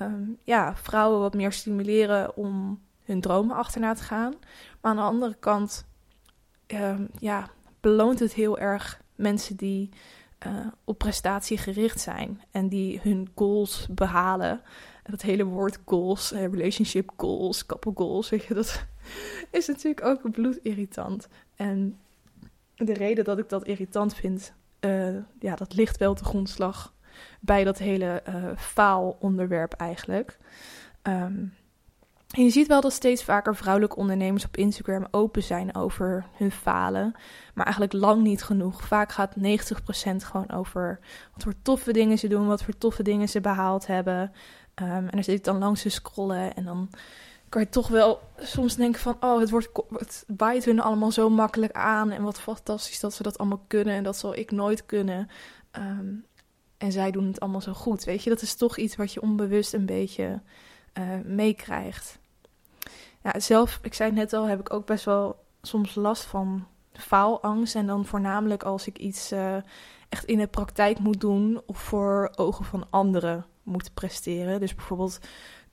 um, 0.02 0.38
ja, 0.44 0.76
vrouwen 0.76 1.20
wat 1.20 1.34
meer 1.34 1.52
stimuleren 1.52 2.36
om 2.36 2.80
hun 3.04 3.22
dromen 3.22 3.56
achterna 3.56 3.94
te 3.94 4.04
gaan. 4.04 4.34
Maar 4.82 4.92
aan 4.92 4.96
de 4.96 5.02
andere 5.02 5.36
kant 5.40 5.86
um, 6.68 7.08
ja, 7.20 7.50
beloont 7.80 8.20
het 8.20 8.34
heel 8.34 8.60
erg 8.60 9.02
mensen 9.16 9.56
die 9.56 9.90
uh, 10.48 10.68
op 10.84 10.98
prestatie 10.98 11.58
gericht 11.58 12.00
zijn 12.00 12.42
en 12.52 12.70
die 12.70 13.00
hun 13.04 13.30
goals 13.36 13.88
behalen. 13.90 14.62
dat 15.04 15.22
hele 15.22 15.44
woord 15.44 15.80
goals, 15.86 16.32
eh, 16.32 16.46
relationship 16.46 17.12
goals, 17.18 17.66
couple 17.66 17.92
goals, 17.96 18.30
weet 18.30 18.44
je, 18.44 18.54
dat 18.54 18.86
is 19.52 19.68
natuurlijk 19.68 20.06
ook 20.06 20.32
bloedirritant. 20.32 21.28
En 21.56 21.98
de 22.76 22.94
reden 22.94 23.24
dat 23.24 23.38
ik 23.38 23.50
dat 23.50 23.66
irritant 23.66 24.16
vind, 24.16 24.54
uh, 24.80 25.16
ja, 25.40 25.56
dat 25.56 25.74
ligt 25.74 25.98
wel 25.98 26.14
te 26.14 26.24
grondslag 26.24 26.94
bij 27.40 27.64
dat 27.64 27.78
hele 27.78 28.24
uh, 28.30 28.36
faalonderwerp 28.58 29.74
eigenlijk. 29.74 30.38
Ehm, 31.02 31.44
en 32.30 32.44
je 32.44 32.50
ziet 32.50 32.68
wel 32.68 32.82
dat 32.82 32.94
steeds 32.94 33.24
vaker 33.24 33.56
vrouwelijke 33.56 33.96
ondernemers 33.96 34.46
op 34.46 34.58
Instagram 34.58 35.08
open 35.12 35.44
zijn 35.44 35.76
over 35.76 36.26
hun 36.34 36.52
falen. 36.52 37.12
Maar 37.54 37.66
eigenlijk 37.66 37.94
lang 37.94 38.22
niet 38.22 38.44
genoeg. 38.44 38.88
Vaak 38.88 39.12
gaat 39.12 39.36
90% 39.38 39.42
gewoon 40.24 40.52
over 40.52 41.00
wat 41.34 41.44
voor 41.44 41.54
toffe 41.62 41.94
dingen 41.94 42.18
ze 42.18 42.28
doen, 42.28 42.48
wat 42.48 42.64
voor 42.64 42.78
toffe 42.78 43.04
dingen 43.04 43.30
ze 43.30 43.42
behaald 43.42 43.88
hebben. 43.88 44.22
Um, 44.82 44.88
en 44.88 45.10
dan 45.12 45.24
zit 45.24 45.38
ik 45.38 45.44
dan 45.44 45.58
langs 45.58 45.82
te 45.82 45.90
scrollen 45.90 46.54
en 46.56 46.66
dan 46.66 46.90
kan 47.50 47.62
je 47.62 47.70
toch 47.70 47.88
wel 47.88 48.22
soms 48.38 48.76
denken 48.76 49.02
van... 49.02 49.18
oh, 49.20 49.40
het, 49.40 49.50
wordt, 49.50 49.70
het 50.38 50.66
hun 50.66 50.80
allemaal 50.80 51.12
zo 51.12 51.30
makkelijk 51.30 51.74
aan... 51.74 52.12
en 52.12 52.24
wat 52.24 52.40
fantastisch 52.40 53.00
dat 53.00 53.14
ze 53.14 53.24
dat 53.24 53.38
allemaal 53.38 53.64
kunnen... 53.68 53.94
en 53.94 54.04
dat 54.04 54.18
zal 54.18 54.36
ik 54.36 54.52
nooit 54.52 54.86
kunnen. 54.86 55.30
Ehm, 55.72 56.14
en 56.78 56.92
zij 56.92 57.12
doen 57.12 57.28
het 57.28 57.40
allemaal 57.40 57.62
zo 57.62 57.74
goed, 57.74 58.04
weet 58.04 58.24
je. 58.24 58.30
Dat 58.30 58.42
is 58.42 58.56
toch 58.56 58.78
iets 58.78 58.96
wat 58.96 59.14
je 59.14 59.22
onbewust 59.22 59.74
een 59.74 59.86
beetje 59.86 60.42
uh, 60.94 61.04
meekrijgt. 61.24 62.20
Ja, 63.24 63.40
zelf, 63.40 63.80
ik 63.82 63.94
zei 63.94 64.10
het 64.10 64.20
net 64.20 64.34
al, 64.34 64.46
heb 64.46 64.60
ik 64.60 64.74
ook 64.74 64.86
best 64.86 65.06
wel 65.06 65.44
soms 65.62 65.96
last 65.96 66.24
van 66.24 66.68
faalangst. 66.94 67.76
En 67.76 67.88
dan 67.88 68.06
voornamelijk 68.06 68.64
als 68.64 68.88
ik 68.88 68.98
iets 68.98 69.32
uh, 69.32 69.56
echt 70.10 70.26
in 70.26 70.38
de 70.38 70.48
praktijk 70.48 71.00
moet 71.00 71.22
doen... 71.22 71.62
of 71.66 71.78
voor 71.78 72.32
ogen 72.36 72.66
van 72.66 72.88
anderen 72.90 73.46
moet 73.64 73.94
presteren. 73.94 74.60
Dus 74.60 74.76
bijvoorbeeld 74.76 75.20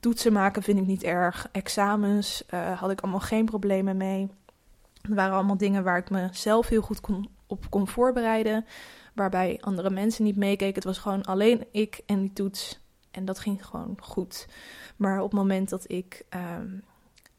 Toetsen 0.00 0.32
maken 0.32 0.62
vind 0.62 0.78
ik 0.78 0.86
niet 0.86 1.02
erg. 1.02 1.48
Examens 1.52 2.44
uh, 2.50 2.80
had 2.80 2.90
ik 2.90 3.00
allemaal 3.00 3.20
geen 3.20 3.44
problemen 3.44 3.96
mee. 3.96 4.30
Het 5.02 5.14
waren 5.14 5.34
allemaal 5.34 5.56
dingen 5.56 5.84
waar 5.84 5.98
ik 5.98 6.10
mezelf 6.10 6.68
heel 6.68 6.82
goed 6.82 7.00
op 7.46 7.70
kon 7.70 7.88
voorbereiden. 7.88 8.64
Waarbij 9.14 9.58
andere 9.60 9.90
mensen 9.90 10.24
niet 10.24 10.36
meekeken. 10.36 10.74
Het 10.74 10.84
was 10.84 10.98
gewoon 10.98 11.24
alleen 11.24 11.66
ik 11.70 12.00
en 12.06 12.20
die 12.20 12.32
toets. 12.32 12.80
En 13.10 13.24
dat 13.24 13.38
ging 13.38 13.66
gewoon 13.66 13.96
goed. 14.00 14.48
Maar 14.96 15.16
op 15.20 15.30
het 15.30 15.40
moment 15.40 15.68
dat 15.68 15.90
ik 15.90 16.24
um, 16.34 16.82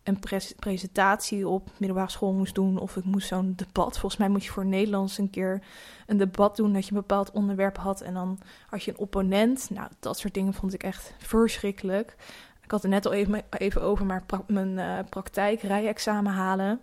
een 0.08 0.20
presentatie 0.60 1.48
op 1.48 1.70
middelbare 1.78 2.12
school 2.12 2.34
moest 2.34 2.56
doen, 2.56 2.78
of 2.78 2.96
ik 2.96 3.04
moest 3.04 3.28
zo'n 3.28 3.54
debat. 3.56 4.00
Volgens 4.00 4.18
mij 4.18 4.30
moet 4.30 4.44
je 4.44 4.52
voor 4.52 4.66
Nederlands 4.66 5.18
een 5.18 5.30
keer 5.30 5.64
een 6.06 6.18
debat 6.18 6.56
doen 6.56 6.74
dat 6.74 6.86
je 6.86 6.92
een 6.92 6.98
bepaald 6.98 7.32
onderwerp 7.32 7.78
had. 7.78 8.02
En 8.02 8.14
dan 8.14 8.40
had 8.70 8.84
je 8.84 8.92
een 8.92 8.98
opponent. 8.98 9.70
Nou, 9.70 9.90
dat 10.00 10.20
soort 10.20 10.34
dingen 10.34 10.54
vond 10.54 10.74
ik 10.74 10.84
echt 10.84 11.14
verschrikkelijk. 11.18 12.16
Ik 12.64 12.72
had 12.72 12.82
het 12.82 12.92
net 12.92 13.06
al 13.06 13.14
even, 13.14 13.44
even 13.50 13.82
over 13.82 14.06
maar 14.06 14.24
mijn 14.48 14.78
uh, 14.78 15.00
praktijk, 15.10 15.62
rijexamen 15.62 16.32
halen. 16.32 16.82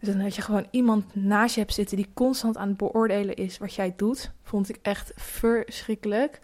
Dus 0.00 0.08
dan 0.08 0.18
dat 0.18 0.34
je 0.34 0.42
gewoon 0.42 0.66
iemand 0.70 1.14
naast 1.14 1.54
je 1.54 1.60
hebt 1.60 1.74
zitten 1.74 1.96
die 1.96 2.10
constant 2.14 2.56
aan 2.56 2.68
het 2.68 2.76
beoordelen 2.76 3.34
is 3.34 3.58
wat 3.58 3.74
jij 3.74 3.92
doet. 3.96 4.30
Vond 4.42 4.68
ik 4.68 4.78
echt 4.82 5.12
verschrikkelijk. 5.16 6.40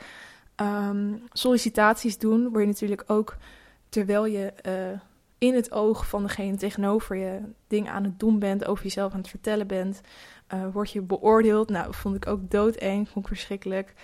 Um, 0.57 1.23
sollicitaties 1.33 2.19
doen 2.19 2.49
word 2.49 2.63
je 2.63 2.67
natuurlijk 2.67 3.05
ook 3.07 3.37
terwijl 3.89 4.27
je 4.27 4.53
uh, 4.67 5.01
in 5.43 5.55
het 5.55 5.73
oog 5.73 6.09
van 6.09 6.23
degene 6.23 6.57
tegenover 6.57 7.17
je 7.17 7.41
dingen 7.67 7.93
aan 7.93 8.05
het 8.05 8.19
doen 8.19 8.39
bent, 8.39 8.65
over 8.65 8.85
jezelf 8.85 9.13
aan 9.13 9.19
het 9.19 9.29
vertellen 9.29 9.67
bent, 9.67 10.01
uh, 10.55 10.67
word 10.73 10.91
je 10.91 11.01
beoordeeld. 11.01 11.71
Nou, 11.71 11.95
vond 11.95 12.17
ik 12.17 12.27
ook 12.27 12.51
doodeng, 12.51 13.09
vond 13.09 13.25
ik 13.25 13.33
verschrikkelijk. 13.33 13.95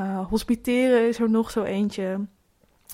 Uh, 0.00 0.26
hospiteren 0.28 1.08
is 1.08 1.18
er 1.18 1.30
nog 1.30 1.50
zo 1.50 1.62
eentje. 1.62 2.26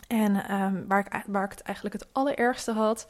En 0.08 0.61
um, 0.62 0.84
waar, 0.88 0.98
ik, 0.98 1.24
waar 1.26 1.44
ik 1.44 1.50
het 1.50 1.62
eigenlijk 1.62 1.94
het 1.94 2.08
allerergste 2.12 2.72
had, 2.72 3.08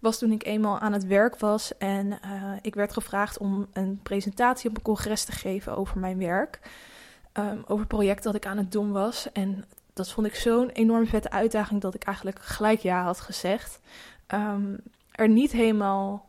was 0.00 0.18
toen 0.18 0.32
ik 0.32 0.44
eenmaal 0.44 0.78
aan 0.78 0.92
het 0.92 1.06
werk 1.06 1.38
was 1.38 1.76
en 1.78 2.06
uh, 2.06 2.52
ik 2.62 2.74
werd 2.74 2.92
gevraagd 2.92 3.38
om 3.38 3.68
een 3.72 4.00
presentatie 4.02 4.70
op 4.70 4.76
een 4.76 4.82
congres 4.82 5.24
te 5.24 5.32
geven 5.32 5.76
over 5.76 5.98
mijn 5.98 6.18
werk. 6.18 6.60
Um, 7.32 7.62
over 7.62 7.78
het 7.78 7.88
project 7.88 8.22
dat 8.22 8.34
ik 8.34 8.46
aan 8.46 8.58
het 8.58 8.72
doen 8.72 8.92
was. 8.92 9.32
En 9.32 9.64
dat 9.92 10.10
vond 10.12 10.26
ik 10.26 10.34
zo'n 10.34 10.70
enorm 10.70 11.06
vette 11.06 11.30
uitdaging 11.30 11.80
dat 11.80 11.94
ik 11.94 12.02
eigenlijk 12.02 12.38
gelijk 12.42 12.80
ja 12.80 13.02
had 13.02 13.20
gezegd. 13.20 13.80
Um, 14.34 14.76
er 15.10 15.28
niet 15.28 15.52
helemaal 15.52 16.28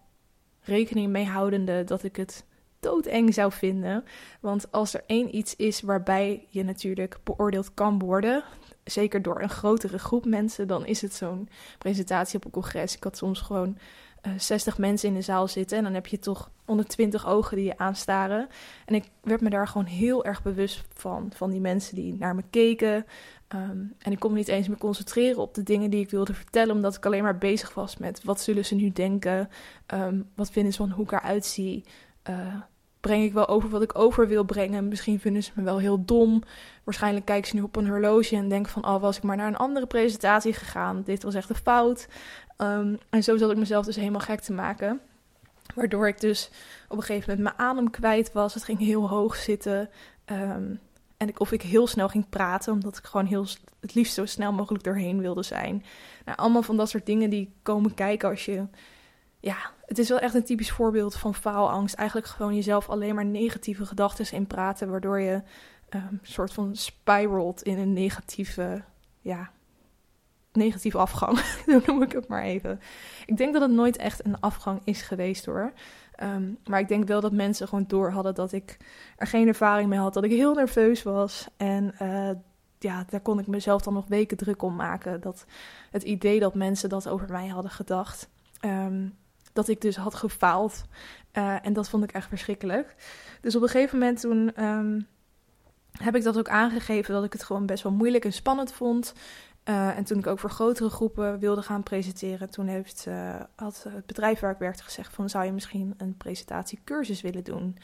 rekening 0.61 1.11
mee 1.11 1.25
houdende 1.25 1.83
dat 1.83 2.03
ik 2.03 2.15
het 2.15 2.45
doodeng 2.79 3.33
zou 3.33 3.51
vinden. 3.51 4.03
Want 4.39 4.71
als 4.71 4.93
er 4.93 5.03
één 5.05 5.35
iets 5.35 5.55
is 5.55 5.81
waarbij 5.81 6.45
je 6.49 6.63
natuurlijk 6.63 7.19
beoordeeld 7.23 7.73
kan 7.73 7.99
worden, 7.99 8.43
zeker 8.83 9.21
door 9.21 9.41
een 9.41 9.49
grotere 9.49 9.99
groep 9.99 10.25
mensen, 10.25 10.67
dan 10.67 10.85
is 10.85 11.01
het 11.01 11.13
zo'n 11.13 11.49
presentatie 11.77 12.35
op 12.35 12.45
een 12.45 12.51
congres. 12.51 12.95
Ik 12.95 13.03
had 13.03 13.17
soms 13.17 13.41
gewoon 13.41 13.77
uh, 14.27 14.33
eh, 14.33 14.39
60 14.39 14.77
mensen 14.77 15.07
in 15.07 15.13
de 15.13 15.21
zaal 15.21 15.47
zitten 15.47 15.77
en 15.77 15.83
dan 15.83 15.93
heb 15.93 16.07
je 16.07 16.19
toch 16.19 16.51
120 16.65 17.27
ogen 17.27 17.57
die 17.57 17.65
je 17.65 17.77
aanstaren. 17.77 18.47
En 18.85 18.95
ik 18.95 19.03
werd 19.21 19.41
me 19.41 19.49
daar 19.49 19.67
gewoon 19.67 19.87
heel 19.87 20.25
erg 20.25 20.43
bewust 20.43 20.83
van, 20.93 21.31
van 21.35 21.49
die 21.49 21.61
mensen 21.61 21.95
die 21.95 22.15
naar 22.15 22.35
me 22.35 22.43
keken. 22.49 23.05
Um, 23.53 23.93
en 23.99 24.11
ik 24.11 24.19
kon 24.19 24.31
me 24.31 24.37
niet 24.37 24.47
eens 24.47 24.67
meer 24.67 24.77
concentreren 24.77 25.41
op 25.41 25.53
de 25.53 25.63
dingen 25.63 25.89
die 25.89 25.99
ik 25.99 26.09
wilde 26.09 26.33
vertellen, 26.33 26.75
omdat 26.75 26.95
ik 26.95 27.05
alleen 27.05 27.23
maar 27.23 27.37
bezig 27.37 27.73
was 27.73 27.97
met 27.97 28.23
wat 28.23 28.41
zullen 28.41 28.65
ze 28.65 28.75
nu 28.75 28.91
denken, 28.91 29.49
um, 29.93 30.29
wat 30.35 30.51
vinden 30.51 30.71
ze 30.71 30.77
van 30.77 30.89
hoe 30.89 31.03
ik 31.03 31.11
eruit 31.11 31.45
zie. 31.45 31.85
Uh, 32.29 32.55
breng 32.99 33.23
ik 33.23 33.33
wel 33.33 33.47
over 33.47 33.69
wat 33.69 33.81
ik 33.81 33.97
over 33.99 34.27
wil 34.27 34.43
brengen. 34.43 34.87
Misschien 34.87 35.19
vinden 35.19 35.43
ze 35.43 35.51
me 35.53 35.63
wel 35.63 35.77
heel 35.77 36.05
dom. 36.05 36.43
Waarschijnlijk 36.83 37.25
kijken 37.25 37.49
ze 37.49 37.55
nu 37.55 37.61
op 37.61 37.75
een 37.75 37.87
horloge 37.87 38.35
en 38.35 38.49
denken 38.49 38.71
van... 38.71 38.85
oh, 38.85 39.01
was 39.01 39.17
ik 39.17 39.23
maar 39.23 39.37
naar 39.37 39.47
een 39.47 39.57
andere 39.57 39.85
presentatie 39.85 40.53
gegaan. 40.53 41.01
Dit 41.03 41.23
was 41.23 41.35
echt 41.35 41.49
een 41.49 41.55
fout. 41.55 42.07
Um, 42.57 42.97
en 43.09 43.23
zo 43.23 43.37
zat 43.37 43.51
ik 43.51 43.57
mezelf 43.57 43.85
dus 43.85 43.95
helemaal 43.95 44.19
gek 44.19 44.39
te 44.39 44.53
maken. 44.53 44.99
Waardoor 45.75 46.07
ik 46.07 46.19
dus 46.19 46.49
op 46.89 46.97
een 46.97 47.03
gegeven 47.03 47.29
moment 47.29 47.57
mijn 47.57 47.69
adem 47.69 47.89
kwijt 47.89 48.31
was. 48.31 48.53
Het 48.53 48.63
ging 48.63 48.79
heel 48.79 49.09
hoog 49.09 49.35
zitten. 49.35 49.89
En 51.21 51.27
ik, 51.27 51.39
of 51.39 51.51
ik 51.51 51.61
heel 51.61 51.87
snel 51.87 52.09
ging 52.09 52.29
praten, 52.29 52.73
omdat 52.73 52.97
ik 52.97 53.05
gewoon 53.05 53.25
heel, 53.25 53.45
het 53.79 53.93
liefst 53.93 54.13
zo 54.13 54.25
snel 54.25 54.53
mogelijk 54.53 54.83
doorheen 54.83 55.19
wilde 55.19 55.43
zijn. 55.43 55.83
Nou, 56.25 56.37
allemaal 56.37 56.61
van 56.61 56.77
dat 56.77 56.89
soort 56.89 57.05
dingen 57.05 57.29
die 57.29 57.53
komen 57.61 57.93
kijken 57.93 58.29
als 58.29 58.45
je 58.45 58.67
ja, 59.39 59.57
het 59.85 59.97
is 59.97 60.09
wel 60.09 60.19
echt 60.19 60.33
een 60.33 60.43
typisch 60.43 60.71
voorbeeld 60.71 61.15
van 61.15 61.35
faalangst. 61.35 61.95
Eigenlijk 61.95 62.27
gewoon 62.27 62.55
jezelf 62.55 62.89
alleen 62.89 63.15
maar 63.15 63.25
negatieve 63.25 63.85
gedachten 63.85 64.31
in 64.31 64.47
praten, 64.47 64.89
waardoor 64.89 65.19
je 65.19 65.41
een 65.89 66.07
um, 66.11 66.19
soort 66.21 66.53
van 66.53 66.75
spiralt 66.75 67.61
in 67.61 67.77
een 67.77 67.93
negatieve, 67.93 68.83
ja, 69.19 69.51
negatieve 70.51 70.97
afgang. 70.97 71.39
Zo 71.67 71.81
noem 71.85 72.01
ik 72.01 72.11
het 72.11 72.27
maar 72.27 72.43
even. 72.43 72.79
Ik 73.25 73.37
denk 73.37 73.53
dat 73.53 73.61
het 73.61 73.71
nooit 73.71 73.97
echt 73.97 74.25
een 74.25 74.39
afgang 74.39 74.81
is 74.83 75.01
geweest 75.01 75.45
hoor. 75.45 75.73
Um, 76.23 76.57
maar 76.65 76.79
ik 76.79 76.87
denk 76.87 77.07
wel 77.07 77.21
dat 77.21 77.31
mensen 77.31 77.67
gewoon 77.67 77.85
door 77.87 78.11
hadden 78.11 78.35
dat 78.35 78.51
ik 78.51 78.77
er 79.17 79.27
geen 79.27 79.47
ervaring 79.47 79.89
mee 79.89 79.99
had, 79.99 80.13
dat 80.13 80.23
ik 80.23 80.31
heel 80.31 80.53
nerveus 80.53 81.03
was. 81.03 81.47
En 81.57 81.95
uh, 82.01 82.29
ja, 82.79 83.05
daar 83.09 83.19
kon 83.19 83.39
ik 83.39 83.47
mezelf 83.47 83.81
dan 83.81 83.93
nog 83.93 84.05
weken 84.07 84.37
druk 84.37 84.61
om 84.61 84.75
maken. 84.75 85.21
Dat 85.21 85.45
het 85.91 86.03
idee 86.03 86.39
dat 86.39 86.55
mensen 86.55 86.89
dat 86.89 87.07
over 87.07 87.31
mij 87.31 87.47
hadden 87.47 87.71
gedacht. 87.71 88.29
Um, 88.65 89.17
dat 89.53 89.67
ik 89.67 89.81
dus 89.81 89.95
had 89.95 90.15
gefaald. 90.15 90.83
Uh, 91.33 91.65
en 91.65 91.73
dat 91.73 91.89
vond 91.89 92.03
ik 92.03 92.11
echt 92.11 92.27
verschrikkelijk. 92.27 92.95
Dus 93.41 93.55
op 93.55 93.61
een 93.61 93.69
gegeven 93.69 93.99
moment 93.99 94.19
toen 94.19 94.63
um, 94.63 95.07
heb 95.91 96.15
ik 96.15 96.23
dat 96.23 96.37
ook 96.37 96.49
aangegeven 96.49 97.13
dat 97.13 97.23
ik 97.23 97.33
het 97.33 97.43
gewoon 97.43 97.65
best 97.65 97.83
wel 97.83 97.91
moeilijk 97.91 98.25
en 98.25 98.33
spannend 98.33 98.73
vond. 98.73 99.13
Uh, 99.65 99.97
en 99.97 100.03
toen 100.03 100.17
ik 100.17 100.27
ook 100.27 100.39
voor 100.39 100.49
grotere 100.49 100.89
groepen 100.89 101.39
wilde 101.39 101.61
gaan 101.61 101.83
presenteren, 101.83 102.49
toen 102.49 102.67
heeft, 102.67 103.05
uh, 103.07 103.35
had 103.55 103.85
het 103.89 104.05
bedrijf 104.05 104.39
waar 104.39 104.51
ik 104.51 104.57
werkte 104.57 104.83
gezegd 104.83 105.13
van 105.13 105.29
zou 105.29 105.45
je 105.45 105.51
misschien 105.51 105.93
een 105.97 106.17
presentatiecursus 106.17 107.21
willen 107.21 107.43
doen. 107.43 107.77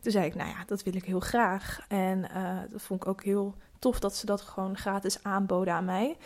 Toen 0.00 0.12
zei 0.12 0.24
ik, 0.24 0.34
nou 0.34 0.48
ja, 0.48 0.64
dat 0.66 0.82
wil 0.82 0.94
ik 0.94 1.04
heel 1.04 1.20
graag. 1.20 1.80
En 1.88 2.18
uh, 2.36 2.58
dat 2.70 2.82
vond 2.82 3.02
ik 3.02 3.08
ook 3.08 3.24
heel 3.24 3.54
tof 3.78 4.00
dat 4.00 4.16
ze 4.16 4.26
dat 4.26 4.40
gewoon 4.40 4.76
gratis 4.76 5.22
aanboden 5.22 5.74
aan 5.74 5.84
mij. 5.84 6.16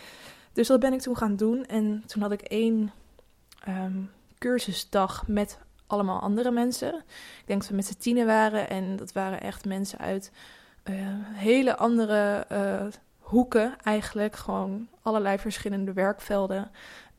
Dus 0.53 0.67
dat 0.67 0.79
ben 0.79 0.93
ik 0.93 1.01
toen 1.01 1.17
gaan 1.17 1.35
doen. 1.35 1.65
En 1.65 2.03
toen 2.05 2.21
had 2.21 2.31
ik 2.31 2.41
één 2.41 2.91
um, 3.67 4.11
cursusdag 4.37 5.27
met 5.27 5.59
allemaal 5.87 6.19
andere 6.19 6.51
mensen. 6.51 6.93
Ik 7.39 7.43
denk 7.45 7.59
dat 7.59 7.69
we 7.69 7.75
met 7.75 7.85
z'n 7.85 7.97
tienen 7.97 8.25
waren 8.25 8.69
en 8.69 8.95
dat 8.95 9.11
waren 9.11 9.41
echt 9.41 9.65
mensen 9.65 9.99
uit 9.99 10.31
hele 11.33 11.77
andere 11.77 12.45
hoeken 13.29 13.75
eigenlijk. 13.83 14.35
Gewoon 14.35 14.87
allerlei 15.01 15.37
verschillende 15.37 15.93
werkvelden. 15.93 16.71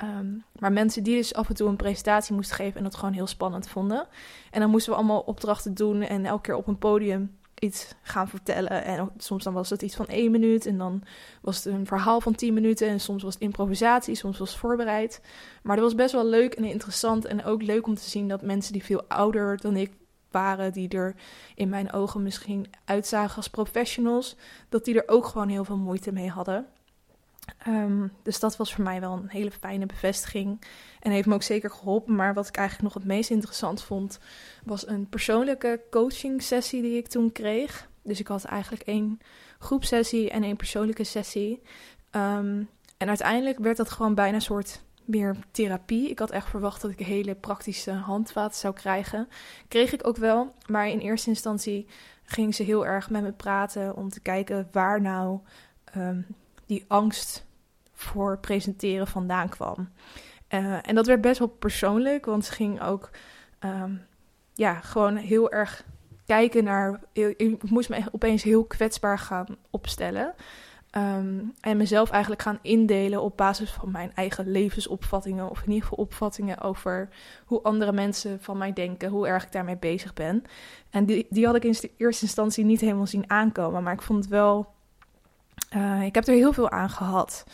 Um, 0.02 0.44
maar 0.58 0.72
mensen 0.72 1.02
die 1.02 1.16
dus 1.16 1.34
af 1.34 1.48
en 1.48 1.54
toe 1.54 1.68
een 1.68 1.76
presentatie 1.76 2.34
moesten 2.34 2.56
geven 2.56 2.76
en 2.76 2.84
dat 2.84 2.94
gewoon 2.94 3.14
heel 3.14 3.26
spannend 3.26 3.68
vonden. 3.68 4.06
En 4.50 4.61
dan 4.61 4.70
moesten 4.70 4.92
we 4.92 4.98
allemaal 4.98 5.20
opdrachten 5.20 5.74
doen 5.74 6.02
en 6.02 6.26
elke 6.26 6.42
keer 6.42 6.54
op 6.54 6.66
een 6.66 6.78
podium 6.78 7.38
iets 7.58 7.94
gaan 8.02 8.28
vertellen. 8.28 8.84
En 8.84 9.11
soms 9.16 9.44
dan 9.44 9.52
was 9.52 9.70
het 9.70 9.82
iets 9.82 9.96
van 9.96 10.06
één 10.06 10.30
minuut 10.30 10.66
en 10.66 10.78
dan 10.78 11.02
was 11.40 11.56
het 11.64 11.74
een 11.74 11.86
verhaal 11.86 12.20
van 12.20 12.34
tien 12.34 12.54
minuten. 12.54 12.88
En 12.88 13.00
soms 13.00 13.22
was 13.22 13.34
het 13.34 13.42
improvisatie, 13.42 14.14
soms 14.14 14.38
was 14.38 14.50
het 14.50 14.58
voorbereid. 14.58 15.20
Maar 15.62 15.76
dat 15.76 15.84
was 15.84 15.94
best 15.94 16.12
wel 16.12 16.26
leuk 16.26 16.54
en 16.54 16.64
interessant. 16.64 17.24
En 17.24 17.44
ook 17.44 17.62
leuk 17.62 17.86
om 17.86 17.94
te 17.94 18.08
zien 18.08 18.28
dat 18.28 18.42
mensen 18.42 18.72
die 18.72 18.84
veel 18.84 19.04
ouder 19.08 19.56
dan 19.56 19.76
ik 19.76 19.92
waren, 20.31 20.72
die 20.72 20.89
er 20.89 21.14
in 21.55 21.68
mijn 21.68 21.93
ogen 21.93 22.22
misschien 22.22 22.66
uitzagen 22.85 23.37
als 23.37 23.51
professionals, 23.51 24.37
dat 24.68 24.85
die 24.85 25.03
er 25.03 25.09
ook 25.14 25.26
gewoon 25.26 25.49
heel 25.49 25.64
veel 25.64 25.76
moeite 25.76 26.12
mee 26.12 26.28
hadden. 26.28 26.66
Um, 27.68 28.12
dus 28.22 28.41
dat 28.41 28.57
was 28.57 28.74
voor 28.74 28.85
mij 28.85 29.01
wel 29.01 29.12
een 29.12 29.28
hele 29.28 29.51
fijne 29.51 29.87
bevestiging. 29.87 30.61
En 31.01 31.11
heeft 31.11 31.26
me 31.26 31.35
ook 31.35 31.43
zeker 31.43 31.70
geholpen. 31.70 32.14
Maar 32.14 32.35
wat 32.35 32.49
ik 32.49 32.57
eigenlijk 32.57 32.95
nog 32.95 33.03
het 33.03 33.12
meest 33.12 33.31
interessant 33.31 33.83
vond, 33.83 34.18
was 34.64 34.87
een 34.87 35.09
persoonlijke 35.09 35.81
coaching 35.91 36.43
sessie 36.43 36.83
die 36.83 36.97
ik 36.97 37.09
toen 37.09 37.33
kreeg. 37.33 37.89
Dus 38.03 38.20
ik 38.20 38.26
had 38.26 38.45
eigenlijk 38.45 38.83
één 38.83 39.20
groepsessie 39.59 40.31
en 40.31 40.43
één 40.43 40.57
persoonlijke 40.57 41.05
sessie. 41.05 41.62
Ehm, 42.11 42.62
en 42.97 43.09
uiteindelijk 43.09 43.59
werd 43.59 43.76
dat 43.76 43.91
gewoon 43.91 44.14
bijna 44.14 44.35
een 44.35 44.43
soort 44.43 44.83
meer 45.11 45.36
therapie. 45.50 46.11
Ik 46.11 46.18
had 46.18 46.30
echt 46.30 46.48
verwacht 46.48 46.82
dat 46.82 46.90
ik 46.90 46.98
hele 46.98 47.34
praktische 47.34 47.92
handvaten 47.92 48.58
zou 48.58 48.74
krijgen. 48.74 49.28
Kreeg 49.68 49.92
ik 49.92 50.06
ook 50.06 50.16
wel, 50.16 50.54
maar 50.66 50.88
in 50.88 50.98
eerste 50.98 51.28
instantie 51.28 51.86
ging 52.22 52.54
ze 52.54 52.62
heel 52.62 52.86
erg 52.86 53.11
met 53.11 53.22
me 53.22 53.32
praten 53.32 53.96
om 53.96 54.08
te 54.08 54.20
kijken 54.20 54.68
waar 54.72 55.00
nou 55.00 55.40
ehm, 55.84 56.20
die 56.66 56.84
angst 56.88 57.46
voor 57.92 58.38
presenteren 58.38 59.06
vandaan 59.06 59.48
kwam. 59.48 59.88
Uh, 60.48 60.88
en 60.88 60.94
dat 60.94 61.06
werd 61.06 61.20
best 61.20 61.38
wel 61.38 61.48
persoonlijk, 61.48 62.24
want 62.24 62.44
ze 62.44 62.52
ging 62.52 62.82
ook 62.82 63.11
ehm, 63.58 63.94
ja, 64.54 64.74
gewoon 64.74 65.16
heel 65.16 65.50
erg 65.50 65.84
kijken 66.26 66.64
naar. 66.64 67.00
Ik 67.12 67.70
moest 67.70 67.88
me 67.88 68.04
opeens 68.12 68.42
heel 68.42 68.64
kwetsbaar 68.64 69.18
gaan 69.18 69.56
opstellen. 69.70 70.34
Ehm, 70.91 71.38
en 71.61 71.76
mezelf 71.76 72.11
eigenlijk 72.11 72.43
gaan 72.43 72.59
indelen 72.62 73.22
op 73.22 73.36
basis 73.36 73.70
van 73.70 73.91
mijn 73.91 74.12
eigen 74.14 74.51
levensopvattingen. 74.51 75.51
Of 75.51 75.62
in 75.62 75.68
ieder 75.68 75.82
geval 75.88 76.05
opvattingen 76.05 76.61
over 76.61 77.09
hoe 77.45 77.62
andere 77.62 77.93
mensen 77.93 78.38
van 78.41 78.59
mij 78.59 78.72
denken. 78.72 79.11
Hoe 79.11 79.26
erg 79.26 79.45
ik 79.45 79.53
daarmee 79.53 79.76
bezig 79.76 80.12
ben. 80.12 80.43
En 80.91 81.05
die, 81.05 81.26
die 81.30 81.47
had 81.47 81.55
ik 81.55 81.64
in 81.64 81.76
eerste 81.97 82.24
instantie 82.24 82.64
niet 82.64 82.80
helemaal 82.80 83.07
zien 83.07 83.30
aankomen. 83.30 83.82
Maar 83.82 83.93
ik 83.93 84.03
vond 84.03 84.24
het 84.24 84.32
wel. 84.32 84.72
Uh, 85.76 86.03
ik 86.03 86.14
heb 86.14 86.26
er 86.26 86.34
heel 86.34 86.53
veel 86.53 86.70
aan 86.70 86.91
gehad. 86.91 87.45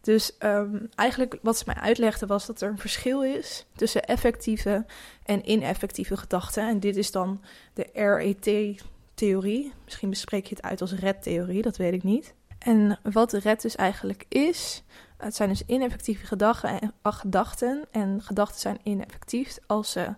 Dus 0.00 0.36
um, 0.38 0.88
eigenlijk 0.94 1.38
wat 1.42 1.58
ze 1.58 1.64
mij 1.66 1.74
uitlegde 1.74 2.26
was 2.26 2.46
dat 2.46 2.60
er 2.60 2.70
een 2.70 2.78
verschil 2.78 3.22
is 3.22 3.66
tussen 3.76 4.04
effectieve 4.04 4.86
en 5.24 5.50
ineffectieve 5.50 6.16
gedachten. 6.16 6.68
En 6.68 6.80
dit 6.80 6.96
is 6.96 7.10
dan 7.10 7.40
de 7.74 7.88
RET-theorie. 7.92 9.72
Misschien 9.84 10.10
bespreek 10.10 10.46
je 10.46 10.54
het 10.54 10.64
uit 10.64 10.80
als 10.80 10.92
RED-theorie, 10.92 11.62
dat 11.62 11.76
weet 11.76 11.92
ik 11.92 12.02
niet. 12.02 12.34
En 12.64 12.98
wat 13.02 13.32
RED 13.32 13.62
dus 13.62 13.76
eigenlijk 13.76 14.24
is, 14.28 14.82
het 15.16 15.36
zijn 15.36 15.48
dus 15.48 15.64
ineffectieve 15.66 16.26
gedachten 16.26 16.80
en, 16.80 16.92
gedachten. 17.02 17.84
En 17.90 18.22
gedachten 18.22 18.60
zijn 18.60 18.78
ineffectief 18.82 19.58
als 19.66 19.90
ze 19.90 20.14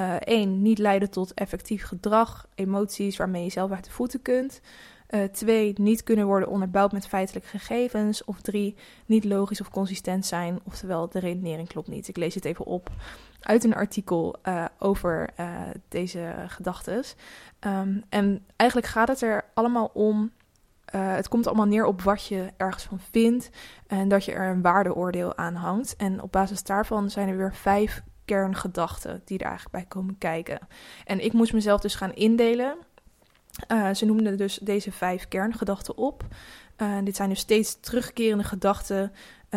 uh, 0.00 0.14
één, 0.14 0.62
niet 0.62 0.78
leiden 0.78 1.10
tot 1.10 1.34
effectief 1.34 1.84
gedrag, 1.84 2.46
emoties 2.54 3.16
waarmee 3.16 3.44
je 3.44 3.50
zelf 3.50 3.70
uit 3.70 3.84
de 3.84 3.90
voeten 3.90 4.22
kunt. 4.22 4.60
Uh, 5.10 5.24
twee, 5.24 5.72
niet 5.76 6.02
kunnen 6.02 6.26
worden 6.26 6.48
onderbouwd 6.48 6.92
met 6.92 7.06
feitelijke 7.06 7.48
gegevens. 7.48 8.24
Of 8.24 8.40
drie, 8.40 8.76
niet 9.06 9.24
logisch 9.24 9.60
of 9.60 9.70
consistent 9.70 10.26
zijn. 10.26 10.60
Oftewel, 10.64 11.08
de 11.08 11.18
redenering 11.18 11.68
klopt 11.68 11.88
niet. 11.88 12.08
Ik 12.08 12.16
lees 12.16 12.34
het 12.34 12.44
even 12.44 12.64
op 12.64 12.90
uit 13.40 13.64
een 13.64 13.74
artikel 13.74 14.36
uh, 14.44 14.64
over 14.78 15.30
deze 15.88 16.34
gedachten. 16.46 17.04
Um, 17.60 18.04
en 18.08 18.44
eigenlijk 18.56 18.90
gaat 18.90 19.08
het 19.08 19.22
er 19.22 19.44
allemaal 19.54 19.90
om. 19.92 20.30
Het 20.90 21.28
komt 21.28 21.46
allemaal 21.46 21.66
neer 21.66 21.84
op 21.84 22.02
wat 22.02 22.26
je 22.26 22.52
ergens 22.56 22.84
van 22.84 23.00
vindt. 23.10 23.50
En 23.86 24.08
dat 24.08 24.24
je 24.24 24.32
er 24.32 24.50
een 24.50 24.62
waardeoordeel 24.62 25.36
aan 25.36 25.54
hangt. 25.54 25.96
En 25.96 26.22
op 26.22 26.32
basis 26.32 26.62
daarvan 26.62 27.10
zijn 27.10 27.28
er 27.28 27.36
weer 27.36 27.54
vijf 27.54 28.02
kerngedachten 28.24 29.22
die 29.24 29.38
er 29.38 29.46
eigenlijk 29.46 29.74
bij 29.74 29.84
komen 29.88 30.18
kijken. 30.18 30.58
En 31.04 31.24
ik 31.24 31.32
moest 31.32 31.52
mezelf 31.52 31.80
dus 31.80 31.94
gaan 31.94 32.14
indelen 32.14 32.76
uh, 33.68 33.94
ze 33.94 34.04
noemden 34.04 34.36
dus 34.36 34.58
deze 34.62 34.92
vijf 34.92 35.28
kerngedachten 35.28 35.96
op. 35.96 36.24
Uh, 36.76 36.98
dit 37.04 37.16
zijn 37.16 37.28
dus 37.28 37.38
steeds 37.38 37.80
terugkerende 37.80 38.44
gedachten 38.44 39.12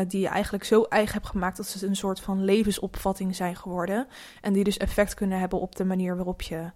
die 0.08 0.22
je 0.22 0.28
eigenlijk 0.28 0.64
zo 0.64 0.84
eigen 0.84 1.14
hebt 1.14 1.28
gemaakt 1.28 1.58
dat 1.58 1.68
ze 1.68 1.88
een 1.88 1.96
soort 1.96 2.20
van 2.20 2.44
levensopvatting 2.44 3.36
zijn 3.36 3.56
geworden. 3.56 4.08
En 4.42 4.54
die 4.54 4.64
dus 4.64 4.78
effect 4.78 5.14
kunnen 5.14 5.40
hebben 5.40 5.60
op 5.60 5.76
de 5.76 5.86
manier 5.86 6.16
waarop 6.16 6.42
je 6.42 6.72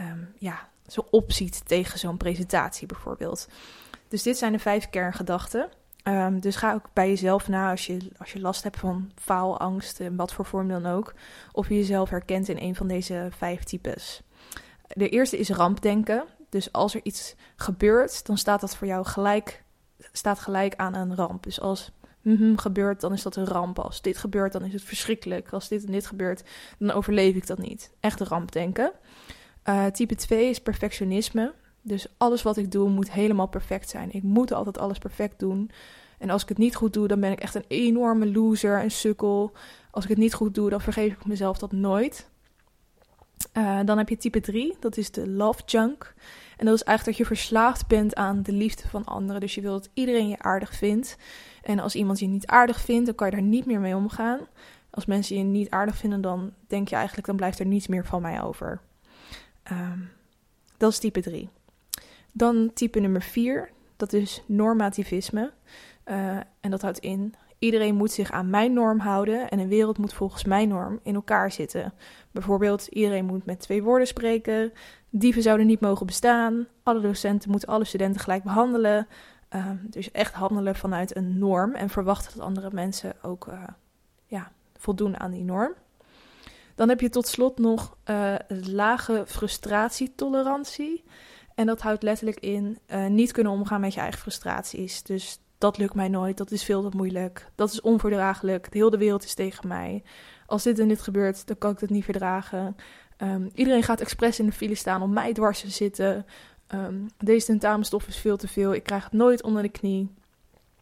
um, 0.00 0.32
ja, 0.38 0.68
zo 0.86 1.06
opziet 1.10 1.66
tegen 1.66 1.98
zo'n 1.98 2.16
presentatie 2.16 2.86
bijvoorbeeld. 2.86 3.48
Dus 4.12 4.22
dit 4.22 4.38
zijn 4.38 4.52
de 4.52 4.58
vijf 4.58 4.90
kerngedachten. 4.90 5.68
Um, 6.04 6.40
dus 6.40 6.56
ga 6.56 6.74
ook 6.74 6.90
bij 6.92 7.08
jezelf 7.08 7.48
na 7.48 7.70
als 7.70 7.86
je, 7.86 7.98
als 8.18 8.32
je 8.32 8.40
last 8.40 8.62
hebt 8.62 8.78
van 8.78 9.10
faalangst, 9.14 10.00
in 10.00 10.16
wat 10.16 10.32
voor 10.32 10.44
vorm 10.44 10.68
dan 10.68 10.86
ook, 10.86 11.14
of 11.52 11.68
je 11.68 11.74
jezelf 11.74 12.10
herkent 12.10 12.48
in 12.48 12.58
een 12.58 12.74
van 12.74 12.88
deze 12.88 13.28
vijf 13.36 13.64
types. 13.64 14.22
De 14.86 15.08
eerste 15.08 15.38
is 15.38 15.50
rampdenken. 15.50 16.24
Dus 16.48 16.72
als 16.72 16.94
er 16.94 17.00
iets 17.02 17.34
gebeurt, 17.56 18.26
dan 18.26 18.38
staat 18.38 18.60
dat 18.60 18.76
voor 18.76 18.86
jou 18.86 19.06
gelijk, 19.06 19.62
staat 20.12 20.38
gelijk 20.38 20.76
aan 20.76 20.94
een 20.94 21.14
ramp. 21.14 21.42
Dus 21.42 21.60
als 21.60 21.90
mm 22.22 22.58
gebeurt, 22.58 23.00
dan 23.00 23.12
is 23.12 23.22
dat 23.22 23.36
een 23.36 23.46
ramp. 23.46 23.78
Als 23.78 24.02
dit 24.02 24.16
gebeurt, 24.16 24.52
dan 24.52 24.64
is 24.64 24.72
het 24.72 24.82
verschrikkelijk. 24.82 25.52
Als 25.52 25.68
dit 25.68 25.84
en 25.84 25.92
dit 25.92 26.06
gebeurt, 26.06 26.42
dan 26.78 26.90
overleef 26.90 27.34
ik 27.34 27.46
dat 27.46 27.58
niet. 27.58 27.92
Echt 28.00 28.20
een 28.20 28.26
ramp 28.26 28.52
denken. 28.52 28.92
Uh, 29.68 29.86
type 29.86 30.14
2 30.14 30.48
is 30.48 30.60
perfectionisme. 30.60 31.54
Dus 31.82 32.06
alles 32.16 32.42
wat 32.42 32.56
ik 32.56 32.70
doe 32.70 32.88
moet 32.88 33.12
helemaal 33.12 33.46
perfect 33.46 33.88
zijn. 33.88 34.12
Ik 34.12 34.22
moet 34.22 34.52
altijd 34.52 34.78
alles 34.78 34.98
perfect 34.98 35.38
doen. 35.38 35.70
En 36.18 36.30
als 36.30 36.42
ik 36.42 36.48
het 36.48 36.58
niet 36.58 36.74
goed 36.74 36.92
doe, 36.92 37.08
dan 37.08 37.20
ben 37.20 37.32
ik 37.32 37.40
echt 37.40 37.54
een 37.54 37.64
enorme 37.68 38.32
loser, 38.32 38.82
een 38.82 38.90
sukkel. 38.90 39.52
Als 39.90 40.04
ik 40.04 40.10
het 40.10 40.18
niet 40.18 40.34
goed 40.34 40.54
doe, 40.54 40.70
dan 40.70 40.80
vergeef 40.80 41.12
ik 41.12 41.26
mezelf 41.26 41.58
dat 41.58 41.72
nooit. 41.72 42.30
Uh, 43.52 43.80
dan 43.84 43.98
heb 43.98 44.08
je 44.08 44.16
type 44.16 44.40
3, 44.40 44.76
dat 44.80 44.96
is 44.96 45.10
de 45.10 45.28
love 45.28 45.62
junk. 45.66 46.14
En 46.56 46.66
dat 46.66 46.74
is 46.74 46.82
eigenlijk 46.82 47.18
dat 47.18 47.28
je 47.28 47.34
verslaafd 47.34 47.86
bent 47.86 48.14
aan 48.14 48.42
de 48.42 48.52
liefde 48.52 48.88
van 48.88 49.04
anderen. 49.04 49.40
Dus 49.40 49.54
je 49.54 49.60
wilt 49.60 49.82
dat 49.82 49.92
iedereen 49.94 50.28
je 50.28 50.38
aardig 50.38 50.74
vindt. 50.74 51.16
En 51.62 51.78
als 51.78 51.94
iemand 51.94 52.18
je 52.18 52.26
niet 52.26 52.46
aardig 52.46 52.80
vindt, 52.80 53.06
dan 53.06 53.14
kan 53.14 53.26
je 53.26 53.32
daar 53.32 53.42
niet 53.42 53.66
meer 53.66 53.80
mee 53.80 53.96
omgaan. 53.96 54.38
Als 54.90 55.06
mensen 55.06 55.36
je 55.36 55.42
niet 55.42 55.70
aardig 55.70 55.96
vinden, 55.96 56.20
dan 56.20 56.52
denk 56.66 56.88
je 56.88 56.96
eigenlijk, 56.96 57.26
dan 57.26 57.36
blijft 57.36 57.58
er 57.58 57.66
niets 57.66 57.86
meer 57.86 58.06
van 58.06 58.22
mij 58.22 58.42
over. 58.42 58.80
Um, 59.72 60.10
dat 60.76 60.92
is 60.92 60.98
type 60.98 61.20
3. 61.20 61.48
Dan 62.32 62.70
type 62.74 63.00
nummer 63.00 63.22
4, 63.22 63.70
dat 63.96 64.12
is 64.12 64.42
normativisme. 64.46 65.52
Uh, 66.06 66.36
en 66.60 66.70
dat 66.70 66.82
houdt 66.82 66.98
in, 66.98 67.34
iedereen 67.58 67.94
moet 67.94 68.10
zich 68.10 68.30
aan 68.30 68.50
mijn 68.50 68.72
norm 68.72 68.98
houden 68.98 69.50
en 69.50 69.58
een 69.58 69.68
wereld 69.68 69.98
moet 69.98 70.12
volgens 70.12 70.44
mijn 70.44 70.68
norm 70.68 71.00
in 71.02 71.14
elkaar 71.14 71.52
zitten. 71.52 71.92
Bijvoorbeeld, 72.30 72.86
iedereen 72.86 73.24
moet 73.24 73.44
met 73.44 73.60
twee 73.60 73.82
woorden 73.82 74.06
spreken, 74.06 74.72
dieven 75.10 75.42
zouden 75.42 75.66
niet 75.66 75.80
mogen 75.80 76.06
bestaan, 76.06 76.66
alle 76.82 77.00
docenten 77.00 77.50
moeten 77.50 77.68
alle 77.68 77.84
studenten 77.84 78.20
gelijk 78.20 78.42
behandelen. 78.42 79.06
Uh, 79.54 79.70
dus 79.82 80.10
echt 80.10 80.34
handelen 80.34 80.74
vanuit 80.74 81.16
een 81.16 81.38
norm 81.38 81.74
en 81.74 81.88
verwachten 81.88 82.38
dat 82.38 82.46
andere 82.46 82.70
mensen 82.72 83.14
ook 83.22 83.46
uh, 83.46 83.62
ja, 84.26 84.52
voldoen 84.76 85.20
aan 85.20 85.30
die 85.30 85.44
norm. 85.44 85.74
Dan 86.74 86.88
heb 86.88 87.00
je 87.00 87.08
tot 87.08 87.26
slot 87.26 87.58
nog 87.58 87.96
uh, 88.10 88.34
lage 88.48 89.24
frustratietolerantie. 89.26 91.04
En 91.62 91.68
dat 91.68 91.80
houdt 91.80 92.02
letterlijk 92.02 92.40
in 92.40 92.78
uh, 92.88 93.06
niet 93.06 93.32
kunnen 93.32 93.52
omgaan 93.52 93.80
met 93.80 93.94
je 93.94 94.00
eigen 94.00 94.20
frustraties. 94.20 95.02
Dus 95.02 95.38
dat 95.58 95.78
lukt 95.78 95.94
mij 95.94 96.08
nooit, 96.08 96.36
dat 96.36 96.50
is 96.50 96.64
veel 96.64 96.90
te 96.90 96.96
moeilijk, 96.96 97.50
dat 97.54 97.72
is 97.72 97.80
onverdraaglijk, 97.80 98.72
de 98.72 98.78
hele 98.78 98.96
wereld 98.96 99.24
is 99.24 99.34
tegen 99.34 99.68
mij. 99.68 100.02
Als 100.46 100.62
dit 100.62 100.78
en 100.78 100.88
dit 100.88 101.00
gebeurt, 101.00 101.46
dan 101.46 101.58
kan 101.58 101.70
ik 101.70 101.78
het 101.78 101.90
niet 101.90 102.04
verdragen. 102.04 102.76
Um, 103.18 103.50
iedereen 103.54 103.82
gaat 103.82 104.00
expres 104.00 104.38
in 104.38 104.46
de 104.46 104.52
file 104.52 104.74
staan 104.74 105.02
om 105.02 105.12
mij 105.12 105.32
dwars 105.32 105.60
te 105.60 105.70
zitten. 105.70 106.26
Um, 106.74 107.06
deze 107.18 107.46
tentamenstof 107.46 108.06
is 108.06 108.16
veel 108.16 108.36
te 108.36 108.48
veel, 108.48 108.74
ik 108.74 108.82
krijg 108.82 109.04
het 109.04 109.12
nooit 109.12 109.42
onder 109.42 109.62
de 109.62 109.68
knie. 109.68 110.08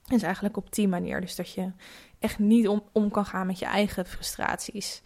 Dat 0.02 0.18
is 0.18 0.22
eigenlijk 0.22 0.56
op 0.56 0.72
die 0.72 0.88
manier, 0.88 1.20
dus 1.20 1.36
dat 1.36 1.52
je 1.52 1.72
echt 2.18 2.38
niet 2.38 2.68
om, 2.68 2.82
om 2.92 3.10
kan 3.10 3.24
gaan 3.24 3.46
met 3.46 3.58
je 3.58 3.66
eigen 3.66 4.06
frustraties. 4.06 5.02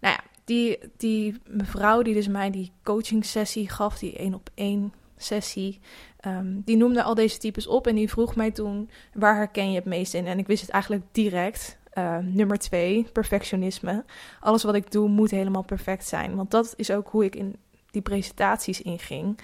Nou 0.00 0.14
ja, 0.14 0.20
die, 0.44 0.78
die 0.96 1.40
mevrouw 1.46 2.02
die 2.02 2.14
dus 2.14 2.28
mij 2.28 2.50
die 2.50 2.72
coaching 2.82 3.24
sessie 3.24 3.68
gaf, 3.68 3.98
die 3.98 4.16
één 4.16 4.34
op 4.34 4.50
één 4.54 4.92
sessie, 5.22 5.80
Um, 6.26 6.62
die 6.64 6.76
noemde 6.76 7.02
al 7.02 7.14
deze 7.14 7.38
types 7.38 7.66
op 7.66 7.86
en 7.86 7.94
die 7.94 8.10
vroeg 8.10 8.36
mij 8.36 8.50
toen: 8.50 8.90
waar 9.14 9.36
herken 9.36 9.70
je 9.70 9.74
het 9.74 9.84
meest 9.84 10.14
in? 10.14 10.26
En 10.26 10.38
ik 10.38 10.46
wist 10.46 10.60
het 10.60 10.70
eigenlijk 10.70 11.04
direct. 11.12 11.80
Uh, 11.94 12.18
nummer 12.18 12.58
twee, 12.58 13.06
perfectionisme. 13.12 14.04
Alles 14.40 14.62
wat 14.62 14.74
ik 14.74 14.90
doe 14.90 15.08
moet 15.08 15.30
helemaal 15.30 15.62
perfect 15.62 16.06
zijn. 16.06 16.36
Want 16.36 16.50
dat 16.50 16.74
is 16.76 16.90
ook 16.90 17.08
hoe 17.08 17.24
ik 17.24 17.36
in 17.36 17.56
die 17.90 18.02
presentaties 18.02 18.82
inging. 18.82 19.38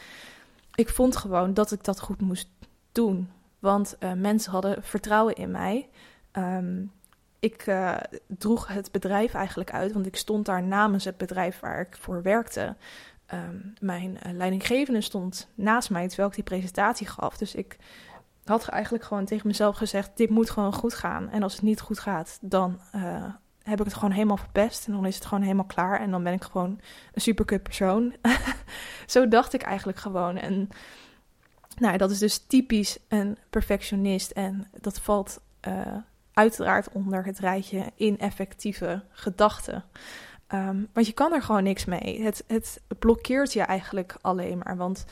Ik 0.75 0.89
vond 0.89 1.17
gewoon 1.17 1.55
dat 1.55 1.73
ik 1.73 1.85
dat 1.85 2.01
goed 2.01 2.21
moest 2.21 2.49
doen. 2.93 3.31
Want 3.59 3.97
uh, 4.01 4.13
mensen 4.13 4.53
hadden 4.53 4.83
vertrouwen 4.83 5.35
in 5.35 5.51
mij. 5.51 5.89
Um, 6.33 6.93
ik 7.39 7.67
uh, 7.67 7.97
droeg 8.27 8.67
het 8.67 8.93
bedrijf 8.93 9.35
eigenlijk 9.35 9.73
uit, 9.73 9.93
want 9.93 10.07
ik 10.07 10.17
stond 10.17 10.47
daar 10.47 10.63
namens 10.63 11.05
het 11.05 11.17
bedrijf 11.17 11.61
waar 11.61 11.81
ik 11.81 11.97
voor 11.97 12.23
werkte. 12.23 12.77
Um, 13.35 13.75
mijn 13.81 14.19
uh, 14.27 14.33
leidinggevende 14.33 15.01
stond 15.01 15.49
naast 15.55 15.91
mij 15.91 16.09
terwijl 16.09 16.29
ik 16.29 16.35
die 16.35 16.45
presentatie 16.45 17.07
gaf. 17.07 17.37
Dus 17.37 17.55
ik 17.55 17.77
had 18.45 18.69
eigenlijk 18.69 19.05
gewoon 19.05 19.25
tegen 19.25 19.47
mezelf 19.47 19.77
gezegd: 19.77 20.17
dit 20.17 20.31
moet 20.31 20.51
gewoon 20.51 20.73
goed 20.73 20.95
gaan. 20.95 21.31
En 21.31 21.43
als 21.43 21.53
het 21.53 21.63
niet 21.63 21.81
goed 21.81 21.99
gaat, 21.99 22.39
dan 22.41 22.81
uh, 22.95 23.25
heb 23.63 23.79
ik 23.79 23.85
het 23.85 23.95
gewoon 23.95 24.11
helemaal 24.11 24.37
verpest. 24.37 24.87
En 24.87 24.93
dan 24.93 25.07
is 25.07 25.15
het 25.15 25.25
gewoon 25.25 25.43
helemaal 25.43 25.65
klaar. 25.65 26.01
En 26.01 26.11
dan 26.11 26.23
ben 26.23 26.33
ik 26.33 26.43
gewoon 26.43 26.81
een 27.13 27.21
superkut 27.21 27.63
persoon. 27.63 28.15
Zo 29.07 29.29
dacht 29.29 29.53
ik 29.53 29.63
eigenlijk 29.63 29.99
gewoon. 29.99 30.37
En 30.37 30.69
nou, 31.79 31.97
dat 31.97 32.11
is 32.11 32.19
dus 32.19 32.39
typisch 32.39 32.99
een 33.09 33.39
perfectionist. 33.51 34.31
En 34.31 34.71
dat 34.81 35.01
valt 35.01 35.41
uh, 35.69 35.97
uiteraard 36.33 36.89
onder 36.93 37.25
het 37.25 37.39
rijtje 37.39 37.93
ineffectieve 37.97 39.03
gedachten. 39.11 39.85
Um, 40.55 40.89
want 40.93 41.07
je 41.07 41.13
kan 41.13 41.33
er 41.33 41.43
gewoon 41.43 41.63
niks 41.63 41.85
mee. 41.85 42.23
Het, 42.23 42.45
het 42.47 42.81
blokkeert 42.99 43.53
je 43.53 43.63
eigenlijk 43.63 44.17
alleen 44.21 44.59
maar. 44.65 44.77
Want 44.77 45.05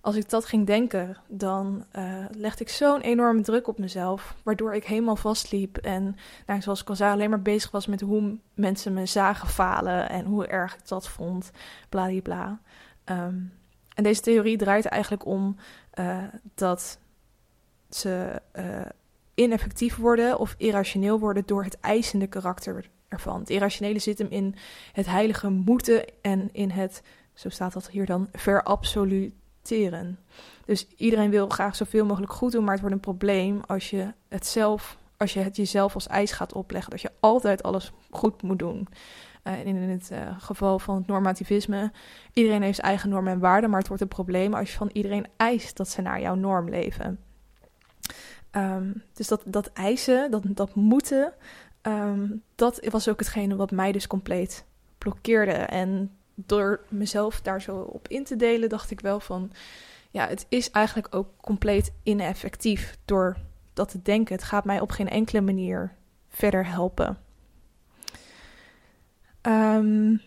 als 0.00 0.16
ik 0.16 0.28
dat 0.28 0.44
ging 0.44 0.66
denken, 0.66 1.16
dan 1.28 1.84
uh, 1.92 2.24
legde 2.30 2.64
ik 2.64 2.70
zo'n 2.70 3.00
enorme 3.00 3.42
druk 3.42 3.68
op 3.68 3.78
mezelf, 3.78 4.34
waardoor 4.42 4.74
ik 4.74 4.84
helemaal 4.84 5.16
vastliep. 5.16 5.76
En 5.76 6.16
nou, 6.46 6.60
zoals 6.60 6.80
ik 6.80 6.88
al 6.88 6.96
zei, 6.96 7.12
alleen 7.12 7.30
maar 7.30 7.42
bezig 7.42 7.70
was 7.70 7.86
met 7.86 8.00
hoe 8.00 8.38
mensen 8.54 8.94
me 8.94 9.06
zagen 9.06 9.48
falen 9.48 10.08
en 10.08 10.24
hoe 10.24 10.46
erg 10.46 10.74
ik 10.74 10.88
dat 10.88 11.08
vond, 11.08 11.50
bladibla. 11.88 12.60
Um, 13.04 13.52
en 13.94 14.02
deze 14.02 14.20
theorie 14.20 14.56
draait 14.56 14.86
eigenlijk 14.86 15.26
om 15.26 15.56
uh, 15.94 16.22
dat 16.54 16.98
ze 17.90 18.42
uh, 18.54 18.64
ineffectief 19.34 19.96
worden 19.96 20.38
of 20.38 20.54
irrationeel 20.58 21.18
worden 21.18 21.42
door 21.46 21.64
het 21.64 21.80
eisende 21.80 22.26
karakter 22.26 22.88
ervan. 23.12 23.40
Het 23.40 23.50
irrationele 23.50 23.98
zit 23.98 24.18
hem 24.18 24.26
in 24.30 24.54
het 24.92 25.06
heilige 25.06 25.48
moeten 25.48 26.04
en 26.20 26.48
in 26.52 26.70
het, 26.70 27.02
zo 27.34 27.48
staat 27.48 27.72
dat 27.72 27.88
hier 27.88 28.06
dan, 28.06 28.28
verabsoluteren. 28.32 30.18
Dus 30.64 30.86
iedereen 30.96 31.30
wil 31.30 31.48
graag 31.48 31.76
zoveel 31.76 32.06
mogelijk 32.06 32.32
goed 32.32 32.52
doen, 32.52 32.62
maar 32.62 32.72
het 32.72 32.80
wordt 32.80 32.96
een 32.96 33.00
probleem 33.00 33.60
als 33.66 33.90
je 33.90 34.12
het 34.28 34.46
zelf, 34.46 34.98
als 35.16 35.32
je 35.32 35.40
het 35.40 35.56
jezelf 35.56 35.94
als 35.94 36.06
eis 36.06 36.32
gaat 36.32 36.52
opleggen, 36.52 36.90
dat 36.90 37.00
je 37.00 37.10
altijd 37.20 37.62
alles 37.62 37.92
goed 38.10 38.42
moet 38.42 38.58
doen. 38.58 38.88
Uh, 39.44 39.64
in 39.64 39.76
het 39.76 40.08
uh, 40.12 40.18
geval 40.38 40.78
van 40.78 40.96
het 40.96 41.06
normativisme, 41.06 41.92
iedereen 42.32 42.62
heeft 42.62 42.78
eigen 42.78 43.08
normen 43.08 43.32
en 43.32 43.38
waarden, 43.38 43.70
maar 43.70 43.78
het 43.78 43.88
wordt 43.88 44.02
een 44.02 44.08
probleem 44.08 44.54
als 44.54 44.70
je 44.70 44.76
van 44.76 44.90
iedereen 44.92 45.26
eist 45.36 45.76
dat 45.76 45.88
ze 45.88 46.02
naar 46.02 46.20
jouw 46.20 46.34
norm 46.34 46.68
leven. 46.68 47.18
Um, 48.56 49.02
dus 49.12 49.28
dat, 49.28 49.42
dat 49.46 49.66
eisen, 49.72 50.30
dat, 50.30 50.42
dat 50.46 50.74
moeten, 50.74 51.32
um, 51.82 52.42
dat 52.54 52.86
was 52.90 53.08
ook 53.08 53.18
hetgene 53.18 53.56
wat 53.56 53.70
mij 53.70 53.92
dus 53.92 54.06
compleet 54.06 54.64
blokkeerde. 54.98 55.52
En 55.52 56.16
door 56.34 56.80
mezelf 56.88 57.40
daar 57.40 57.62
zo 57.62 57.76
op 57.76 58.08
in 58.08 58.24
te 58.24 58.36
delen, 58.36 58.68
dacht 58.68 58.90
ik 58.90 59.00
wel 59.00 59.20
van, 59.20 59.52
ja, 60.10 60.28
het 60.28 60.46
is 60.48 60.70
eigenlijk 60.70 61.14
ook 61.14 61.28
compleet 61.40 61.92
ineffectief 62.02 62.98
door 63.04 63.36
dat 63.72 63.88
te 63.88 64.02
denken. 64.02 64.34
Het 64.34 64.44
gaat 64.44 64.64
mij 64.64 64.80
op 64.80 64.90
geen 64.90 65.08
enkele 65.08 65.40
manier 65.40 65.94
verder 66.28 66.66
helpen. 66.66 67.18
Um, 69.42 70.20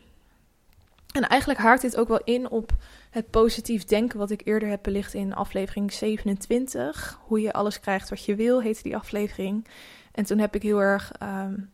en 1.15 1.27
eigenlijk 1.27 1.59
haakt 1.59 1.81
dit 1.81 1.97
ook 1.97 2.07
wel 2.07 2.21
in 2.23 2.49
op 2.49 2.71
het 3.09 3.29
positief 3.29 3.83
denken 3.83 4.19
wat 4.19 4.31
ik 4.31 4.41
eerder 4.45 4.69
heb 4.69 4.83
belicht 4.83 5.13
in 5.13 5.33
aflevering 5.33 5.93
27. 5.93 7.19
Hoe 7.21 7.41
je 7.41 7.53
alles 7.53 7.79
krijgt 7.79 8.09
wat 8.09 8.25
je 8.25 8.35
wil, 8.35 8.61
heette 8.61 8.83
die 8.83 8.95
aflevering. 8.95 9.67
En 10.15 10.25
toen 10.25 10.37
heb 10.37 10.55
ik 10.55 10.61
heel 10.61 10.81
erg 10.81 11.11
um, 11.23 11.69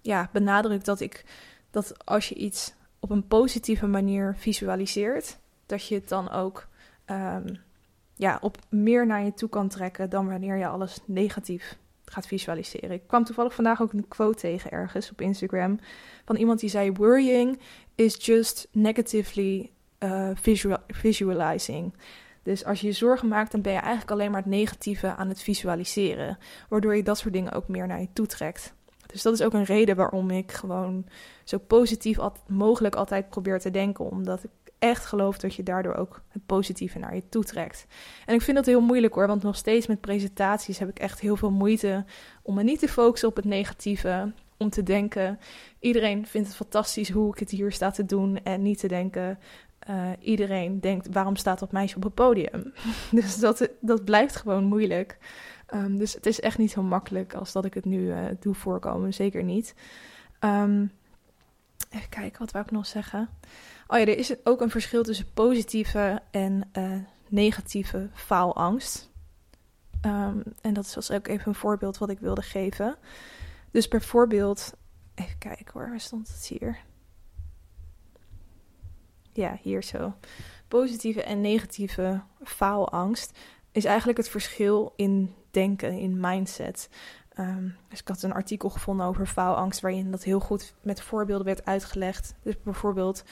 ja, 0.00 0.28
benadrukt 0.32 0.84
dat 0.84 1.00
ik 1.00 1.24
dat 1.70 2.06
als 2.06 2.28
je 2.28 2.34
iets 2.34 2.74
op 3.00 3.10
een 3.10 3.26
positieve 3.26 3.86
manier 3.86 4.34
visualiseert, 4.38 5.38
dat 5.66 5.86
je 5.86 5.94
het 5.94 6.08
dan 6.08 6.30
ook 6.30 6.68
um, 7.06 7.58
ja, 8.14 8.38
op 8.40 8.58
meer 8.68 9.06
naar 9.06 9.24
je 9.24 9.34
toe 9.34 9.48
kan 9.48 9.68
trekken 9.68 10.10
dan 10.10 10.28
wanneer 10.28 10.56
je 10.56 10.66
alles 10.66 10.98
negatief 11.04 11.78
gaat 12.04 12.26
visualiseren. 12.26 12.90
Ik 12.90 13.06
kwam 13.06 13.24
toevallig 13.24 13.54
vandaag 13.54 13.82
ook 13.82 13.92
een 13.92 14.08
quote 14.08 14.38
tegen 14.38 14.70
ergens 14.70 15.10
op 15.10 15.20
Instagram 15.20 15.78
van 16.24 16.36
iemand 16.36 16.60
die 16.60 16.70
zei: 16.70 16.92
Worrying 16.92 17.58
is 17.94 18.26
just 18.26 18.68
negatively 18.72 19.70
uh, 19.98 20.30
visual 20.34 20.78
visualizing. 20.88 21.92
Dus 22.48 22.64
als 22.64 22.80
je 22.80 22.86
je 22.86 22.92
zorgen 22.92 23.28
maakt, 23.28 23.52
dan 23.52 23.60
ben 23.60 23.72
je 23.72 23.78
eigenlijk 23.78 24.10
alleen 24.10 24.30
maar 24.30 24.40
het 24.40 24.50
negatieve 24.50 25.14
aan 25.14 25.28
het 25.28 25.42
visualiseren. 25.42 26.38
Waardoor 26.68 26.96
je 26.96 27.02
dat 27.02 27.18
soort 27.18 27.32
dingen 27.32 27.52
ook 27.52 27.68
meer 27.68 27.86
naar 27.86 28.00
je 28.00 28.08
toe 28.12 28.26
trekt. 28.26 28.74
Dus 29.06 29.22
dat 29.22 29.34
is 29.34 29.42
ook 29.42 29.52
een 29.52 29.64
reden 29.64 29.96
waarom 29.96 30.30
ik 30.30 30.52
gewoon 30.52 31.06
zo 31.44 31.58
positief 31.58 32.18
mogelijk 32.46 32.94
altijd 32.94 33.28
probeer 33.28 33.58
te 33.58 33.70
denken. 33.70 34.04
Omdat 34.10 34.44
ik 34.44 34.50
echt 34.78 35.06
geloof 35.06 35.38
dat 35.38 35.54
je 35.54 35.62
daardoor 35.62 35.94
ook 35.94 36.22
het 36.28 36.46
positieve 36.46 36.98
naar 36.98 37.14
je 37.14 37.28
toe 37.28 37.44
trekt. 37.44 37.86
En 38.26 38.34
ik 38.34 38.42
vind 38.42 38.56
dat 38.56 38.66
heel 38.66 38.80
moeilijk 38.80 39.14
hoor, 39.14 39.26
want 39.26 39.42
nog 39.42 39.56
steeds 39.56 39.86
met 39.86 40.00
presentaties 40.00 40.78
heb 40.78 40.88
ik 40.88 40.98
echt 40.98 41.20
heel 41.20 41.36
veel 41.36 41.50
moeite 41.50 42.04
om 42.42 42.54
me 42.54 42.62
niet 42.62 42.78
te 42.78 42.88
focussen 42.88 43.28
op 43.28 43.36
het 43.36 43.44
negatieve. 43.44 44.32
Om 44.56 44.70
te 44.70 44.82
denken, 44.82 45.38
iedereen 45.80 46.26
vindt 46.26 46.48
het 46.48 46.56
fantastisch 46.56 47.10
hoe 47.10 47.32
ik 47.32 47.38
het 47.38 47.50
hier 47.50 47.72
sta 47.72 47.90
te 47.90 48.04
doen. 48.04 48.42
En 48.42 48.62
niet 48.62 48.78
te 48.78 48.88
denken, 48.88 49.38
uh, 49.90 50.10
iedereen 50.20 50.80
denkt, 50.80 51.08
waarom 51.12 51.36
staat 51.36 51.58
dat 51.58 51.72
meisje 51.72 51.96
op 51.96 52.02
het 52.02 52.14
podium? 52.14 52.72
dus 53.10 53.36
dat, 53.36 53.68
dat 53.80 54.04
blijft 54.04 54.36
gewoon 54.36 54.64
moeilijk. 54.64 55.18
Um, 55.74 55.98
dus 55.98 56.14
het 56.14 56.26
is 56.26 56.40
echt 56.40 56.58
niet 56.58 56.70
zo 56.70 56.82
makkelijk 56.82 57.34
als 57.34 57.52
dat 57.52 57.64
ik 57.64 57.74
het 57.74 57.84
nu 57.84 58.00
uh, 58.00 58.24
doe 58.40 58.54
voorkomen. 58.54 59.14
Zeker 59.14 59.44
niet. 59.44 59.74
Um, 60.40 60.92
even 61.90 62.08
kijken, 62.08 62.38
wat 62.38 62.50
wou 62.50 62.64
ik 62.64 62.70
nog 62.70 62.86
zeggen? 62.86 63.28
Oh 63.86 63.98
ja, 63.98 64.06
er 64.06 64.18
is 64.18 64.34
ook 64.44 64.60
een 64.60 64.70
verschil 64.70 65.02
tussen 65.02 65.32
positieve 65.34 66.22
en 66.30 66.70
uh, 66.78 66.92
negatieve 67.28 68.08
faalangst. 68.14 69.10
Um, 70.06 70.42
en 70.60 70.74
dat 70.74 70.96
is 70.96 71.10
ook 71.10 71.26
even 71.26 71.48
een 71.48 71.54
voorbeeld 71.54 71.98
wat 71.98 72.10
ik 72.10 72.18
wilde 72.18 72.42
geven. 72.42 72.96
Dus 73.70 73.88
bijvoorbeeld, 73.88 74.72
even 75.14 75.38
kijken 75.38 75.72
hoor, 75.72 75.88
waar 75.88 76.00
stond 76.00 76.28
het 76.28 76.46
hier? 76.46 76.78
Ja, 79.38 79.58
hier 79.62 79.82
zo. 79.82 80.14
Positieve 80.68 81.22
en 81.22 81.40
negatieve 81.40 82.20
faalangst 82.42 83.38
is 83.72 83.84
eigenlijk 83.84 84.18
het 84.18 84.28
verschil 84.28 84.92
in 84.96 85.34
denken, 85.50 85.98
in 85.98 86.20
mindset. 86.20 86.88
Um, 87.40 87.76
dus 87.88 88.00
ik 88.00 88.08
had 88.08 88.22
een 88.22 88.32
artikel 88.32 88.70
gevonden 88.70 89.06
over 89.06 89.26
faalangst, 89.26 89.80
waarin 89.80 90.10
dat 90.10 90.22
heel 90.22 90.40
goed 90.40 90.74
met 90.82 91.02
voorbeelden 91.02 91.46
werd 91.46 91.64
uitgelegd. 91.64 92.34
Dus 92.42 92.62
bijvoorbeeld, 92.62 93.24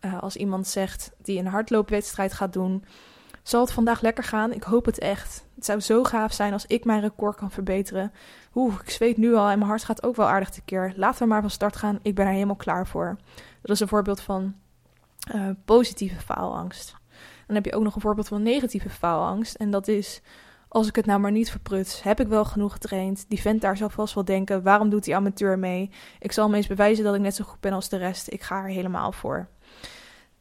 uh, 0.00 0.22
als 0.22 0.36
iemand 0.36 0.66
zegt 0.66 1.12
die 1.18 1.38
een 1.38 1.46
hardloopwedstrijd 1.46 2.32
gaat 2.32 2.52
doen, 2.52 2.84
zal 3.42 3.60
het 3.60 3.72
vandaag 3.72 4.00
lekker 4.00 4.24
gaan? 4.24 4.52
Ik 4.52 4.62
hoop 4.62 4.84
het 4.84 4.98
echt. 4.98 5.46
Het 5.54 5.64
zou 5.64 5.80
zo 5.80 6.04
gaaf 6.04 6.32
zijn 6.32 6.52
als 6.52 6.66
ik 6.66 6.84
mijn 6.84 7.00
record 7.00 7.36
kan 7.36 7.50
verbeteren. 7.50 8.12
Oeh, 8.54 8.74
ik 8.82 8.90
zweet 8.90 9.16
nu 9.16 9.34
al 9.34 9.48
en 9.48 9.58
mijn 9.58 9.70
hart 9.70 9.84
gaat 9.84 10.02
ook 10.02 10.16
wel 10.16 10.28
aardig 10.28 10.50
tekeer. 10.50 10.92
Laten 10.96 11.22
we 11.22 11.28
maar 11.28 11.40
van 11.40 11.50
start 11.50 11.76
gaan. 11.76 11.98
Ik 12.02 12.14
ben 12.14 12.26
er 12.26 12.32
helemaal 12.32 12.56
klaar 12.56 12.86
voor. 12.86 13.16
Dat 13.62 13.70
is 13.70 13.80
een 13.80 13.88
voorbeeld 13.88 14.20
van 14.20 14.54
uh, 15.34 15.48
positieve 15.64 16.20
faalangst. 16.20 16.94
Dan 17.46 17.56
heb 17.56 17.64
je 17.64 17.74
ook 17.74 17.82
nog 17.82 17.94
een 17.94 18.00
voorbeeld 18.00 18.28
van 18.28 18.42
negatieve 18.42 18.90
faalangst. 18.90 19.54
En 19.54 19.70
dat 19.70 19.88
is, 19.88 20.20
als 20.68 20.88
ik 20.88 20.96
het 20.96 21.06
nou 21.06 21.20
maar 21.20 21.32
niet 21.32 21.50
verpruts, 21.50 22.02
heb 22.02 22.20
ik 22.20 22.28
wel 22.28 22.44
genoeg 22.44 22.72
getraind. 22.72 23.24
Die 23.28 23.40
vent 23.40 23.60
daar 23.60 23.76
zal 23.76 23.88
vast 23.88 24.14
wel 24.14 24.24
denken, 24.24 24.62
waarom 24.62 24.88
doet 24.88 25.04
die 25.04 25.16
amateur 25.16 25.58
mee? 25.58 25.90
Ik 26.18 26.32
zal 26.32 26.46
hem 26.46 26.54
eens 26.54 26.66
bewijzen 26.66 27.04
dat 27.04 27.14
ik 27.14 27.20
net 27.20 27.34
zo 27.34 27.44
goed 27.44 27.60
ben 27.60 27.72
als 27.72 27.88
de 27.88 27.96
rest. 27.96 28.32
Ik 28.32 28.42
ga 28.42 28.62
er 28.62 28.68
helemaal 28.68 29.12
voor. 29.12 29.48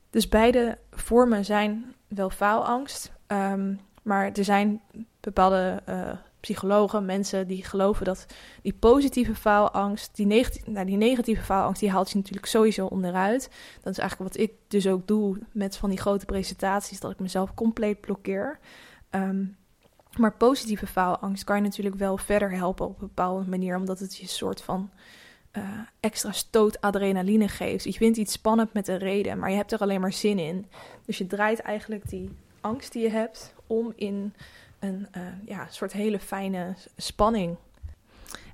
Dus 0.10 0.28
beide 0.28 0.78
vormen 0.92 1.46
zijn 1.46 1.96
wel 2.08 2.30
faalangst. 2.30 3.12
Um, 3.28 3.80
maar 4.02 4.32
er 4.32 4.44
zijn 4.44 4.82
bepaalde 5.20 5.82
uh, 5.90 6.12
psychologen, 6.42 7.06
mensen 7.06 7.48
die 7.48 7.64
geloven 7.64 8.06
dat 8.06 8.26
die 8.62 8.74
positieve 8.74 9.36
faalangst, 9.36 10.16
die, 10.16 10.26
negatieve, 10.26 10.72
nou, 10.72 10.86
die 10.86 10.98
negatieve 10.98 11.44
faalangst, 11.44 11.80
die 11.80 11.92
haalt 11.92 12.10
je 12.10 12.18
natuurlijk 12.18 12.46
sowieso 12.46 12.86
onderuit. 12.86 13.50
Dat 13.82 13.94
is 13.94 14.00
eigenlijk 14.00 14.32
wat 14.34 14.42
ik 14.42 14.52
dus 14.68 14.88
ook 14.88 15.08
doe 15.08 15.38
met 15.52 15.78
van 15.78 15.90
die 15.90 16.00
grote 16.00 16.26
presentaties, 16.26 17.00
dat 17.00 17.12
ik 17.12 17.20
mezelf 17.20 17.54
compleet 17.54 18.02
blokkeer. 18.02 18.60
Um, 19.12 19.56
maar 20.18 20.34
positieve 20.34 20.88
faalangst 20.88 21.44
kan 21.44 21.56
je 21.56 21.62
natuurlijk 21.62 21.96
wel 21.96 22.18
verder 22.18 22.52
helpen 22.52 22.86
op 22.86 23.02
een 23.02 23.08
bepaalde 23.08 23.50
manier, 23.50 23.76
omdat 23.76 24.00
het 24.00 24.16
je 24.16 24.24
een 24.24 24.30
soort 24.30 24.62
van 24.62 24.90
uh, 25.58 25.64
extra 26.00 26.32
stoot 26.32 26.82
adrenaline 26.82 27.48
geeft. 27.48 27.84
Je 27.84 27.94
vindt 27.94 28.18
iets 28.18 28.34
spannend 28.34 28.74
met 28.74 28.88
een 28.88 28.98
reden, 28.98 29.40
maar 29.40 29.50
je 29.50 29.56
hebt 29.56 29.72
er 29.72 29.80
alleen 29.80 30.02
maar 30.02 30.14
zin 30.14 30.40
in. 30.40 30.66
Dus 31.06 31.18
je 31.18 31.28
draait 31.28 31.60
eigenlijk 31.60 32.10
die 32.10 32.30
angst 32.62 32.92
die 32.92 33.02
je 33.02 33.10
hebt 33.10 33.54
om 33.68 33.94
in 33.96 34.34
een 34.82 35.08
uh, 35.18 35.22
ja, 35.46 35.68
soort 35.70 35.94
hele 35.94 36.20
fijne 36.20 36.76
spanning. 36.98 37.58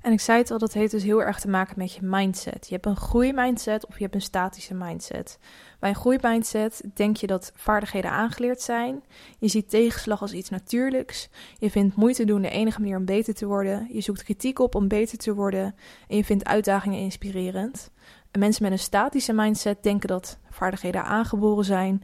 En 0.02 0.12
ik 0.12 0.20
zei 0.20 0.38
het 0.38 0.50
al, 0.50 0.58
dat 0.58 0.72
heeft 0.72 0.90
dus 0.90 1.02
heel 1.02 1.22
erg 1.22 1.40
te 1.40 1.48
maken 1.48 1.74
met 1.78 1.92
je 1.92 2.00
mindset. 2.02 2.66
Je 2.68 2.74
hebt 2.74 2.86
een 2.86 2.96
groeimindset 2.96 3.86
of 3.86 3.96
je 3.96 4.02
hebt 4.02 4.14
een 4.14 4.20
statische 4.20 4.74
mindset. 4.74 5.38
Bij 5.78 5.88
een 5.88 5.96
groeimindset 5.96 6.82
denk 6.94 7.16
je 7.16 7.26
dat 7.26 7.52
vaardigheden 7.54 8.10
aangeleerd 8.10 8.60
zijn. 8.60 9.04
Je 9.38 9.48
ziet 9.48 9.70
tegenslag 9.70 10.20
als 10.20 10.32
iets 10.32 10.50
natuurlijks. 10.50 11.28
Je 11.58 11.70
vindt 11.70 11.96
moeite 11.96 12.24
doen 12.24 12.42
de 12.42 12.50
enige 12.50 12.80
manier 12.80 12.96
om 12.96 13.04
beter 13.04 13.34
te 13.34 13.46
worden. 13.46 13.88
Je 13.92 14.00
zoekt 14.00 14.22
kritiek 14.22 14.58
op 14.58 14.74
om 14.74 14.88
beter 14.88 15.18
te 15.18 15.34
worden. 15.34 15.74
En 16.08 16.16
je 16.16 16.24
vindt 16.24 16.44
uitdagingen 16.44 16.98
inspirerend. 16.98 17.90
En 18.30 18.40
mensen 18.40 18.62
met 18.62 18.72
een 18.72 18.78
statische 18.78 19.32
mindset 19.32 19.82
denken 19.82 20.08
dat 20.08 20.38
vaardigheden 20.50 21.04
aangeboren 21.04 21.64
zijn. 21.64 22.02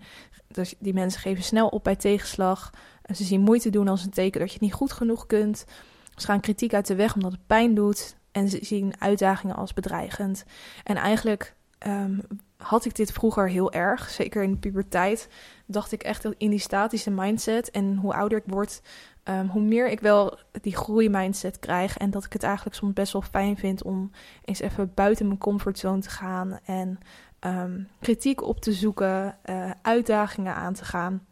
Dus 0.49 0.75
die 0.79 0.95
mensen 0.95 1.21
geven 1.21 1.45
snel 1.45 1.69
op 1.69 1.85
bij 1.85 1.97
tegenslag. 1.97 2.73
Ze 3.13 3.25
zien 3.25 3.41
moeite 3.41 3.71
doen 3.71 3.89
als 3.89 4.05
een 4.05 4.11
teken 4.11 4.41
dat 4.41 4.49
je 4.49 4.55
het 4.55 4.63
niet 4.63 4.73
goed 4.73 4.93
genoeg 4.93 5.27
kunt. 5.27 5.65
Ze 6.17 6.27
gaan 6.27 6.41
kritiek 6.41 6.75
uit 6.75 6.87
de 6.87 6.95
weg 6.95 7.15
omdat 7.15 7.33
het 7.33 7.47
pijn 7.47 7.75
doet. 7.75 8.17
En 8.33 8.49
ze 8.49 8.59
zien 8.63 8.93
uitdagingen 8.99 9.57
als 9.57 9.73
bedreigend. 9.73 10.45
En 10.85 10.97
eigenlijk 10.97 11.55
um, 11.87 12.21
had 12.57 12.85
ik 12.85 12.95
dit 12.95 13.13
vroeger 13.13 13.49
heel 13.49 13.73
erg. 13.73 14.11
Zeker 14.11 14.43
in 14.43 14.51
de 14.51 14.57
puberteit 14.57 15.29
dacht 15.67 15.93
ik 15.93 16.03
echt 16.03 16.25
in 16.37 16.51
die 16.51 16.59
statische 16.59 17.11
mindset. 17.11 17.71
En 17.71 17.97
hoe 17.97 18.15
ouder 18.15 18.39
ik 18.39 18.45
word, 18.47 18.83
um, 19.25 19.49
hoe 19.49 19.63
meer 19.63 19.89
ik 19.89 20.01
wel 20.01 20.39
die 20.61 20.77
groeimindset 20.77 21.59
krijg. 21.59 21.97
En 21.97 22.11
dat 22.11 22.25
ik 22.25 22.33
het 22.33 22.43
eigenlijk 22.43 22.77
soms 22.77 22.93
best 22.93 23.13
wel 23.13 23.23
fijn 23.23 23.57
vind 23.57 23.83
om 23.83 24.11
eens 24.45 24.61
even 24.61 24.93
buiten 24.95 25.27
mijn 25.27 25.39
comfortzone 25.39 26.01
te 26.01 26.11
gaan. 26.11 26.59
En 26.65 26.99
um, 27.41 27.89
kritiek 28.01 28.43
op 28.43 28.61
te 28.61 28.73
zoeken, 28.73 29.39
uh, 29.45 29.71
uitdagingen 29.83 30.55
aan 30.55 30.75
te 30.75 30.85
gaan. 30.85 31.27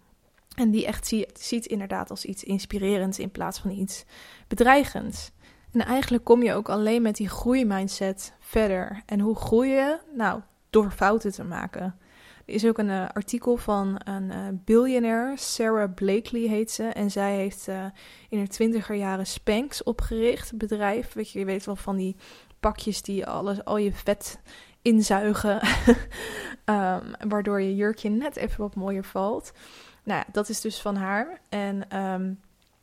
En 0.55 0.71
die 0.71 0.87
echt 0.87 1.15
ziet, 1.33 1.67
inderdaad 1.67 2.11
als 2.11 2.25
iets 2.25 2.45
inspirerends 2.45 3.19
in 3.19 3.31
plaats 3.31 3.59
van 3.59 3.71
iets 3.71 4.05
bedreigends. 4.49 5.31
En 5.73 5.81
eigenlijk 5.81 6.25
kom 6.25 6.43
je 6.43 6.55
ook 6.55 6.69
alleen 6.69 7.03
met 7.03 7.17
die 7.17 7.29
groeimindset 7.29 8.33
verder. 8.41 9.03
En 9.07 9.21
hoe 9.21 9.37
groei 9.37 9.71
je? 9.71 9.99
Nou, 10.15 10.41
door 10.71 10.91
fouten 10.91 11.33
te 11.33 11.45
maken. 11.45 11.97
Er 12.47 12.55
is 12.55 12.67
ook 12.67 12.79
een 12.79 12.89
uh, 12.89 13.09
artikel 13.13 13.57
van 13.57 14.01
een 14.05 14.31
uh, 14.31 14.37
biljonair, 14.53 15.39
Sarah 15.39 15.95
Blakely 15.95 16.49
heet 16.49 16.71
ze. 16.71 16.85
En 16.85 17.11
zij 17.11 17.37
heeft 17.37 17.69
uh, 17.69 17.85
in 18.29 18.39
haar 18.39 18.47
twintiger 18.47 18.97
jaren 18.97 19.27
Spanx 19.27 19.83
opgericht, 19.83 20.57
bedrijf. 20.57 21.13
Weet 21.13 21.31
je, 21.31 21.39
je 21.39 21.45
weet 21.45 21.65
wel 21.65 21.77
van 21.77 21.97
die 21.97 22.17
pakjes 22.61 23.03
die 23.03 23.27
alles, 23.27 23.65
al 23.65 23.77
je 23.77 23.93
vet 23.93 24.41
inzuigen. 24.83 25.61
um, 26.65 27.01
waardoor 27.31 27.61
je 27.61 27.77
jurkje 27.77 28.09
net 28.09 28.37
even 28.37 28.61
wat 28.61 28.75
mooier 28.75 29.05
valt. 29.05 29.53
Nou 30.03 30.19
ja, 30.19 30.33
dat 30.33 30.49
is 30.49 30.61
dus 30.61 30.81
van 30.81 30.97
haar. 30.97 31.41
En 31.49 31.99
um, 31.99 32.41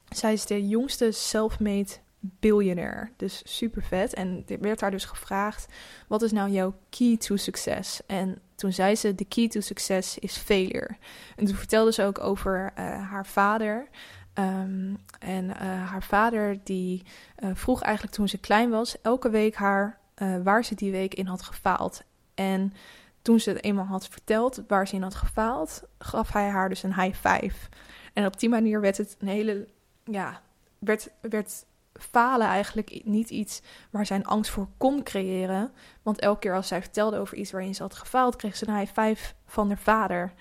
zij 0.10 0.34
is 0.34 0.46
de 0.46 0.68
jongste 0.68 1.12
self-made 1.12 1.90
biljonair. 2.20 3.12
Dus 3.18 3.42
super 3.46 3.84
vet. 3.84 4.14
En 4.14 4.44
er 4.48 4.60
werd 4.60 4.82
haar 4.82 4.92
dus 4.92 5.06
gevraagd: 5.06 5.74
wat 6.08 6.22
is 6.22 6.32
nou 6.32 6.50
jouw 6.50 6.74
key 6.90 7.18
to 7.18 7.36
success? 7.36 8.02
En 8.06 8.42
toen 8.56 8.74
zei 8.74 8.96
ze: 8.96 9.16
de 9.16 9.26
key 9.26 9.48
to 9.48 9.60
success 9.60 10.18
is 10.18 10.38
failure. 10.38 10.90
En 11.36 11.46
toen 11.46 11.56
vertelde 11.56 11.92
ze 11.92 12.04
ook 12.04 12.20
over 12.20 12.72
uh, 12.80 13.10
haar 13.10 13.26
vader. 13.26 13.88
Um, 14.34 14.98
en 15.20 15.46
uh, 15.46 15.56
haar 15.90 16.04
vader 16.04 16.60
die 16.64 17.04
uh, 17.40 17.50
vroeg 17.54 17.82
eigenlijk 17.82 18.16
toen 18.16 18.28
ze 18.28 18.38
klein 18.38 18.70
was, 18.70 19.02
elke 19.02 19.30
week 19.30 19.56
haar 19.56 19.98
waar 20.44 20.66
ze 20.66 20.76
die 20.76 20.92
week 20.92 21.14
in 21.14 21.26
had 21.26 21.42
gefaald. 21.42 22.02
En 22.34 22.74
toen 23.22 23.40
ze 23.40 23.50
het 23.50 23.64
eenmaal 23.64 23.86
had 23.86 24.08
verteld 24.08 24.64
waar 24.68 24.88
ze 24.88 24.96
in 24.96 25.02
had 25.02 25.16
gefaald, 25.16 25.84
gaf 25.98 26.34
hij 26.34 26.50
haar 26.50 26.70
dus 26.70 26.84
een 26.84 27.02
high 27.02 27.28
five. 27.28 27.70
En 28.14 28.26
op 28.26 28.40
die 28.40 28.50
manier 28.50 28.82
werd 28.82 28.98
het 28.98 29.16
een 29.20 29.28
hele, 29.28 29.68
ja, 30.04 30.42
werd, 30.80 31.10
werd 31.22 31.66
falen 31.94 32.48
eigenlijk 32.48 33.02
niet 33.04 33.30
iets 33.30 33.62
waar 33.90 34.06
zij 34.06 34.18
een 34.18 34.26
angst 34.26 34.52
voor 34.52 34.68
kon 34.78 35.04
creëren. 35.04 35.72
Want 36.02 36.20
elke 36.20 36.40
keer 36.40 36.56
als 36.56 36.68
zij 36.68 36.82
vertelde 36.82 37.18
over 37.18 37.38
iets 37.38 37.52
waarin 37.52 37.76
ze 37.76 37.82
had 37.82 37.96
gefaald, 37.96 38.36
kreeg 38.36 38.56
ze 38.56 38.68
een 38.68 38.78
high 38.78 39.00
five 39.02 39.34
van 39.46 39.68
haar 39.68 39.78
vader. 39.78 40.34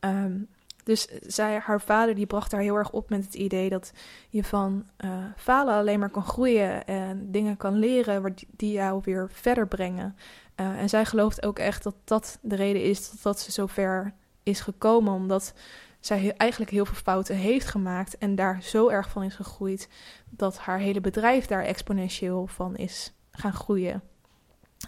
Um, 0.00 0.48
dus 0.84 1.08
zij, 1.20 1.58
haar 1.58 1.80
vader 1.80 2.14
die 2.14 2.26
bracht 2.26 2.52
haar 2.52 2.60
heel 2.60 2.76
erg 2.76 2.90
op 2.90 3.10
met 3.10 3.24
het 3.24 3.34
idee 3.34 3.68
dat 3.68 3.92
je 4.28 4.44
van 4.44 4.86
uh, 5.04 5.10
falen 5.36 5.74
alleen 5.74 5.98
maar 5.98 6.10
kan 6.10 6.24
groeien 6.24 6.86
en 6.86 7.30
dingen 7.30 7.56
kan 7.56 7.78
leren 7.78 8.34
die 8.50 8.72
jou 8.72 9.00
weer 9.04 9.28
verder 9.30 9.66
brengen. 9.68 10.16
Uh, 10.60 10.80
en 10.80 10.88
zij 10.88 11.04
gelooft 11.04 11.46
ook 11.46 11.58
echt 11.58 11.82
dat 11.82 11.94
dat 12.04 12.38
de 12.42 12.56
reden 12.56 12.82
is 12.82 13.10
dat, 13.10 13.22
dat 13.22 13.40
ze 13.40 13.52
zo 13.52 13.66
ver 13.66 14.14
is 14.42 14.60
gekomen, 14.60 15.12
omdat 15.12 15.54
zij 16.00 16.34
eigenlijk 16.36 16.70
heel 16.70 16.84
veel 16.84 16.94
fouten 16.94 17.36
heeft 17.36 17.66
gemaakt 17.66 18.18
en 18.18 18.34
daar 18.34 18.62
zo 18.62 18.88
erg 18.88 19.10
van 19.10 19.22
is 19.22 19.34
gegroeid 19.34 19.88
dat 20.30 20.58
haar 20.58 20.78
hele 20.78 21.00
bedrijf 21.00 21.46
daar 21.46 21.64
exponentieel 21.64 22.46
van 22.46 22.76
is 22.76 23.12
gaan 23.30 23.52
groeien. 23.52 24.02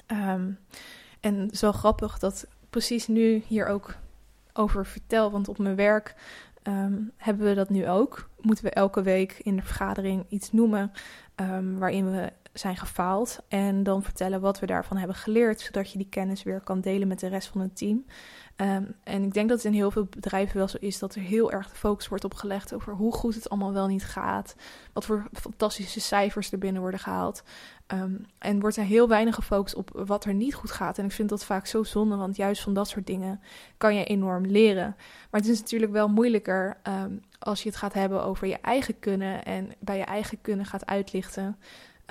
Um, 0.06 0.58
en 1.20 1.50
zo 1.52 1.72
grappig 1.72 2.18
dat 2.18 2.46
precies 2.70 3.06
nu 3.06 3.42
hier 3.46 3.66
ook 3.66 3.94
over 4.52 4.86
vertel, 4.86 5.30
want 5.30 5.48
op 5.48 5.58
mijn 5.58 5.76
werk 5.76 6.14
um, 6.62 7.12
hebben 7.16 7.46
we 7.46 7.54
dat 7.54 7.70
nu 7.70 7.88
ook. 7.88 8.28
Moeten 8.40 8.64
we 8.64 8.70
elke 8.70 9.02
week 9.02 9.38
in 9.42 9.56
de 9.56 9.62
vergadering 9.62 10.26
iets 10.28 10.52
noemen 10.52 10.92
um, 11.36 11.78
waarin 11.78 12.10
we 12.10 12.32
zijn 12.58 12.76
gefaald 12.76 13.38
en 13.48 13.82
dan 13.82 14.02
vertellen 14.02 14.40
wat 14.40 14.58
we 14.58 14.66
daarvan 14.66 14.96
hebben 14.96 15.16
geleerd, 15.16 15.60
zodat 15.60 15.92
je 15.92 15.98
die 15.98 16.08
kennis 16.08 16.42
weer 16.42 16.60
kan 16.60 16.80
delen 16.80 17.08
met 17.08 17.20
de 17.20 17.26
rest 17.26 17.48
van 17.48 17.60
het 17.60 17.76
team. 17.76 18.04
Um, 18.56 18.94
en 19.04 19.22
ik 19.22 19.32
denk 19.32 19.48
dat 19.48 19.56
het 19.56 19.66
in 19.66 19.72
heel 19.72 19.90
veel 19.90 20.04
bedrijven 20.04 20.56
wel 20.56 20.68
zo 20.68 20.76
is 20.80 20.98
dat 20.98 21.14
er 21.14 21.20
heel 21.20 21.52
erg 21.52 21.68
de 21.68 21.76
focus 21.76 22.08
wordt 22.08 22.24
opgelegd 22.24 22.74
over 22.74 22.92
hoe 22.92 23.12
goed 23.12 23.34
het 23.34 23.48
allemaal 23.48 23.72
wel 23.72 23.86
niet 23.86 24.04
gaat. 24.04 24.56
Wat 24.92 25.04
voor 25.04 25.28
fantastische 25.32 26.00
cijfers 26.00 26.52
er 26.52 26.58
binnen 26.58 26.80
worden 26.80 27.00
gehaald. 27.00 27.42
Um, 27.92 28.26
en 28.38 28.60
wordt 28.60 28.76
er 28.76 28.84
heel 28.84 29.08
weinig 29.08 29.34
gefocust 29.34 29.74
op 29.74 29.90
wat 30.06 30.24
er 30.24 30.34
niet 30.34 30.54
goed 30.54 30.70
gaat. 30.70 30.98
En 30.98 31.04
ik 31.04 31.12
vind 31.12 31.28
dat 31.28 31.44
vaak 31.44 31.66
zo 31.66 31.82
zonde, 31.82 32.16
want 32.16 32.36
juist 32.36 32.62
van 32.62 32.74
dat 32.74 32.88
soort 32.88 33.06
dingen 33.06 33.40
kan 33.76 33.94
je 33.94 34.04
enorm 34.04 34.46
leren. 34.46 34.96
Maar 35.30 35.40
het 35.40 35.50
is 35.50 35.60
natuurlijk 35.60 35.92
wel 35.92 36.08
moeilijker 36.08 36.76
um, 36.82 37.20
als 37.38 37.62
je 37.62 37.68
het 37.68 37.78
gaat 37.78 37.92
hebben 37.92 38.24
over 38.24 38.46
je 38.46 38.60
eigen 38.60 38.98
kunnen 38.98 39.44
en 39.44 39.72
bij 39.78 39.98
je 39.98 40.04
eigen 40.04 40.40
kunnen 40.40 40.66
gaat 40.66 40.86
uitlichten. 40.86 41.56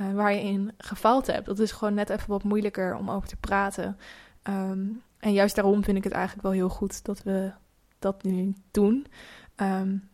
Uh, 0.02 0.14
waar 0.14 0.34
je 0.34 0.42
in 0.42 0.72
gefaald 0.78 1.28
hebt. 1.28 1.46
Dat 1.46 1.60
is 1.60 1.72
gewoon 1.72 1.94
net 1.94 2.10
even 2.10 2.30
wat 2.30 2.44
moeilijker 2.44 2.96
om 2.96 3.12
over 3.12 3.28
te 3.28 3.36
praten. 3.36 3.98
Um, 4.44 5.02
en 5.20 5.34
juist 5.34 5.56
daarom 5.56 5.84
vind 5.84 5.98
ik 5.98 6.04
het 6.04 6.14
eigenlijk 6.14 6.44
wel 6.44 6.52
heel 6.52 6.70
goed 6.70 7.06
dat 7.06 7.24
we 7.24 7.52
dat 8.00 8.24
nu 8.24 8.54
doen. 8.72 9.08
Um, 9.56 10.10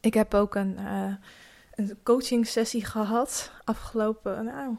ik 0.00 0.14
heb 0.14 0.34
ook 0.34 0.54
een, 0.54 0.76
uh, 0.78 1.14
een 1.74 1.98
coaching 2.02 2.46
sessie 2.46 2.84
gehad 2.84 3.52
afgelopen, 3.64 4.44
nou, 4.44 4.76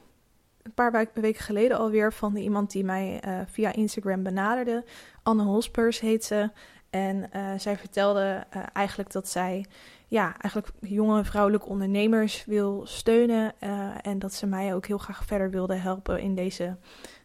een 0.61 0.73
paar 0.73 1.07
weken 1.13 1.43
geleden 1.43 1.77
alweer 1.77 2.13
van 2.13 2.35
iemand 2.35 2.71
die 2.71 2.83
mij 2.83 3.23
uh, 3.25 3.39
via 3.45 3.73
Instagram 3.73 4.23
benaderde. 4.23 4.85
Anne 5.23 5.43
Hospers 5.43 5.99
heet 5.99 6.25
ze. 6.25 6.51
En 6.89 7.29
zij 7.59 7.77
vertelde 7.77 8.45
eigenlijk 8.73 9.11
dat 9.11 9.27
zij 9.27 9.65
ja, 10.11 10.35
eigenlijk 10.37 10.73
jonge 10.79 11.23
vrouwelijke 11.23 11.67
ondernemers 11.67 12.45
wil 12.45 12.81
steunen. 12.85 13.59
en 14.01 14.19
dat 14.19 14.33
ze 14.33 14.45
mij 14.45 14.75
ook 14.75 14.85
heel 14.85 14.97
graag 14.97 15.25
verder 15.25 15.49
wilde 15.49 15.75
helpen 15.75 16.21
in 16.21 16.35
deze 16.35 16.77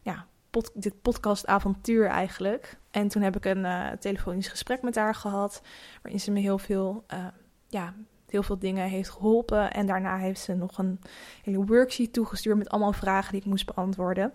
ja, 0.02 0.26
dit 0.74 1.02
podcastavontuur 1.02 2.06
eigenlijk. 2.06 2.78
En 2.90 3.08
toen 3.08 3.22
heb 3.22 3.36
ik 3.36 3.44
een 3.44 3.64
uh, 3.64 3.90
telefonisch 3.90 4.48
gesprek 4.48 4.82
met 4.82 4.94
haar 4.94 5.14
gehad, 5.14 5.62
waarin 6.02 6.20
ze 6.20 6.30
me 6.30 6.40
heel 6.40 6.58
veel, 6.58 7.04
uh, 7.14 7.26
ja, 7.68 7.94
heel 8.28 8.42
veel 8.42 8.58
dingen 8.58 8.88
heeft 8.88 9.10
geholpen. 9.10 9.72
En 9.72 9.86
daarna 9.86 10.16
heeft 10.16 10.40
ze 10.40 10.54
nog 10.54 10.78
een 10.78 11.00
hele 11.42 11.64
worksheet 11.64 12.12
toegestuurd 12.12 12.58
met 12.58 12.68
allemaal 12.68 12.92
vragen 12.92 13.32
die 13.32 13.40
ik 13.40 13.46
moest 13.46 13.74
beantwoorden. 13.74 14.32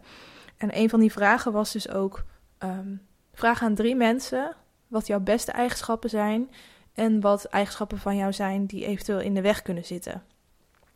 En 0.57 0.77
een 0.77 0.89
van 0.89 0.99
die 0.99 1.11
vragen 1.11 1.51
was 1.51 1.71
dus 1.71 1.89
ook: 1.89 2.25
um, 2.59 3.01
vraag 3.33 3.61
aan 3.63 3.75
drie 3.75 3.95
mensen 3.95 4.55
wat 4.87 5.07
jouw 5.07 5.19
beste 5.19 5.51
eigenschappen 5.51 6.09
zijn 6.09 6.49
en 6.93 7.21
wat 7.21 7.45
eigenschappen 7.45 7.97
van 7.97 8.15
jou 8.15 8.33
zijn 8.33 8.65
die 8.65 8.85
eventueel 8.85 9.19
in 9.19 9.33
de 9.33 9.41
weg 9.41 9.61
kunnen 9.61 9.85
zitten. 9.85 10.23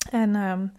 En 0.09 0.35
um, 0.35 0.73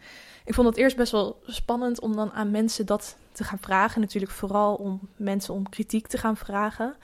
ik 0.45 0.55
vond 0.55 0.69
het 0.69 0.77
eerst 0.77 0.97
best 0.97 1.13
wel 1.13 1.43
spannend 1.47 2.01
om 2.01 2.17
dan 2.17 2.33
aan 2.33 2.51
mensen 2.51 2.87
dat 2.87 3.17
te 3.33 3.45
gaan 3.45 3.59
vragen. 3.59 4.01
Natuurlijk 4.01 4.33
vooral 4.33 4.75
om 4.75 5.01
mensen 5.17 5.55
om 5.55 5.69
kritiek 5.69 6.07
te 6.07 6.19
gaan 6.19 6.37
vragen. 6.37 6.95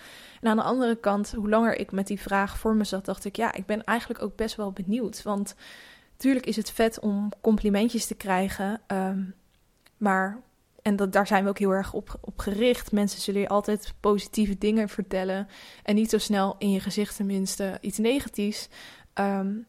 En 0.40 0.48
aan 0.48 0.56
de 0.56 0.62
andere 0.62 0.96
kant, 0.96 1.32
hoe 1.36 1.48
langer 1.48 1.76
ik 1.76 1.92
met 1.92 2.06
die 2.06 2.20
vraag 2.20 2.58
voor 2.58 2.74
me 2.74 2.84
zat, 2.84 3.04
dacht 3.04 3.24
ik, 3.24 3.36
ja, 3.36 3.52
ik 3.52 3.66
ben 3.66 3.84
eigenlijk 3.84 4.22
ook 4.22 4.36
best 4.36 4.56
wel 4.56 4.72
benieuwd. 4.72 5.22
Want 5.22 5.54
natuurlijk 6.12 6.46
is 6.46 6.56
het 6.56 6.70
vet 6.70 7.00
om 7.00 7.28
complimentjes 7.40 8.06
te 8.06 8.14
krijgen. 8.14 8.80
Um, 8.86 9.34
maar, 9.96 10.40
en 10.82 10.96
dat, 10.96 11.12
daar 11.12 11.26
zijn 11.26 11.42
we 11.44 11.48
ook 11.48 11.58
heel 11.58 11.74
erg 11.74 11.92
op, 11.92 12.18
op 12.20 12.38
gericht. 12.38 12.92
Mensen 12.92 13.20
zullen 13.20 13.40
je 13.40 13.48
altijd 13.48 13.94
positieve 14.00 14.58
dingen 14.58 14.88
vertellen. 14.88 15.48
En 15.82 15.94
niet 15.94 16.10
zo 16.10 16.18
snel 16.18 16.56
in 16.58 16.70
je 16.70 16.80
gezicht 16.80 17.16
tenminste 17.16 17.78
iets 17.80 17.98
negatiefs. 17.98 18.68
Um, 19.14 19.66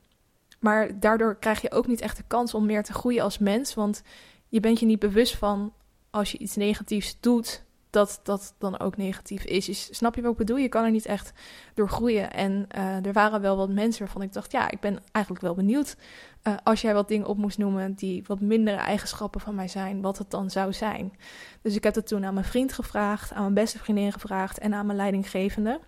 maar 0.59 0.99
daardoor 0.99 1.35
krijg 1.35 1.61
je 1.61 1.71
ook 1.71 1.87
niet 1.87 2.01
echt 2.01 2.17
de 2.17 2.23
kans 2.27 2.53
om 2.53 2.65
meer 2.65 2.83
te 2.83 2.93
groeien 2.93 3.23
als 3.23 3.37
mens. 3.37 3.73
Want 3.73 4.01
je 4.47 4.59
bent 4.59 4.79
je 4.79 4.85
niet 4.85 4.99
bewust 4.99 5.35
van 5.35 5.73
als 6.09 6.31
je 6.31 6.37
iets 6.37 6.55
negatiefs 6.55 7.17
doet, 7.19 7.63
dat 7.93 8.19
dat 8.23 8.55
dan 8.57 8.79
ook 8.79 8.97
negatief 8.97 9.43
is. 9.43 9.65
Dus 9.65 9.95
snap 9.95 10.15
je 10.15 10.21
wat 10.21 10.31
ik 10.31 10.37
bedoel? 10.37 10.57
Je 10.57 10.69
kan 10.69 10.83
er 10.83 10.91
niet 10.91 11.05
echt 11.05 11.33
door 11.73 11.89
groeien. 11.89 12.33
En 12.33 12.67
uh, 12.75 13.05
er 13.05 13.13
waren 13.13 13.41
wel 13.41 13.57
wat 13.57 13.69
mensen 13.69 14.03
waarvan 14.03 14.21
ik 14.21 14.33
dacht, 14.33 14.51
ja, 14.51 14.71
ik 14.71 14.79
ben 14.79 14.99
eigenlijk 15.11 15.45
wel 15.45 15.53
benieuwd. 15.53 15.97
Uh, 16.43 16.53
als 16.63 16.81
jij 16.81 16.93
wat 16.93 17.07
dingen 17.07 17.27
op 17.27 17.37
moest 17.37 17.57
noemen 17.57 17.93
die 17.93 18.23
wat 18.27 18.39
mindere 18.39 18.77
eigenschappen 18.77 19.41
van 19.41 19.55
mij 19.55 19.67
zijn, 19.67 20.01
wat 20.01 20.17
het 20.17 20.31
dan 20.31 20.49
zou 20.49 20.73
zijn. 20.73 21.13
Dus 21.61 21.75
ik 21.75 21.83
heb 21.83 21.95
het 21.95 22.07
toen 22.07 22.25
aan 22.25 22.33
mijn 22.33 22.45
vriend 22.45 22.73
gevraagd, 22.73 23.33
aan 23.33 23.41
mijn 23.41 23.53
beste 23.53 23.79
vriendin 23.79 24.11
gevraagd 24.11 24.59
en 24.59 24.73
aan 24.73 24.85
mijn 24.85 24.97
leidinggevende. 24.97 25.79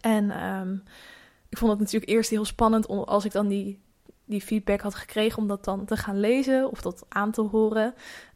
En 0.00 0.44
um, 0.44 0.82
ik 1.48 1.58
vond 1.58 1.70
het 1.70 1.80
natuurlijk 1.80 2.10
eerst 2.10 2.30
heel 2.30 2.44
spannend 2.44 2.86
om, 2.86 2.98
als 2.98 3.24
ik 3.24 3.32
dan 3.32 3.48
die, 3.48 3.80
die 4.24 4.40
feedback 4.40 4.80
had 4.80 4.94
gekregen, 4.94 5.38
om 5.38 5.48
dat 5.48 5.64
dan 5.64 5.84
te 5.84 5.96
gaan 5.96 6.20
lezen 6.20 6.70
of 6.70 6.80
dat 6.80 7.04
aan 7.08 7.30
te 7.30 7.40
horen. 7.40 7.94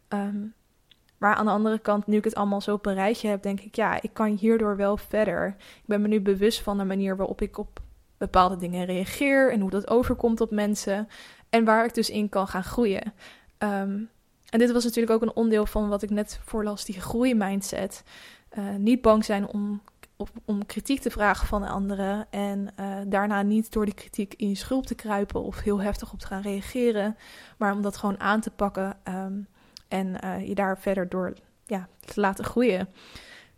Um, 0.08 0.54
maar 1.18 1.34
aan 1.34 1.44
de 1.44 1.50
andere 1.50 1.78
kant, 1.78 2.06
nu 2.06 2.16
ik 2.16 2.24
het 2.24 2.34
allemaal 2.34 2.60
zo 2.60 2.74
op 2.74 2.86
een 2.86 2.94
rijtje 2.94 3.28
heb, 3.28 3.42
denk 3.42 3.60
ik, 3.60 3.76
ja, 3.76 4.02
ik 4.02 4.10
kan 4.12 4.36
hierdoor 4.36 4.76
wel 4.76 4.96
verder. 4.96 5.54
Ik 5.58 5.86
ben 5.86 6.02
me 6.02 6.08
nu 6.08 6.20
bewust 6.20 6.62
van 6.62 6.78
de 6.78 6.84
manier 6.84 7.16
waarop 7.16 7.42
ik 7.42 7.58
op 7.58 7.80
bepaalde 8.16 8.56
dingen 8.56 8.84
reageer 8.84 9.52
en 9.52 9.60
hoe 9.60 9.70
dat 9.70 9.88
overkomt 9.88 10.40
op 10.40 10.50
mensen 10.50 11.08
en 11.50 11.64
waar 11.64 11.84
ik 11.84 11.94
dus 11.94 12.10
in 12.10 12.28
kan 12.28 12.48
gaan 12.48 12.64
groeien. 12.64 13.12
Um, 13.58 14.10
en 14.48 14.58
dit 14.58 14.72
was 14.72 14.84
natuurlijk 14.84 15.12
ook 15.12 15.22
een 15.22 15.36
onderdeel 15.36 15.66
van 15.66 15.88
wat 15.88 16.02
ik 16.02 16.10
net 16.10 16.40
voorlas, 16.44 16.84
die 16.84 17.00
groeimindset. 17.00 18.04
Uh, 18.58 18.74
niet 18.74 19.02
bang 19.02 19.24
zijn 19.24 19.46
om 19.46 19.82
om 20.44 20.66
kritiek 20.66 21.00
te 21.00 21.10
vragen 21.10 21.46
van 21.46 21.64
anderen 21.64 22.26
en 22.30 22.68
uh, 22.80 22.96
daarna 23.06 23.42
niet 23.42 23.72
door 23.72 23.84
die 23.84 23.94
kritiek 23.94 24.34
in 24.34 24.48
je 24.48 24.54
schulp 24.54 24.86
te 24.86 24.94
kruipen 24.94 25.42
of 25.42 25.60
heel 25.60 25.80
heftig 25.80 26.12
op 26.12 26.18
te 26.18 26.26
gaan 26.26 26.42
reageren, 26.42 27.16
maar 27.56 27.72
om 27.72 27.82
dat 27.82 27.96
gewoon 27.96 28.20
aan 28.20 28.40
te 28.40 28.50
pakken 28.50 28.96
um, 29.08 29.46
en 29.88 30.16
uh, 30.24 30.48
je 30.48 30.54
daar 30.54 30.78
verder 30.78 31.08
door 31.08 31.32
ja, 31.66 31.88
te 32.00 32.20
laten 32.20 32.44
groeien. 32.44 32.88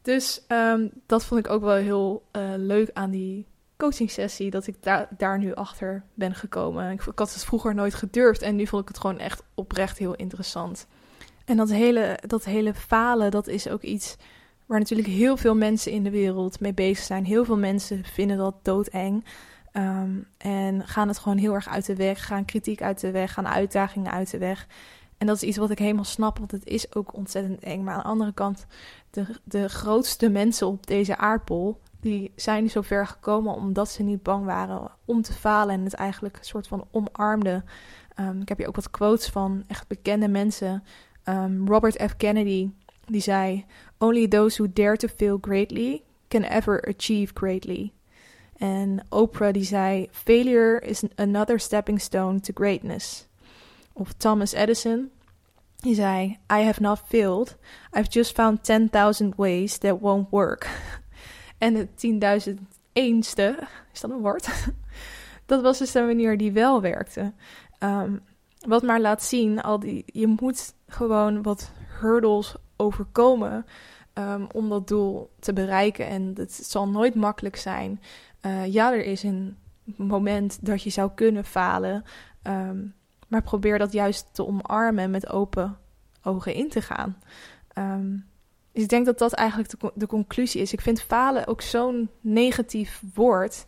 Dus 0.02 0.44
um, 0.48 0.90
dat 1.06 1.24
vond 1.24 1.46
ik 1.46 1.52
ook 1.52 1.62
wel 1.62 1.74
heel 1.74 2.22
uh, 2.36 2.42
leuk 2.56 2.90
aan 2.92 3.10
die 3.10 3.46
coaching 3.76 4.10
sessie 4.10 4.50
dat 4.50 4.66
ik 4.66 4.76
daar 5.16 5.38
nu 5.38 5.54
achter 5.54 6.02
ben 6.14 6.34
gekomen. 6.34 6.90
Ik, 6.90 7.00
had 7.00 7.32
het 7.32 7.44
vroeger 7.44 7.74
nooit 7.74 7.94
gedurfd 7.94 8.42
en 8.42 8.56
nu 8.56 8.66
vond 8.66 8.82
ik 8.82 8.88
het 8.88 8.98
gewoon 8.98 9.18
echt 9.18 9.42
oprecht 9.54 9.98
heel 9.98 10.14
interessant. 10.14 10.86
En 11.44 11.56
dat 11.56 11.70
hele, 11.70 12.18
dat 12.26 12.44
hele 12.44 12.74
falen, 12.74 13.30
dat 13.30 13.46
is 13.46 13.68
ook 13.68 13.82
iets 13.82 14.16
waar 14.66 14.78
natuurlijk 14.78 15.08
heel 15.08 15.36
veel 15.36 15.54
mensen 15.54 15.92
in 15.92 16.02
de 16.02 16.10
wereld 16.10 16.60
mee 16.60 16.74
bezig 16.74 17.04
zijn. 17.04 17.24
Heel 17.24 17.44
veel 17.44 17.56
mensen 17.56 18.04
vinden 18.04 18.36
dat 18.36 18.54
doodeng. 18.62 19.24
Um, 19.72 20.26
en 20.38 20.86
gaan 20.86 21.08
het 21.08 21.18
gewoon 21.18 21.38
heel 21.38 21.54
erg 21.54 21.68
uit 21.68 21.86
de 21.86 21.96
weg, 21.96 22.26
gaan 22.26 22.44
kritiek 22.44 22.82
uit 22.82 23.00
de 23.00 23.10
weg, 23.10 23.32
gaan 23.32 23.48
uitdagingen 23.48 24.12
uit 24.12 24.30
de 24.30 24.38
weg. 24.38 24.66
En 25.20 25.26
dat 25.26 25.36
is 25.36 25.42
iets 25.42 25.56
wat 25.56 25.70
ik 25.70 25.78
helemaal 25.78 26.04
snap, 26.04 26.38
want 26.38 26.50
het 26.50 26.66
is 26.66 26.94
ook 26.94 27.14
ontzettend 27.14 27.60
eng. 27.60 27.82
Maar 27.82 27.94
aan 27.94 28.02
de 28.02 28.08
andere 28.08 28.32
kant, 28.32 28.66
de, 29.10 29.26
de 29.44 29.68
grootste 29.68 30.28
mensen 30.28 30.66
op 30.66 30.86
deze 30.86 31.16
aardbol, 31.16 31.80
die 32.00 32.32
zijn 32.36 32.70
zo 32.70 32.80
ver 32.80 33.06
gekomen 33.06 33.54
omdat 33.54 33.88
ze 33.88 34.02
niet 34.02 34.22
bang 34.22 34.44
waren 34.44 34.90
om 35.04 35.22
te 35.22 35.32
falen 35.32 35.74
en 35.74 35.84
het 35.84 35.94
eigenlijk 35.94 36.36
een 36.36 36.44
soort 36.44 36.68
van 36.68 36.86
omarmden. 36.90 37.64
Um, 38.20 38.40
ik 38.40 38.48
heb 38.48 38.58
hier 38.58 38.68
ook 38.68 38.76
wat 38.76 38.90
quotes 38.90 39.28
van 39.28 39.64
echt 39.66 39.86
bekende 39.88 40.28
mensen. 40.28 40.84
Um, 41.24 41.68
Robert 41.68 42.02
F. 42.02 42.16
Kennedy, 42.16 42.70
die 43.06 43.20
zei: 43.20 43.64
Only 43.98 44.28
those 44.28 44.62
who 44.62 44.72
dare 44.72 44.96
to 44.96 45.08
fail 45.16 45.38
greatly 45.40 46.02
can 46.28 46.42
ever 46.42 46.94
achieve 46.96 47.32
greatly. 47.34 47.92
En 48.56 49.06
Oprah 49.08 49.52
die 49.52 49.64
zei: 49.64 50.08
Failure 50.10 50.80
is 50.80 51.02
another 51.14 51.58
stepping 51.58 52.00
stone 52.00 52.40
to 52.40 52.52
greatness. 52.54 53.28
Of 53.92 54.12
Thomas 54.12 54.52
Edison, 54.52 55.10
die 55.76 55.94
zei: 55.94 56.38
I 56.52 56.62
have 56.62 56.80
not 56.80 57.02
failed. 57.06 57.56
I've 57.96 58.08
just 58.10 58.34
found 58.34 58.58
10.000 59.22 59.36
ways 59.36 59.78
that 59.78 60.00
won't 60.00 60.30
work. 60.30 60.68
en 61.58 61.74
de 61.74 61.86
10.001ste, 61.86 63.64
is 63.92 64.00
dat 64.00 64.10
een 64.10 64.20
woord? 64.20 64.48
dat 65.46 65.62
was 65.62 65.78
dus 65.78 65.92
de 65.92 66.00
manier 66.00 66.38
die 66.38 66.52
wel 66.52 66.80
werkte. 66.80 67.32
Um, 67.78 68.20
wat 68.60 68.82
maar 68.82 69.00
laat 69.00 69.22
zien, 69.22 69.60
al 69.60 69.78
die, 69.78 70.04
je 70.06 70.26
moet 70.26 70.74
gewoon 70.86 71.42
wat 71.42 71.70
hurdles 72.00 72.54
overkomen 72.76 73.66
um, 74.14 74.46
om 74.52 74.68
dat 74.68 74.88
doel 74.88 75.30
te 75.38 75.52
bereiken. 75.52 76.06
En 76.06 76.32
het 76.36 76.52
zal 76.52 76.88
nooit 76.88 77.14
makkelijk 77.14 77.56
zijn. 77.56 78.00
Uh, 78.42 78.66
ja, 78.66 78.92
er 78.92 79.04
is 79.04 79.22
een 79.22 79.56
moment 79.96 80.66
dat 80.66 80.82
je 80.82 80.90
zou 80.90 81.10
kunnen 81.14 81.44
falen. 81.44 82.04
Um, 82.42 82.94
maar 83.30 83.42
probeer 83.42 83.78
dat 83.78 83.92
juist 83.92 84.28
te 84.32 84.46
omarmen 84.46 85.04
en 85.04 85.10
met 85.10 85.28
open 85.28 85.78
ogen 86.22 86.54
in 86.54 86.68
te 86.68 86.82
gaan. 86.82 87.18
Um, 87.78 88.28
dus 88.72 88.82
ik 88.82 88.88
denk 88.88 89.06
dat 89.06 89.18
dat 89.18 89.32
eigenlijk 89.32 89.72
de, 89.94 90.06
conclusie 90.06 90.60
is. 90.60 90.72
Ik 90.72 90.80
vind 90.80 91.02
falen 91.02 91.46
ook 91.46 91.60
zo'n 91.60 92.10
negatief 92.20 93.02
woord. 93.14 93.64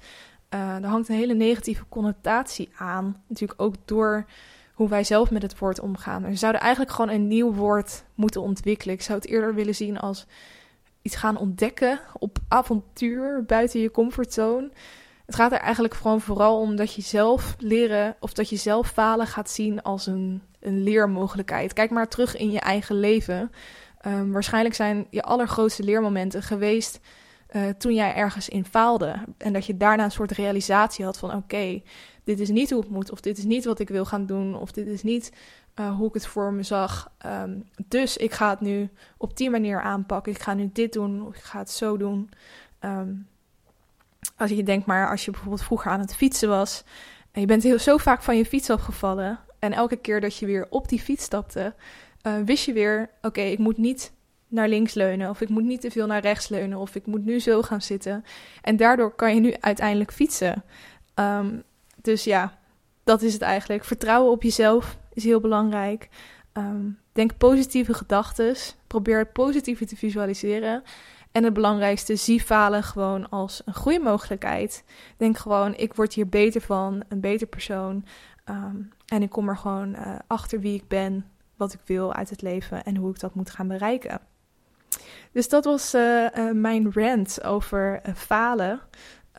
Uh, 0.54 0.74
er 0.74 0.86
hangt 0.86 1.08
een 1.08 1.14
hele 1.14 1.34
negatieve 1.34 1.84
connotatie 1.88 2.70
aan. 2.76 3.22
Natuurlijk 3.26 3.62
ook 3.62 3.74
door 3.84 4.26
hoe 4.74 4.88
wij 4.88 5.04
zelf 5.04 5.30
met 5.30 5.42
het 5.42 5.58
woord 5.58 5.80
omgaan. 5.80 6.22
We 6.22 6.36
zouden 6.36 6.60
eigenlijk 6.60 6.92
gewoon 6.92 7.10
een 7.10 7.28
nieuw 7.28 7.52
woord 7.52 8.04
moeten 8.14 8.42
ontwikkelen. 8.42 8.94
Ik 8.94 9.02
zou 9.02 9.18
het 9.18 9.28
eerder 9.28 9.54
willen 9.54 9.74
zien 9.74 9.98
als 9.98 10.26
iets 11.02 11.16
gaan 11.16 11.36
ontdekken 11.36 12.00
op 12.18 12.38
avontuur 12.48 13.44
buiten 13.44 13.80
je 13.80 13.90
comfortzone. 13.90 14.70
Het 15.26 15.34
gaat 15.34 15.52
er 15.52 15.58
eigenlijk 15.58 15.94
gewoon 15.94 16.20
vooral 16.20 16.60
om 16.60 16.76
dat 16.76 16.94
je 16.94 17.02
zelf 17.02 17.54
leren 17.58 18.16
of 18.20 18.32
dat 18.32 18.48
je 18.48 18.56
zelf 18.56 18.88
falen 18.90 19.26
gaat 19.26 19.50
zien 19.50 19.82
als 19.82 20.06
een, 20.06 20.42
een 20.60 20.82
leermogelijkheid. 20.82 21.72
Kijk 21.72 21.90
maar 21.90 22.08
terug 22.08 22.36
in 22.36 22.50
je 22.50 22.60
eigen 22.60 23.00
leven. 23.00 23.52
Um, 24.06 24.32
waarschijnlijk 24.32 24.74
zijn 24.74 25.06
je 25.10 25.22
allergrootste 25.22 25.82
leermomenten 25.82 26.42
geweest 26.42 27.00
uh, 27.50 27.68
toen 27.68 27.94
jij 27.94 28.14
ergens 28.14 28.48
in 28.48 28.64
faalde. 28.64 29.14
En 29.38 29.52
dat 29.52 29.66
je 29.66 29.76
daarna 29.76 30.04
een 30.04 30.10
soort 30.10 30.32
realisatie 30.32 31.04
had 31.04 31.18
van 31.18 31.34
oké, 31.34 31.82
dit 32.24 32.40
is 32.40 32.48
niet 32.48 32.70
hoe 32.70 32.80
het 32.80 32.90
moet. 32.90 33.10
Of 33.10 33.20
dit 33.20 33.38
is 33.38 33.44
niet 33.44 33.64
wat 33.64 33.78
ik 33.78 33.88
wil 33.88 34.04
gaan 34.04 34.26
doen. 34.26 34.56
Of 34.56 34.72
dit 34.72 34.86
is 34.86 35.02
niet 35.02 35.32
uh, 35.80 35.96
hoe 35.96 36.08
ik 36.08 36.14
het 36.14 36.26
voor 36.26 36.52
me 36.52 36.62
zag. 36.62 37.12
Um, 37.26 37.68
dus 37.88 38.16
ik 38.16 38.32
ga 38.32 38.50
het 38.50 38.60
nu 38.60 38.90
op 39.16 39.36
die 39.36 39.50
manier 39.50 39.80
aanpakken. 39.80 40.32
Ik 40.32 40.42
ga 40.42 40.54
nu 40.54 40.70
dit 40.72 40.92
doen. 40.92 41.26
Of 41.26 41.34
ik 41.34 41.42
ga 41.42 41.58
het 41.58 41.70
zo 41.70 41.96
doen. 41.96 42.30
Um, 42.80 43.26
als 44.36 44.50
je 44.50 44.62
denkt 44.62 44.86
maar, 44.86 45.10
als 45.10 45.24
je 45.24 45.30
bijvoorbeeld 45.30 45.62
vroeger 45.62 45.90
aan 45.90 46.00
het 46.00 46.14
fietsen 46.14 46.48
was. 46.48 46.84
En 47.32 47.40
je 47.40 47.46
bent 47.46 47.62
heel, 47.62 47.78
zo 47.78 47.96
vaak 47.96 48.22
van 48.22 48.36
je 48.36 48.46
fiets 48.46 48.70
afgevallen. 48.70 49.38
En 49.58 49.72
elke 49.72 49.96
keer 49.96 50.20
dat 50.20 50.36
je 50.36 50.46
weer 50.46 50.66
op 50.70 50.88
die 50.88 51.00
fiets 51.00 51.24
stapte, 51.24 51.74
uh, 52.22 52.32
wist 52.44 52.64
je 52.64 52.72
weer: 52.72 53.10
oké, 53.22 53.40
ik 53.40 53.58
moet 53.58 53.76
niet 53.76 54.12
naar 54.48 54.68
links 54.68 54.94
leunen. 54.94 55.30
Of 55.30 55.40
ik 55.40 55.48
moet 55.48 55.64
niet 55.64 55.80
te 55.80 55.90
veel 55.90 56.06
naar 56.06 56.20
rechts 56.20 56.48
leunen. 56.48 56.78
Of 56.78 56.94
ik 56.94 57.06
moet 57.06 57.24
nu 57.24 57.40
zo 57.40 57.62
gaan 57.62 57.82
zitten. 57.82 58.24
En 58.62 58.76
daardoor 58.76 59.14
kan 59.14 59.34
je 59.34 59.40
nu 59.40 59.54
uiteindelijk 59.60 60.12
fietsen. 60.12 60.64
Um, 61.14 61.62
dus 62.02 62.24
ja, 62.24 62.58
dat 63.04 63.22
is 63.22 63.32
het 63.32 63.42
eigenlijk. 63.42 63.84
Vertrouwen 63.84 64.32
op 64.32 64.42
jezelf 64.42 64.98
is 65.12 65.24
heel 65.24 65.40
belangrijk. 65.40 66.08
Um, 66.52 66.98
denk 67.12 67.36
positieve 67.36 67.94
gedachten. 67.94 68.56
Probeer 68.86 69.18
het 69.18 69.32
positieve 69.32 69.84
te 69.84 69.96
visualiseren. 69.96 70.82
En 71.32 71.44
het 71.44 71.52
belangrijkste, 71.52 72.16
zie 72.16 72.40
falen 72.40 72.82
gewoon 72.82 73.28
als 73.28 73.62
een 73.64 73.74
goede 73.74 74.00
mogelijkheid. 74.00 74.84
Denk 75.16 75.38
gewoon, 75.38 75.74
ik 75.74 75.94
word 75.94 76.14
hier 76.14 76.28
beter 76.28 76.60
van, 76.60 77.02
een 77.08 77.20
beter 77.20 77.46
persoon. 77.46 78.04
Um, 78.50 78.92
en 79.06 79.22
ik 79.22 79.30
kom 79.30 79.48
er 79.48 79.56
gewoon 79.56 79.94
uh, 79.94 80.14
achter 80.26 80.60
wie 80.60 80.74
ik 80.74 80.88
ben, 80.88 81.26
wat 81.56 81.72
ik 81.72 81.80
wil 81.84 82.14
uit 82.14 82.30
het 82.30 82.42
leven 82.42 82.84
en 82.84 82.96
hoe 82.96 83.10
ik 83.10 83.20
dat 83.20 83.34
moet 83.34 83.50
gaan 83.50 83.68
bereiken. 83.68 84.20
Dus 85.32 85.48
dat 85.48 85.64
was 85.64 85.94
uh, 85.94 86.26
uh, 86.36 86.50
mijn 86.52 86.92
rant 86.92 87.44
over 87.44 88.00
falen. 88.14 88.80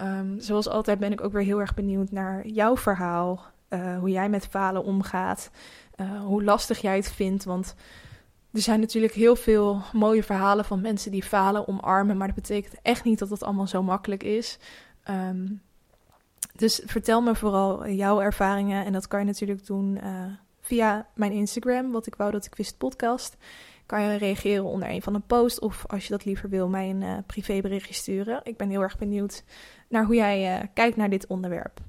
Um, 0.01 0.39
zoals 0.39 0.67
altijd 0.67 0.99
ben 0.99 1.11
ik 1.11 1.21
ook 1.21 1.31
weer 1.31 1.43
heel 1.43 1.59
erg 1.59 1.73
benieuwd 1.73 2.11
naar 2.11 2.47
jouw 2.47 2.77
verhaal. 2.77 3.51
hoe 3.99 4.09
jij 4.09 4.29
met 4.29 4.47
falen 4.47 4.83
omgaat. 4.83 5.51
hoe 6.21 6.43
lastig 6.43 6.81
jij 6.81 6.95
het 6.95 7.11
vindt. 7.11 7.43
Want 7.43 7.75
er 8.53 8.61
zijn 8.61 8.79
natuurlijk 8.79 9.13
heel 9.13 9.35
veel 9.35 9.81
mooie 9.93 10.23
verhalen 10.23 10.65
van 10.65 10.81
mensen 10.81 11.11
die 11.11 11.23
falen 11.23 11.67
omarmen, 11.67 12.17
maar 12.17 12.27
dat 12.27 12.35
betekent 12.35 12.75
echt 12.81 13.03
niet 13.03 13.19
dat 13.19 13.29
het 13.29 13.43
allemaal 13.43 13.67
zo 13.67 13.83
makkelijk 13.83 14.23
is. 14.23 14.57
Um, 15.09 15.61
dus 16.55 16.81
vertel 16.85 17.21
me 17.21 17.35
vooral 17.35 17.87
jouw 17.87 18.21
ervaringen 18.21 18.85
en 18.85 18.93
dat 18.93 19.07
kan 19.07 19.19
je 19.19 19.25
natuurlijk 19.25 19.65
doen 19.65 19.99
uh, 20.03 20.25
via 20.61 21.07
mijn 21.15 21.31
Instagram, 21.31 21.91
wat 21.91 22.07
ik 22.07 22.15
wou 22.15 22.31
dat 22.31 22.45
ik 22.45 22.55
wist 22.55 22.77
podcast. 22.77 23.37
Kan 23.85 24.01
je 24.01 24.17
reageren 24.17 24.63
onder 24.63 24.89
een 24.89 25.01
van 25.01 25.13
de 25.13 25.19
posts 25.19 25.59
of 25.59 25.85
als 25.87 26.03
je 26.03 26.09
dat 26.09 26.25
liever 26.25 26.49
wil, 26.49 26.67
mij 26.67 26.89
een 26.89 27.01
uh, 27.01 27.17
privéberichtje 27.25 27.93
sturen. 27.93 28.39
Ik 28.43 28.57
ben 28.57 28.69
heel 28.69 28.81
erg 28.81 28.97
benieuwd 28.97 29.43
naar 29.89 30.05
hoe 30.05 30.15
jij 30.15 30.59
uh, 30.59 30.67
kijkt 30.73 30.97
naar 30.97 31.09
dit 31.09 31.27
onderwerp. 31.27 31.79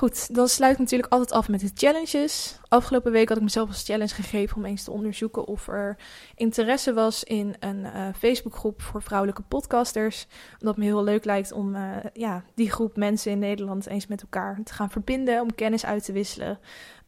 Goed, 0.00 0.34
dan 0.34 0.48
sluit 0.48 0.72
ik 0.72 0.78
natuurlijk 0.78 1.12
altijd 1.12 1.32
af 1.32 1.48
met 1.48 1.60
de 1.60 1.70
challenges. 1.74 2.58
Afgelopen 2.68 3.12
week 3.12 3.28
had 3.28 3.36
ik 3.36 3.42
mezelf 3.42 3.68
als 3.68 3.84
challenge 3.84 4.14
gegeven 4.14 4.56
om 4.56 4.64
eens 4.64 4.84
te 4.84 4.90
onderzoeken 4.90 5.46
of 5.46 5.68
er 5.68 5.96
interesse 6.34 6.92
was 6.92 7.24
in 7.24 7.54
een 7.58 7.78
uh, 7.78 8.08
Facebookgroep 8.18 8.82
voor 8.82 9.02
vrouwelijke 9.02 9.42
podcasters. 9.42 10.26
Omdat 10.60 10.76
me 10.76 10.84
heel 10.84 11.04
leuk 11.04 11.24
lijkt 11.24 11.52
om 11.52 11.74
uh, 11.74 11.96
ja, 12.12 12.44
die 12.54 12.70
groep 12.70 12.96
mensen 12.96 13.32
in 13.32 13.38
Nederland 13.38 13.86
eens 13.86 14.06
met 14.06 14.22
elkaar 14.22 14.60
te 14.64 14.72
gaan 14.72 14.90
verbinden, 14.90 15.40
om 15.40 15.54
kennis 15.54 15.84
uit 15.84 16.04
te 16.04 16.12
wisselen. 16.12 16.58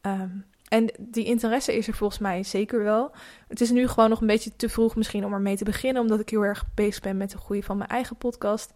Um, 0.01 0.45
en 0.67 0.91
die 0.99 1.25
interesse 1.25 1.77
is 1.77 1.87
er 1.87 1.93
volgens 1.93 2.19
mij 2.19 2.43
zeker 2.43 2.83
wel. 2.83 3.11
Het 3.47 3.61
is 3.61 3.71
nu 3.71 3.87
gewoon 3.87 4.09
nog 4.09 4.21
een 4.21 4.27
beetje 4.27 4.55
te 4.55 4.69
vroeg 4.69 4.95
misschien 4.95 5.25
om 5.25 5.33
ermee 5.33 5.57
te 5.57 5.63
beginnen, 5.63 6.01
omdat 6.01 6.19
ik 6.19 6.29
heel 6.29 6.45
erg 6.45 6.65
bezig 6.73 7.01
ben 7.01 7.17
met 7.17 7.31
de 7.31 7.37
groei 7.37 7.63
van 7.63 7.77
mijn 7.77 7.89
eigen 7.89 8.15
podcast. 8.15 8.73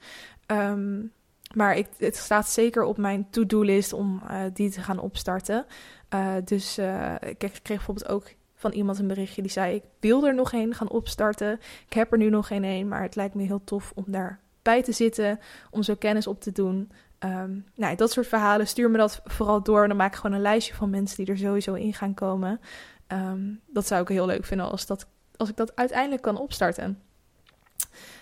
Um, 0.48 1.12
maar 1.56 1.78
ik, 1.78 1.88
het 1.98 2.16
staat 2.16 2.50
zeker 2.50 2.84
op 2.84 2.98
mijn 2.98 3.28
to-do-list 3.30 3.94
om 3.94 4.22
uh, 4.24 4.42
die 4.54 4.72
te 4.72 4.82
gaan 4.82 5.00
opstarten. 5.00 5.66
Uh, 6.14 6.34
dus 6.44 6.80
uh, 6.80 7.16
ik 7.20 7.38
kreeg 7.38 7.62
bijvoorbeeld 7.64 8.10
ook 8.10 8.36
van 8.56 8.72
iemand 8.72 9.00
een 9.00 9.08
berichtje 9.08 9.42
die 9.42 9.52
zei: 9.52 9.76
Ik 9.76 9.84
wil 10.00 10.26
er 10.28 10.36
nog 10.36 10.54
een 10.54 10.74
gaan 10.74 10.90
opstarten. 10.90 11.60
Ik 11.88 11.94
heb 11.94 12.12
er 12.12 12.18
nu 12.18 12.30
nog 12.30 12.48
geen 12.48 12.64
een, 12.64 12.88
maar 12.88 13.02
het 13.02 13.16
lijkt 13.16 13.36
me 13.36 13.44
heel 13.44 13.64
tof 13.64 13.92
om 13.96 14.04
daarbij 14.08 14.84
te 14.84 14.92
zitten, 14.92 15.40
om 15.72 15.84
zo 15.84 15.96
kennis 15.96 16.28
op 16.28 16.42
te 16.42 16.52
doen. 16.52 16.92
Um, 17.20 17.66
nou, 17.76 17.96
dat 17.96 18.12
soort 18.12 18.28
verhalen, 18.28 18.68
stuur 18.68 18.92
me 18.92 18.98
dat 18.98 19.22
vooral 19.26 19.64
door. 19.64 19.82
En 19.82 19.88
dan 19.88 19.98
maak 19.98 20.14
ik 20.14 20.20
gewoon 20.20 20.36
een 20.36 20.42
lijstje 20.42 20.74
van 20.74 20.90
mensen 20.90 21.18
die 21.18 21.34
er 21.34 21.40
sowieso 21.40 21.74
in 21.74 21.94
gaan 21.94 22.14
komen. 22.14 22.60
Um, 23.08 23.60
dat 23.68 23.88
zou 23.88 24.02
ik 24.02 24.08
heel 24.08 24.26
leuk 24.26 24.46
vinden 24.46 24.72
als, 24.72 24.86
dat, 24.86 25.08
als 25.36 25.50
ik 25.50 25.56
dat 25.56 25.76
uiteindelijk 25.76 26.22
kan 26.22 26.38
opstarten. 26.38 27.02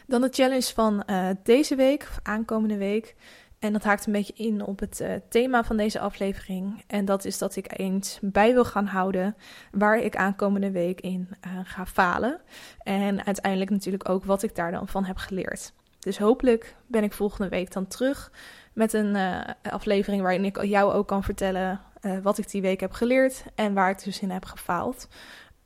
Dan 0.07 0.21
de 0.21 0.29
challenge 0.31 0.73
van 0.73 1.03
uh, 1.09 1.29
deze 1.43 1.75
week, 1.75 2.01
of 2.01 2.19
aankomende 2.23 2.77
week. 2.77 3.15
En 3.59 3.73
dat 3.73 3.83
haakt 3.83 4.05
een 4.05 4.11
beetje 4.11 4.33
in 4.33 4.65
op 4.65 4.79
het 4.79 4.99
uh, 4.99 5.13
thema 5.29 5.63
van 5.63 5.77
deze 5.77 5.99
aflevering. 5.99 6.83
En 6.87 7.05
dat 7.05 7.25
is 7.25 7.37
dat 7.37 7.55
ik 7.55 7.79
eens 7.79 8.19
bij 8.21 8.53
wil 8.53 8.65
gaan 8.65 8.85
houden 8.85 9.35
waar 9.71 9.99
ik 9.99 10.15
aankomende 10.15 10.71
week 10.71 11.01
in 11.01 11.29
uh, 11.29 11.51
ga 11.63 11.85
falen. 11.85 12.41
En 12.83 13.25
uiteindelijk 13.25 13.71
natuurlijk 13.71 14.09
ook 14.09 14.25
wat 14.25 14.43
ik 14.43 14.55
daar 14.55 14.71
dan 14.71 14.87
van 14.87 15.05
heb 15.05 15.17
geleerd. 15.17 15.73
Dus 15.99 16.17
hopelijk 16.17 16.75
ben 16.87 17.03
ik 17.03 17.13
volgende 17.13 17.49
week 17.49 17.73
dan 17.73 17.87
terug 17.87 18.31
met 18.73 18.93
een 18.93 19.17
aflevering 19.61 20.21
waarin 20.21 20.45
ik 20.45 20.63
jou 20.63 20.93
ook 20.93 21.07
kan 21.07 21.23
vertellen 21.23 21.79
wat 22.23 22.37
ik 22.37 22.49
die 22.49 22.61
week 22.61 22.79
heb 22.79 22.91
geleerd 22.91 23.43
en 23.55 23.73
waar 23.73 23.89
ik 23.89 24.03
dus 24.03 24.19
in 24.19 24.29
heb 24.29 24.45
gefaald. 24.45 25.07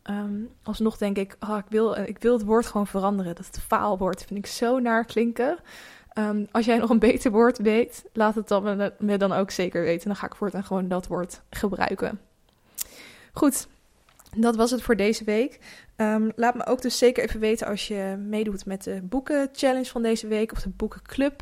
Um, 0.10 0.49
alsnog 0.64 0.97
denk 0.97 1.18
ik, 1.18 1.36
oh, 1.39 1.57
ik, 1.57 1.66
wil, 1.70 1.95
ik 1.95 2.18
wil 2.18 2.34
het 2.34 2.45
woord 2.45 2.66
gewoon 2.66 2.88
veranderen. 2.88 3.36
Dat 3.36 3.45
het 3.45 3.60
faalwoord 3.60 4.24
vind 4.24 4.39
ik 4.39 4.45
zo 4.45 4.80
naar 4.80 5.05
klinken. 5.05 5.57
Ehm, 6.10 6.45
als 6.51 6.66
jij 6.66 6.78
nog 6.78 6.89
een 6.89 6.99
beter 6.99 7.32
woord 7.32 7.57
weet, 7.57 8.05
laat 8.14 8.36
het 8.36 8.47
dan 8.47 8.91
me, 8.99 9.18
dan 9.18 9.32
ook 9.32 9.51
zeker 9.51 9.82
weten. 9.82 10.07
Dan 10.07 10.16
ga 10.16 10.26
ik 10.26 10.36
voortaan 10.36 10.64
gewoon 10.64 10.88
dat 10.88 11.07
woord 11.07 11.41
gebruiken. 11.49 12.20
Goed, 13.34 13.68
dat 14.38 14.55
was 14.55 14.72
het 14.72 14.82
voor 14.82 14.95
deze 14.95 15.24
week. 15.24 15.60
Ehm, 15.95 16.30
laat 16.36 16.55
me 16.55 16.66
ook 16.66 16.82
dus 16.82 16.97
zeker 16.97 17.24
even 17.24 17.39
weten 17.39 17.68
als 17.68 17.88
je 17.88 18.16
meedoet 18.28 18.66
met 18.66 18.84
de 18.84 19.01
boekenchallenge 19.03 19.89
van 19.89 20.01
deze 20.01 20.28
week 20.28 20.51
of 20.51 20.62
de 20.62 20.70
boekenclub. 20.70 21.41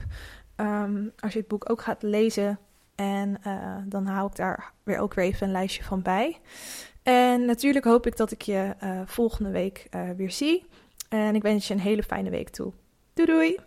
Als 1.20 1.34
je 1.34 1.40
het 1.40 1.48
boek 1.48 1.70
ook 1.70 1.82
gaat 1.82 2.02
lezen. 2.02 2.60
En 2.96 3.38
uh, 3.48 3.76
dan 3.86 4.06
hou 4.06 4.28
ik 4.28 4.36
daar 4.36 4.72
weer 4.84 5.00
ook 5.00 5.14
weer 5.14 5.26
even 5.26 5.48
een 5.48 5.54
lijstje 5.54 5.84
van 5.84 6.02
bij. 6.02 6.40
En 7.08 7.46
natuurlijk 7.46 7.86
hoop 7.86 8.06
ik 8.08 8.18
dat 8.18 8.32
ik 8.32 8.42
je 8.42 8.76
uh, 8.84 9.02
volgende 9.06 9.52
week 9.52 9.88
uh, 9.96 10.10
weer 10.18 10.32
zie. 10.32 10.66
En 11.10 11.36
ik 11.36 11.42
wens 11.42 11.68
je 11.68 11.74
een 11.74 11.80
hele 11.80 12.04
fijne 12.04 12.30
week 12.30 12.50
toe. 12.50 12.74
Doei 13.14 13.28
doei! 13.28 13.58